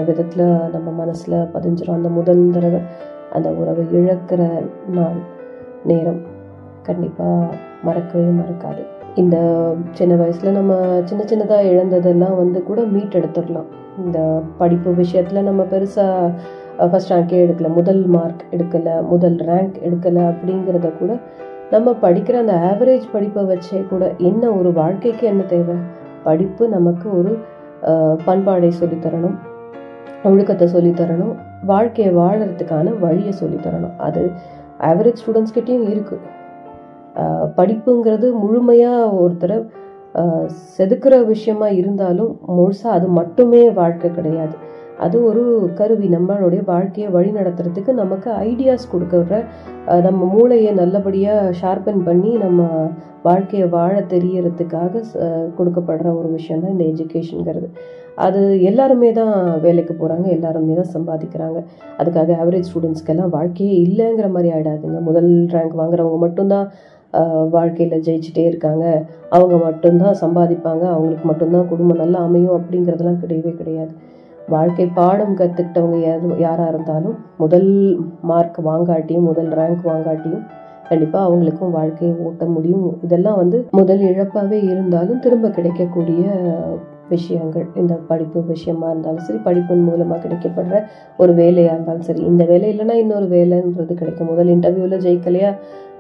[0.09, 2.81] விதத்தில் நம்ம மனசில் பதிஞ்சிடும் அந்த முதல் தடவை
[3.33, 4.43] அந்த உறவை இழக்கிற
[4.89, 5.19] நாள்
[5.85, 6.23] நேரம்
[6.83, 8.83] கண்டிப்பாக மறக்கவே மறக்காது.
[9.15, 9.37] இந்த
[9.91, 10.73] சின்ன வயசில் நம்ம
[11.05, 13.69] சின்ன சின்னதாக இழந்ததெல்லாம் வந்து கூட மீட் எடுத்துடலாம்
[14.05, 14.19] இந்த
[14.59, 21.13] படிப்பு விஷயத்தில் நம்ம பெருசாக ஃபஸ்ட் ரேங்கே எடுக்கலை முதல் மார்க் எடுக்கலை முதல் ரேங்க் எடுக்கலை அப்படிங்கிறத கூட
[21.71, 25.77] நம்ம படிக்கிற அந்த ஆவரேஜ் படிப்பை வச்சே கூட என்ன ஒரு வாழ்க்கைக்கு என்ன தேவை?
[26.23, 27.33] படிப்பு நமக்கு ஒரு
[28.27, 29.37] பண்பாடை சொல்லித்தரணும்.
[30.25, 31.35] ஒழுக்கத்தை சொல்லித் தரணும்
[31.65, 34.23] வாழ்க்கையை வாழறதுக்கான வழியை சொல்லித் தரணும் அது
[34.81, 36.17] ஆவரேஜ் ஸ்டூடெண்ட்ஸ்கிட்டையும் கிட்டேயும் இருக்கு.
[37.17, 39.57] அஹ், படிப்புங்கிறது முழுமையா ஒருத்தரை
[40.15, 40.45] செதுக்கிற
[40.77, 44.55] செதுக்குற விஷயமா இருந்தாலும் முழுசா அது மட்டுமே வாழ்க்கை கிடையாது.
[44.99, 45.43] அது ஒரு
[45.75, 46.09] கருவி.
[46.09, 49.33] நம்மளுடைய வாழ்க்கையை வழி நடத்துறதுக்கு நமக்கு ஐடியாஸ் கொடுக்குற
[49.87, 52.61] அஹ், நம்ம மூளையை நல்லபடியாக ஷார்பன் பண்ணி நம்ம
[53.23, 54.93] வாழ்க்கையை வாழ தெரியறதுக்காக
[55.59, 57.69] கொடுக்கப்படுற ஒரு விஷயம் தான் இந்த எஜுகேஷனுங்கிறது
[58.27, 58.41] அது
[58.71, 59.35] எல்லாருமே தான்
[59.65, 61.59] வேலைக்கு போகிறாங்க எல்லாருமே தான் சம்பாதிக்கிறாங்க.
[62.01, 66.69] அதுக்காக ஆவரேஜ் ஸ்டூடெண்ட்ஸ்க்கெல்லாம் வாழ்க்கையே இல்லைங்கிற மாதிரி ஆகிடாதுங்க முதல் ரேங்க் வாங்குறவங்க மட்டும்தான்
[67.57, 68.85] வாழ்க்கையில் ஜெயிச்சுட்டே இருக்காங்க.
[69.37, 70.85] அவங்க மட்டும்தான் சம்பாதிப்பாங்க.
[70.95, 73.93] அவங்களுக்கு மட்டும்தான் குடும்பம் நல்லா அமையும் அப்படிங்கிறதெல்லாம் கிடையவே கிடையாது.
[74.55, 77.69] வாழ்க்கை பாடம் கற்றுக்கிட்டவங்க யார் யாராக இருந்தாலும் முதல்
[78.31, 80.45] மார்க் வாங்காட்டியும் முதல் ரேங்க் வாங்காட்டியும்
[80.89, 82.87] கண்டிப்பாக அவங்களுக்கும் வாழ்க்கையை ஓட்ட முடியும்.
[83.07, 86.23] இதெல்லாம் வந்து முதல் இழப்பாகவே இருந்தாலும் திரும்ப கிடைக்கக்கூடிய
[87.13, 90.79] விஷயங்கள் இந்த படிப்பு விஷயமா இருந்தாலும் சரி படிப்பின் மூலமாக கிடைக்கப்படுற
[91.23, 94.31] ஒரு வேலையாக இருந்தாலும் சரி இந்த வேலை இல்லைன்னா இன்னொரு வேலைன்றது கிடைக்கும்.
[94.33, 95.53] முதல் இன்டர்வியூவில் ஜெயிக்கலையா?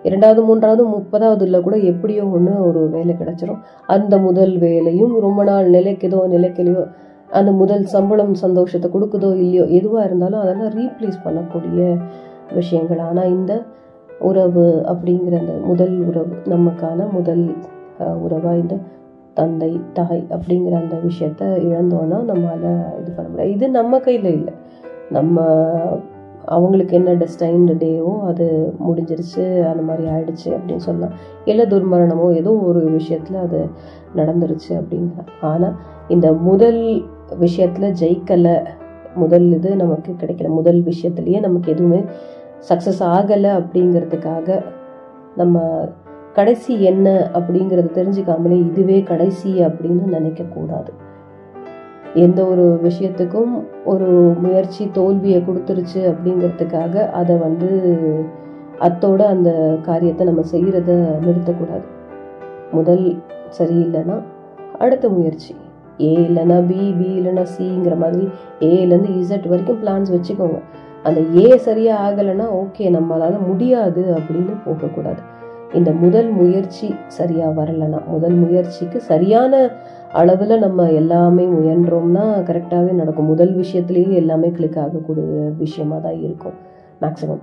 [0.08, 3.61] இரண்டாவது மூன்றாவது முப்பதாவது இல்லை கூட எப்படியோ ஒன்று ஒரு வேலை கிடைச்சிரும்.
[3.96, 6.84] அந்த முதல் வேலையும் ரொம்ப நாள் நிலைக்குதோ நிலைக்கலையோ
[7.38, 11.82] அந்த முதல் சம்பளம் சந்தோஷத்தை கொடுக்குதோ இல்லையோ எதுவாக இருந்தாலும் அதெல்லாம் ரீப்ளேஸ் பண்ணக்கூடிய
[12.58, 13.02] விஷயங்கள்.
[13.08, 13.52] ஆனால் இந்த
[14.28, 17.44] உறவு அப்படிங்கிற அந்த முதல் உறவு நமக்கான முதல்
[18.24, 18.74] உறவாக இந்த
[19.35, 22.70] தந்தை தாய் அப்படிங்கிற அந்த விஷயத்த இழந்தோன்னா நம்மளால்
[23.01, 23.53] இது பண்ண முடியாது.
[23.53, 24.55] இது நம்ம கையில் இல்லை.
[25.11, 25.45] நம்ம
[26.45, 28.47] அவங்களுக்கு என்ன டெஸ்டைன்டு டேவோ அது
[28.87, 31.14] முடிஞ்சிருச்சு அந்த மாதிரி ஆயிடுச்சு அப்படின்னு சொல்லலாம்
[31.45, 33.61] இல்லை துர்மரணமோ ஏதோ ஒரு விஷயத்தில் அது
[34.16, 35.24] நடந்துருச்சு அப்படிங்கிற.
[35.41, 35.76] ஆனால்
[36.09, 36.83] இந்த முதல்
[37.39, 38.57] விஷயத்தில் ஜெயிக்கலை
[39.14, 40.49] முதல் இது நமக்கு கிடைக்கல.
[40.49, 42.01] முதல் விஷயத்துலேயே நமக்கு எதுவுமே
[42.68, 44.62] சக்ஸஸ் ஆகலை அப்படிங்கிறதுக்காக
[45.37, 45.62] நம்ம
[46.35, 50.91] கடைசி என்ன அப்படிங்கிறத தெரிஞ்சுக்காமலே இதுவே கடைசி அப்படின்னு நினைக்கக்கூடாது.
[52.14, 53.53] எந்த ஒரு விஷயத்துக்கும்
[53.85, 54.07] ஒரு
[54.43, 57.70] முயற்சி தோல்வியை கொடுத்துருச்சு அப்படிங்கிறதுக்காக அதை வந்து
[58.81, 60.93] அத்தோட அந்த காரியத்தை நம்ம செய்கிறத
[61.26, 61.87] நிறுத்தக்கூடாது.
[62.70, 63.22] முதல்
[63.59, 64.16] சரியில்லைன்னா
[64.78, 65.55] அடுத்த முயற்சி.
[66.01, 68.28] ஏ இல்லைன்னா பி பி இல்லைன்னா சிங்கிற மாதிரி
[68.61, 70.61] ஏலேருந்து இசட் வரைக்கும் பிளான்ஸ் வச்சுக்கோங்க.
[71.03, 75.22] அந்த ஏ சரியாக ஆகலைன்னா ஓகே நம்மளால் முடியாது அப்படின்னு போகக்கூடாது.
[75.79, 79.61] இந்த முதல் முயற்சி சரியாக வரலைன்னா முதல் முயற்சிக்கு சரியான
[80.21, 83.29] அளவில் நம்ம எல்லாமே முயன்றோம்னா கரெக்டாகவே நடக்கும்.
[83.33, 85.27] முதல் விஷயத்துலேயே எல்லாமே கிளிக் ஆகக்கூடிய
[85.62, 86.57] விஷயமா தான் இருக்கும்
[87.03, 87.43] மேக்ஸிமம்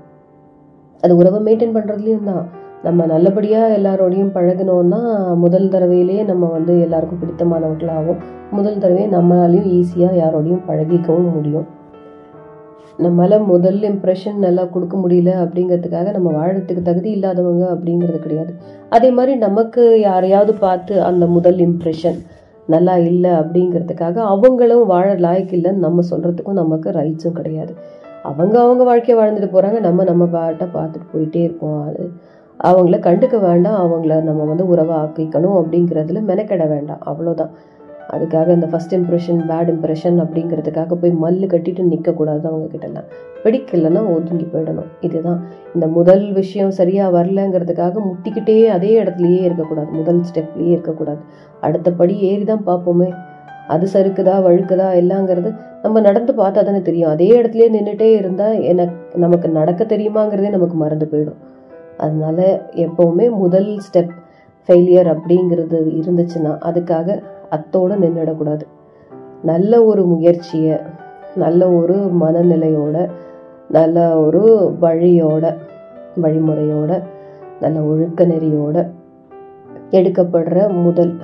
[1.04, 2.44] அது உறவை மெயின்டைன் பண்ணுறதுலேயும் தான்.
[2.84, 5.02] நம்ம நல்லபடியாக எல்லாரோடையும் பழகினோம்னா
[5.44, 8.22] முதல் தடவையிலேயே நம்ம வந்து எல்லாருக்கும் பிடித்தமானவர்களாகவும்
[8.52, 11.68] முதல் தடவையே நம்மளாலையும் ஈஸியாக யாரோடையும் பழகிக்கவும் முடியும்.
[13.00, 18.52] நம்மளால் முதல் இம்ப்ரெஷன் நல்லா கொடுக்க முடியல அப்படிங்கிறதுக்காக நம்ம வாழறதுக்கு தகுதி இல்லாதவங்க அப்படிங்கிறது கிடையாது.
[18.90, 22.18] அதே மாதிரி நமக்கு யாரையாவது பார்த்து அந்த முதல் இம்ப்ரெஷன்
[22.68, 27.74] நல்லா இல்லை அப்படிங்கிறதுக்காக அவங்களும் வாழ லாய்க்கு இல்லைன்னு நம்ம சொல்கிறதுக்கும் நமக்கு ரைட்ஸும் கிடையாது.
[28.24, 31.80] அவங்க அவங்க வாழ்க்கையை வாழ்ந்துட்டு போகிறாங்க நம்ம நம்ம பாட்டை பார்த்துட்டு போயிட்டே இருப்போம்.
[31.90, 32.04] அது
[32.60, 37.02] அவங்கள கண்டுக்க வேண்டாம் அவங்கள நம்ம வந்து உறவாக்கிக்கணும் அப்படிங்கிறதுல மெனக்கெட வேண்டாம்.
[37.06, 37.54] அவ்வளோதான்
[38.14, 43.08] அதுக்காக இந்த ஃபஸ்ட் இம்ப்ரெஷன் பேட் இம்ப்ரெஷன் அப்படிங்கிறதுக்காக போய் மல்லு கட்டிட்டு நிற்கக்கூடாது அவங்க கிட்டலாம்
[43.44, 44.90] பிடிக்கலைன்னா ஒதுங்கி போயிடணும்.
[45.02, 45.42] இதுதான்.
[45.74, 49.88] இந்த முதல் விஷயம் சரியாக வரலங்கிறதுக்காக முட்டிக்கிட்டே அதே இடத்துலையே இருக்கக்கூடாது.
[49.92, 51.20] முதல் ஸ்டெப்லேயே இருக்கக்கூடாது.
[51.62, 53.10] அடுத்தபடி ஏறி தான் பார்ப்போமே.
[53.68, 57.10] அது சறுக்குதா வழுக்குதா எல்லாங்கிறது நம்ம நடந்து பார்த்தா தானே தெரியும்.
[57.10, 61.42] அதே இடத்துலயே நின்றுட்டே இருந்தால் எனக்கு நமக்கு நடக்க தெரியுமாங்கிறதே நமக்கு மறந்து போயிடும்.
[61.98, 64.14] அதனால எப்போவுமே முதல் ஸ்டெப்
[64.68, 68.62] ஃபெயிலியர் அப்படிங்கிறது இருந்துச்சுன்னா அதுக்காக அத்தோடு நின்றுடக்கூடாது
[69.44, 70.78] நல்ல ஒரு முயற்சியை
[71.36, 73.10] நல்ல ஒரு மனநிலையோட
[73.70, 75.56] நல்ல ஒரு வழியோட
[76.22, 77.04] வழிமுறையோட
[77.60, 78.90] நல்ல ஒழுக்க நெறியோட
[79.92, 81.18] எடுக்கப்படுற முதல்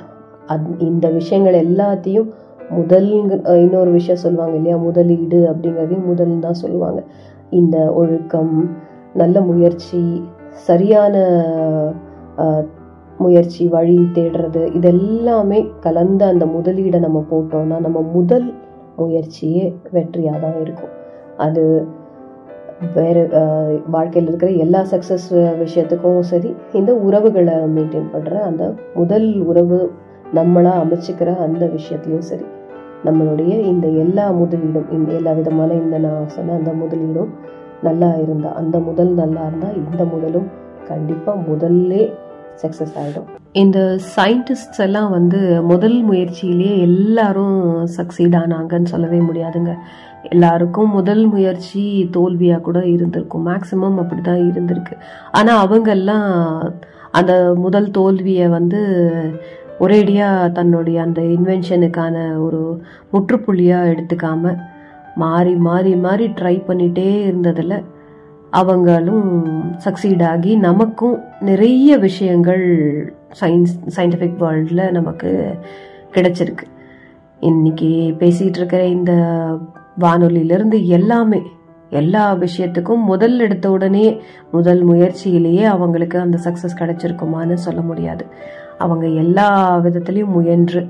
[0.45, 2.29] அத் இந்த விஷயங்கள் எல்லாத்தையும்
[2.69, 3.07] முதல்
[3.45, 4.77] இன்னொரு விஷயம் சொல்லுவாங்க இல்லையா?
[4.77, 7.03] முதலீடு அப்படிங்கிறதையும் முதல் தான் சொல்லுவாங்க.
[7.49, 8.77] இந்த ஒழுக்கம்
[9.13, 11.15] நல்ல முயற்சி சரியான
[13.23, 18.47] முயற்சி வழி தேடுறது இதெல்லாமே கலந்த அந்த முதலீடை நம்ம போட்டோம்னா நம்ம முதல்
[18.97, 20.93] முயற்சியே வெற்றியாக தான் இருக்கும்.
[21.37, 21.63] அது
[22.95, 23.21] வேறு
[23.87, 25.27] வாழ்க்கையில் இருக்கிற எல்லா சக்ஸஸ்
[25.61, 28.63] விஷயத்துக்கும் சரி இந்த உறவுகளை மெயின்டைன் பண்ணுற அந்த
[28.95, 29.79] முதல் உறவு
[30.33, 32.45] நம்மளாக அமைச்சிக்கிற அந்த விஷயத்துலையும் சரி
[33.05, 37.31] நம்மளுடைய இந்த எல்லா முதலீடும் இந்த எல்லா விதமான இந்த நான் சொன்ன அந்த முதலீடும்
[37.83, 40.47] நல்லா இருந்தால் அந்த முதல் நல்லா இருந்தால் இந்த முதலும்
[40.87, 42.03] கண்டிப்பாக முதல்லே
[42.61, 43.27] சக்ஸஸ் ஆகிடும்
[43.61, 43.79] இந்த
[44.15, 45.39] சயின்டிஸ்ட்ஸ் எல்லாம் வந்து
[45.71, 47.57] முதல் முயற்சியிலேயே எல்லாரும்
[47.97, 49.73] சக்சீட் ஆனாங்கன்னு சொல்லவே முடியாதுங்க.
[50.29, 53.47] எல்லாருக்கும் முதல் முயற்சி தோல்வியாக கூட இருந்திருக்கும்.
[53.47, 54.95] மேக்சிமம் அப்படி தான் இருந்திருக்கு.
[55.31, 56.29] ஆனால் அவங்கெல்லாம்
[57.11, 58.79] அந்த முதல் தோல்வியை வந்து
[59.79, 62.61] ஒரேடியாக தன்னுடைய அந்த இன்வென்ஷனுக்கான ஒரு
[63.13, 64.59] முற்றுப்புள்ளியாக எடுத்துக்காமல்
[65.15, 67.75] மாறி மாறி மாறி ட்ரை பண்ணிகிட்டே இருந்ததில்
[68.59, 69.27] அவங்களும்
[69.85, 72.65] சக்சீட் ஆகி நமக்கும் நிறைய விஷயங்கள்
[73.39, 75.29] சயின்ஸ் சயின்டிஃபிக் வேர்ல்டில் நமக்கு
[76.11, 76.65] கிடைச்சிருக்கு.
[77.39, 77.89] இன்னைக்கு
[78.19, 79.13] பேசிகிட்டு இருக்கிற இந்த
[79.99, 81.41] வானொலியிலிருந்து எல்லாமே
[81.89, 84.05] எல்லா விஷயத்துக்கும் முதல் எடுத்த உடனே
[84.51, 88.25] முதல் முயற்சியிலேயே அவங்களுக்கு அந்த சக்ஸஸ் கிடைச்சிருக்குமான்னு சொல்ல முடியாது.
[88.77, 89.49] அவங்க எல்லா
[89.79, 90.81] விதத்துலேயும் முயன்று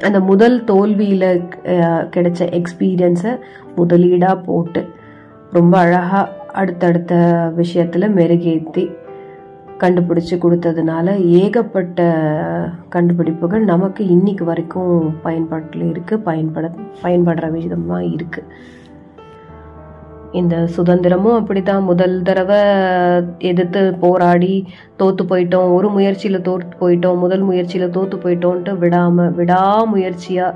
[0.00, 1.28] அந்த முதல் தோல்வியில்
[2.14, 3.32] கிடைச்ச எக்ஸ்பீரியன்ஸை
[3.76, 4.82] முதலீடாக போட்டு
[5.50, 7.14] ரொம்ப அழகாக அடுத்தடுத்த
[7.56, 8.84] விஷயத்தில் மெருகேற்றி
[9.78, 12.00] கண்டுபிடிச்சு கொடுத்ததுனால ஏகப்பட்ட
[12.88, 16.70] கண்டுபிடிப்புகள் நமக்கு இன்னைக்கு வரைக்கும் பயன்பாட்டில் இருக்குது பயன்பட
[17.02, 18.44] பயன்படுற விதமாக இருக்குது
[20.32, 22.60] இந்த சுதந்திரமும் அப்படிதான் முதல் தடவை
[23.38, 24.64] எதிர்த்து போராடி
[24.98, 25.72] தோத்து போயிட்டோம்.
[25.72, 27.18] ஒரு முயற்சியில் தோத்து போயிட்டோம்.
[27.18, 30.54] முதல் முயற்சியில் தோத்து போயிட்டோன்ட்டு விடாம விடாமுயற்சியா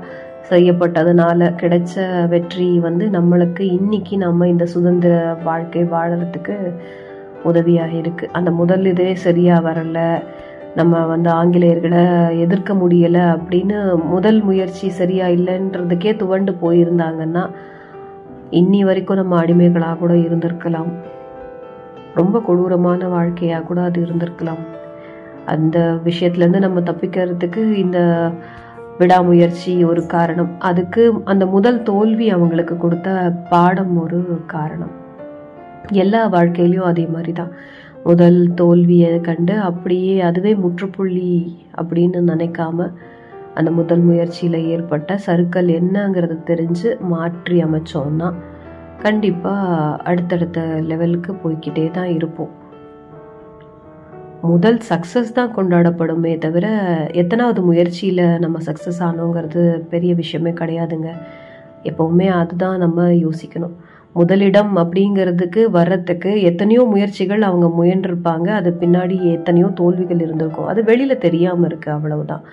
[0.49, 6.55] செய்யப்பட்டதுனால கிடைச்ச வெற்றி வந்து நம்மளுக்கு இன்னைக்கு நம்ம இந்த சுதந்திர வாழ்க்கை வாழறதுக்கு
[7.43, 8.29] உதவியாக இருக்கு.
[8.31, 10.23] அந்த முதல் இதே சரியா வரல.
[10.75, 12.03] நம்ம வந்து ஆங்கிலேயர்களை
[12.39, 17.49] எதிர்க்க முடியல அப்படின்னு முதல் முயற்சி சரியா இல்லைன்றதுக்கே துவண்டு போயிருந்தாங்கன்னா
[18.51, 20.91] இன்னி வரைக்கும் நம்ம அடிமைகளாக கூட இருந்திருக்கலாம்.
[22.15, 24.63] ரொம்ப கொடூரமான வாழ்க்கையாக கூட அது இருந்திருக்கலாம்.
[25.45, 27.99] அந்த விஷயத்துலேருந்து நம்ம தப்பிக்கிறதுக்கு இந்த
[28.99, 30.51] விடாமுயற்சி ஒரு காரணம்.
[30.59, 33.09] அதுக்கு அந்த முதல் தோல்வி அவங்களுக்கு கொடுத்த
[33.49, 34.93] பாடம் ஒரு காரணம்.
[36.03, 37.51] எல்லா வாழ்க்கையிலையும் அதே மாதிரி தான்
[38.03, 41.31] முதல் தோல்வியை கண்டு அப்படியே அதுவே முற்றுப்புள்ளி
[41.81, 42.87] அப்படின்னு நினைக்காம
[43.53, 48.29] அந்த முதல் முயற்சியில் ஏற்பட்ட சருக்கள் என்னங்கிறத தெரிஞ்சு மாற்றி அமைச்சோம்னா
[49.01, 52.53] கண்டிப்பாக அடுத்தடுத்த லெவலுக்கு போய்கிட்டே தான் இருப்போம்.
[54.41, 56.67] முதல் சக்ஸஸ் தான் கொண்டாடப்படுமே தவிர
[57.11, 61.11] எத்தனாவது முயற்சியில் நம்ம சக்ஸஸ் ஆனோங்கிறது பெரிய விஷயமே கிடையாதுங்க.
[61.83, 63.75] எப்போவுமே அதுதான் நம்ம யோசிக்கணும்.
[64.13, 68.47] முதலிடம் அப்படிங்கிறதுக்கு வர்றதுக்கு எத்தனையோ முயற்சிகள் அவங்க முயன்றிருப்பாங்க.
[68.47, 70.65] அது பின்னாடி எத்தனையோ தோல்விகள் இருந்திருக்கும்.
[70.65, 72.43] அது வெளியில் தெரியாமல் இருக்குது அவ்வளவுதான்.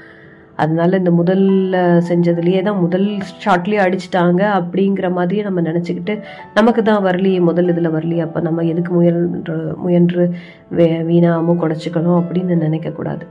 [0.57, 1.77] அதனால இந்த முதல்ல
[2.09, 3.07] செஞ்சதுலேயே தான் முதல்
[3.45, 6.15] ஷாட்லேயே அடிச்சிட்டாங்க அப்படிங்கிற மாதிரியே நம்ம நினச்சிக்கிட்டு
[6.55, 8.21] நமக்கு தான் வரலையே முதல் இதில் வரலையே.
[8.21, 10.25] அப்போ நம்ம எதுக்கு முயன்று முயன்று
[10.71, 13.27] வே வீணாமல் குடைச்சிக்கணும் அப்படின்னு நினைக்கக்கூடாது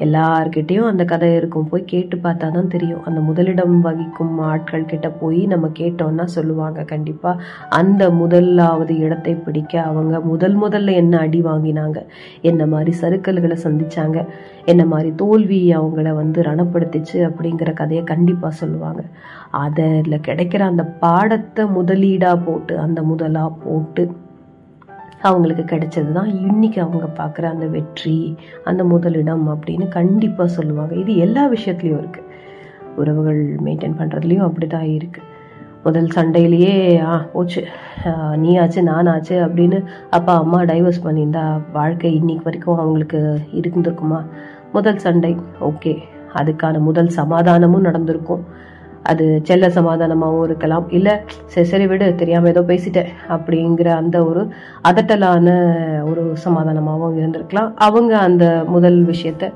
[0.00, 1.68] எல்லார்கிட்டேயும் அந்த கதை இருக்கும்.
[1.68, 3.04] போய் கேட்டு பார்த்தா தான் தெரியும்.
[3.04, 6.84] அந்த முதலிடம் வகிக்கும் ஆட்கள் கிட்ட போய் நம்ம கேட்டோம்னா சொல்லுவாங்க.
[6.84, 11.98] கண்டிப்பாக அந்த முதலாவது இடத்தை பிடிக்க அவங்க முதல் முதல்ல என்ன அடி வாங்கினாங்க?
[12.42, 14.26] என்ன மாதிரி சறுக்கல்களை சந்திச்சாங்க?
[14.64, 19.02] என்ன மாதிரி தோல்வி அவங்கள வந்து ரணப்படுத்திச்சு அப்படிங்கிற கதையை கண்டிப்பாக சொல்லுவாங்க.
[19.50, 24.04] அதில் கிடைக்கிற அந்த பாடத்தை முதலீடாக போட்டு அந்த முதலாக போட்டு
[25.26, 28.18] அவங்களுக்கு கிடைச்சது தான் இன்னைக்கு அவங்க பார்க்குற அந்த வெற்றி
[28.70, 30.92] அந்த முதலிடம் அப்படின்னு கண்டிப்பாக சொல்லுவாங்க.
[31.02, 32.26] இது எல்லா விஷயத்துலையும் இருக்குது
[33.00, 35.26] உறவுகள் மெயின்டைன் பண்ணுறதுலையும் அப்படி தான் இருக்குது
[35.86, 36.74] முதல் சண்டையிலேயே
[37.10, 37.60] ஆ போச்சு.
[38.42, 39.78] நீ ஆச்சு நான் ஆச்சு அப்படின்னு
[40.16, 41.44] அப்பா அம்மா டைவர்ஸ் பண்ணியிருந்தா
[41.76, 43.20] வாழ்க்கை இன்னைக்கு வரைக்கும் அவங்களுக்கு
[43.60, 44.20] இருந்திருக்குமா?
[44.76, 45.32] முதல் சண்டை
[45.68, 45.92] ஓகே
[46.40, 48.42] அதுக்கான முதல் சமாதானமும் நடந்திருக்கும்.
[49.10, 50.86] அது செல்ல சமாதானமாகவும் இருக்கலாம்.
[50.90, 51.14] இல்லை
[51.54, 54.42] சரி சரி விடு தெரியாமல் ஏதோ பேசிட்டேன் அப்படிங்கிற அந்த ஒரு
[54.90, 55.48] அதட்டலான
[56.10, 57.70] ஒரு சமாதானமாகவும் இருந்திருக்கலாம்.
[57.88, 59.52] அவங்க அந்த முதல் விஷயத்த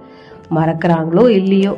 [0.59, 1.75] மறக்கிறாங்களோ இல்லையோ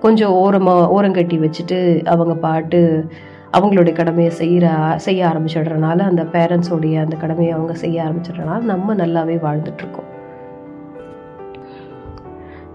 [0.00, 1.78] கொஞ்சம் ஓரமாக ஓரங்கட்டி வச்சுட்டு
[2.14, 2.80] அவங்க பாட்டு
[3.56, 4.66] அவங்களுடைய கடமையை செய்கிற
[4.96, 10.10] செய்ய ஆரம்பிச்சிடுறனால அந்த பேரண்ட்ஸோடைய அந்த கடமையை அவங்க செய்ய ஆரம்பிச்சிடுறனால நம்ம நல்லாவே வாழ்ந்துட்டுருக்கோம்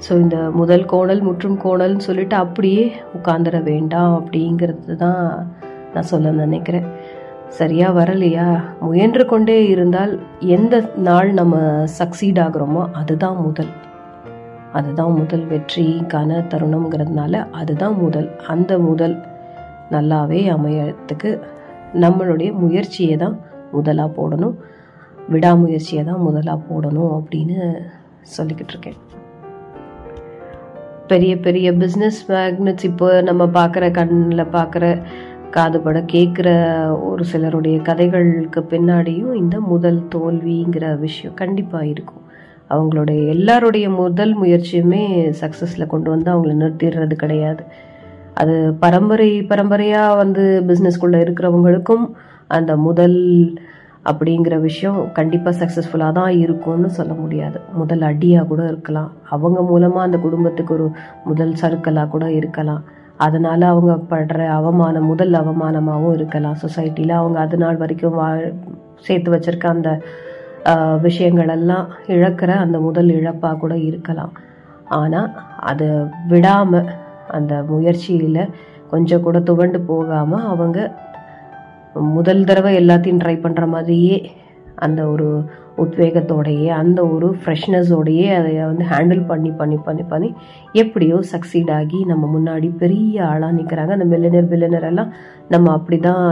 [0.05, 2.83] ஸோ இந்த முதல் கோணல் முற்றும் கோணல்னு சொல்லிட்டு அப்படியே
[3.17, 5.25] உட்காந்துட வேண்டாம் அப்படிங்கிறது தான்
[5.93, 6.87] நான் சொல்ல நினைக்கிறேன்.
[7.59, 8.45] சரியாக வரலையா?
[8.87, 10.13] முயன்று கொண்டே இருந்தால்
[10.57, 10.75] எந்த
[11.07, 11.55] நாள் நம்ம
[11.99, 13.71] சக்சீட் ஆகுறோமோ அதுதான் முதல்.
[14.73, 18.29] அதுதான் முதல் வெற்றிக்கான தருணம்ங்கிறதுனால அதுதான் முதல்.
[18.47, 19.15] அந்த முதல்
[19.95, 21.31] நல்லாவே அமையறதுக்கு
[22.05, 23.37] நம்மளுடைய முயற்சியை தான்
[23.71, 24.57] முதலாக போடணும்.
[25.33, 27.59] விடாமுயற்சியை தான் முதலாக போடணும் அப்படின்னு
[28.37, 28.99] சொல்லிக்கிட்டு இருக்கேன்.
[31.11, 34.85] பெரிய பெரிய பிஸ்னஸ் மேக்னட்ஸ் இப்போ நம்ம பார்க்குற கண்ணில் பார்க்குற
[35.55, 36.49] காதுபட கேட்குற
[37.09, 42.23] ஒரு சிலருடைய கதைகளுக்கு பின்னாடியும் இந்த முதல் தோல்விங்கிற விஷயம் கண்டிப்பாக இருக்கும்.
[42.69, 45.03] அவங்களுடைய எல்லாருடைய முதல் முயற்சியுமே
[45.41, 47.63] சக்ஸஸில் கொண்டு வந்து அவங்கள நிறுத்திடுறது கிடையாது.
[48.41, 52.05] அது பரம்பரை பரம்பரையாக வந்து பிஸ்னஸ்குள்ளே இருக்கிறவங்களுக்கும்
[52.57, 53.19] அந்த முதல்
[54.09, 57.57] அப்படிங்கிற விஷயம் கண்டிப்பாக சக்ஸஸ்ஃபுல்லாக தான் இருக்கும்னு சொல்ல முடியாது.
[57.81, 59.11] முதல் அடியாக கூட இருக்கலாம்.
[59.35, 60.87] அவங்க மூலமாக அந்த குடும்பத்துக்கு ஒரு
[61.29, 62.83] முதல் சறுக்கலாக கூட இருக்கலாம்.
[63.25, 66.57] அதனால அவங்க படுற அவமானம் முதல் அவமானமாகவும் இருக்கலாம்.
[66.63, 68.29] சொசைட்டியில் அவங்க அது நாள் வரைக்கும் வா
[69.07, 69.91] சேர்த்து வச்சிருக்க அந்த
[71.05, 71.85] விஷயங்களெல்லாம்
[72.15, 74.33] இழக்கிற அந்த முதல் இழப்பாக கூட இருக்கலாம்.
[74.99, 75.29] ஆனால்
[75.71, 75.87] அதை
[76.31, 76.89] விடாமல்
[77.37, 78.43] அந்த முயற்சியில்
[78.91, 80.79] கொஞ்சம் கூட துவண்டு போகாமல் அவங்க
[82.11, 84.17] முதல் தடவை எல்லாத்தையும் ட்ரை பண்ணுற மாதிரியே
[84.77, 85.27] அந்த ஒரு
[85.77, 90.29] உத்வேகத்தோடையே அந்த ஒரு ஃப்ரெஷ்னஸோடையே அதை வந்து ஹேண்டில் பண்ணி பண்ணி பண்ணி பண்ணி
[90.73, 95.11] எப்படியோ சக்சீட் ஆகி நம்ம முன்னாடி பெரிய ஆளாக நிற்கிறாங்க அந்த மில்லினர் பில்லினர் எல்லாம்
[95.47, 96.25] நம்ம அப்படி தான்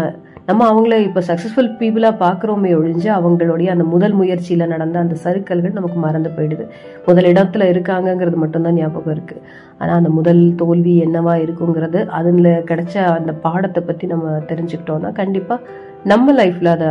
[0.48, 5.98] நம்ம அவங்கள இப்போ சக்ஸஸ்ஃபுல் பீப்புளாக பார்க்குறோமே ஒழிஞ்சு அவங்களுடைய அந்த முதல் முயற்சியில் நடந்த அந்த சருக்கல்கள் நமக்கு
[6.06, 6.66] மறந்து போயிடுது.
[7.08, 9.44] முதல் இடத்துல இருக்காங்கங்கிறது மட்டும்தான் ஞாபகம் இருக்குது
[9.80, 16.34] ஆனால் அந்த முதல் தோல்வி என்னவா இருக்குங்கிறது அதில் கிடைச்ச அந்த பாடத்தை பற்றி நம்ம தெரிஞ்சுக்கிட்டோம்னா கண்டிப்பாக நம்ம
[16.34, 16.90] லைஃப்பில் அதை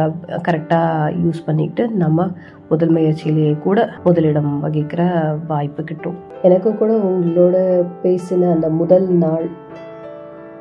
[0.49, 2.29] கரெக்டாக யூஸ் பண்ணிக்கிட்டு நம்ம
[2.69, 5.03] முதல் முயற்சியிலேயே கூட முதலிடம் வகிக்கிற
[5.47, 6.19] வாய்ப்பு கிட்டும்.
[6.43, 7.57] எனக்கும் கூட உங்களோட
[8.03, 9.47] பேசின அந்த முதல் நாள்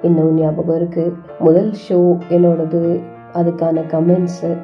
[0.01, 1.13] இன்னும் ஞாபகம் இருக்கு.
[1.39, 3.01] முதல் ஷோ என்னோடது
[3.33, 4.57] அதுக்கான கமெண்ட்ஸு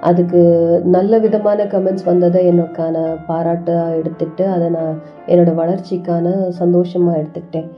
[0.00, 0.40] அதுக்கு
[0.84, 7.68] நல்ல விதமான கமெண்ட்ஸ் வந்ததை எனக்கான பாராட்டாக எடுத்துக்கிட்டு அதை நான் என்னோட வளர்ச்சிக்கான சந்தோஷமாக எடுத்துக்கிட்டேன்.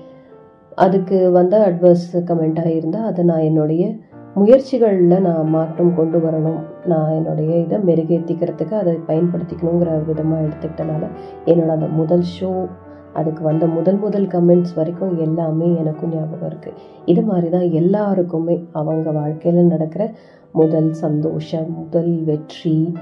[0.75, 3.93] அதுக்கு வந்த அட்வர்ஸ் கமெண்ட்டாக இருந்தால் அதை நான் என்னுடைய
[4.35, 6.61] முயற்சிகளில் நான் மாற்றம் கொண்டு வரணும்.
[6.87, 11.09] நான் என்னுடைய இதை மெருகேற்றிக்கிறதுக்கு அதை பயன்படுத்திக்கணுங்கிற விதமாக எடுத்துக்கிட்டனால
[11.45, 12.69] என்னோட அந்த முதல் ஷோ
[13.13, 19.11] அதுக்கு வந்த முதல் முதல் கமெண்ட்ஸ் வரைக்கும் எல்லாமே எனக்கும் ஞாபகம் இருக்குது இது மாதிரி தான் எல்லாருக்குமே அவங்க
[19.11, 20.15] வாழ்க்கையில் நடக்கிற
[20.53, 22.95] முதல் சந்தோஷம் முதல் வெற்றி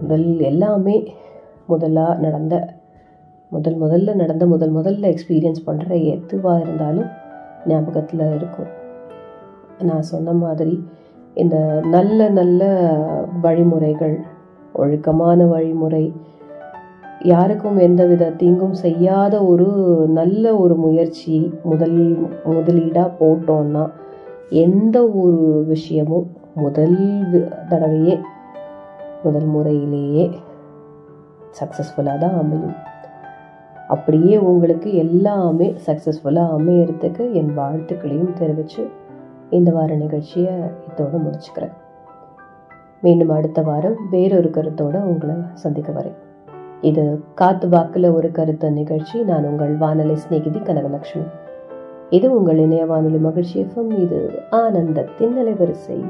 [0.00, 1.16] முதல் எல்லாமே
[1.66, 2.78] முதலாக நடந்த
[3.48, 7.08] முதல் முதல்ல நடந்த முதல் முதல்ல எக்ஸ்பீரியன்ஸ் பண்ணுற எதுவாக இருந்தாலும்
[7.66, 8.66] ஞாபகத்தில் இருக்கும்.
[9.78, 10.84] நான் சொன்ன மாதிரி
[11.34, 12.62] இந்த நல்ல நல்ல
[13.42, 14.20] வழிமுறைகள்
[14.72, 16.12] ஒழுக்கமான வழிமுறை
[17.22, 19.66] யாருக்கும் எந்தவித தீங்கும் செய்யாத ஒரு
[20.08, 23.90] நல்ல ஒரு முயற்சி முதல் முதலீடாக போட்டோம்னா
[24.48, 26.98] எந்த ஒரு விஷயமும் முதல்
[27.68, 28.20] தடவையே
[29.22, 30.30] முதல் முறையிலேயே
[31.60, 32.74] சக்ஸஸ்ஃபுல்லாக தான் அமையும்.
[33.88, 38.88] அப்படியே உங்களுக்கு எல்லாமே சக்ஸஸ்ஃபுல்லாக அமையறதுக்கு என் வாழ்த்துக்களையும் தெரிவித்து
[39.50, 40.54] இந்த வார நிகழ்ச்சியை
[40.88, 41.72] இதோட முடிச்சுக்கிறேன்.
[43.00, 46.28] மீண்டும் அடுத்த வாரம் வேறொரு கருத்தோட உங்களை சந்திக்க வரேன்.
[46.80, 49.22] இது காத்து வாக்குல ஒரு கருத்து நிகழ்ச்சி.
[49.22, 51.26] நான் உங்கள் வானொலி சிநேகிதி கனகலட்சுமி.
[52.10, 54.00] இது உங்கள் இணைய வானொலி மகிழ்ச்சி எஃப்எம்.
[54.00, 56.04] இது ஆனந்தத்தின் வரிசை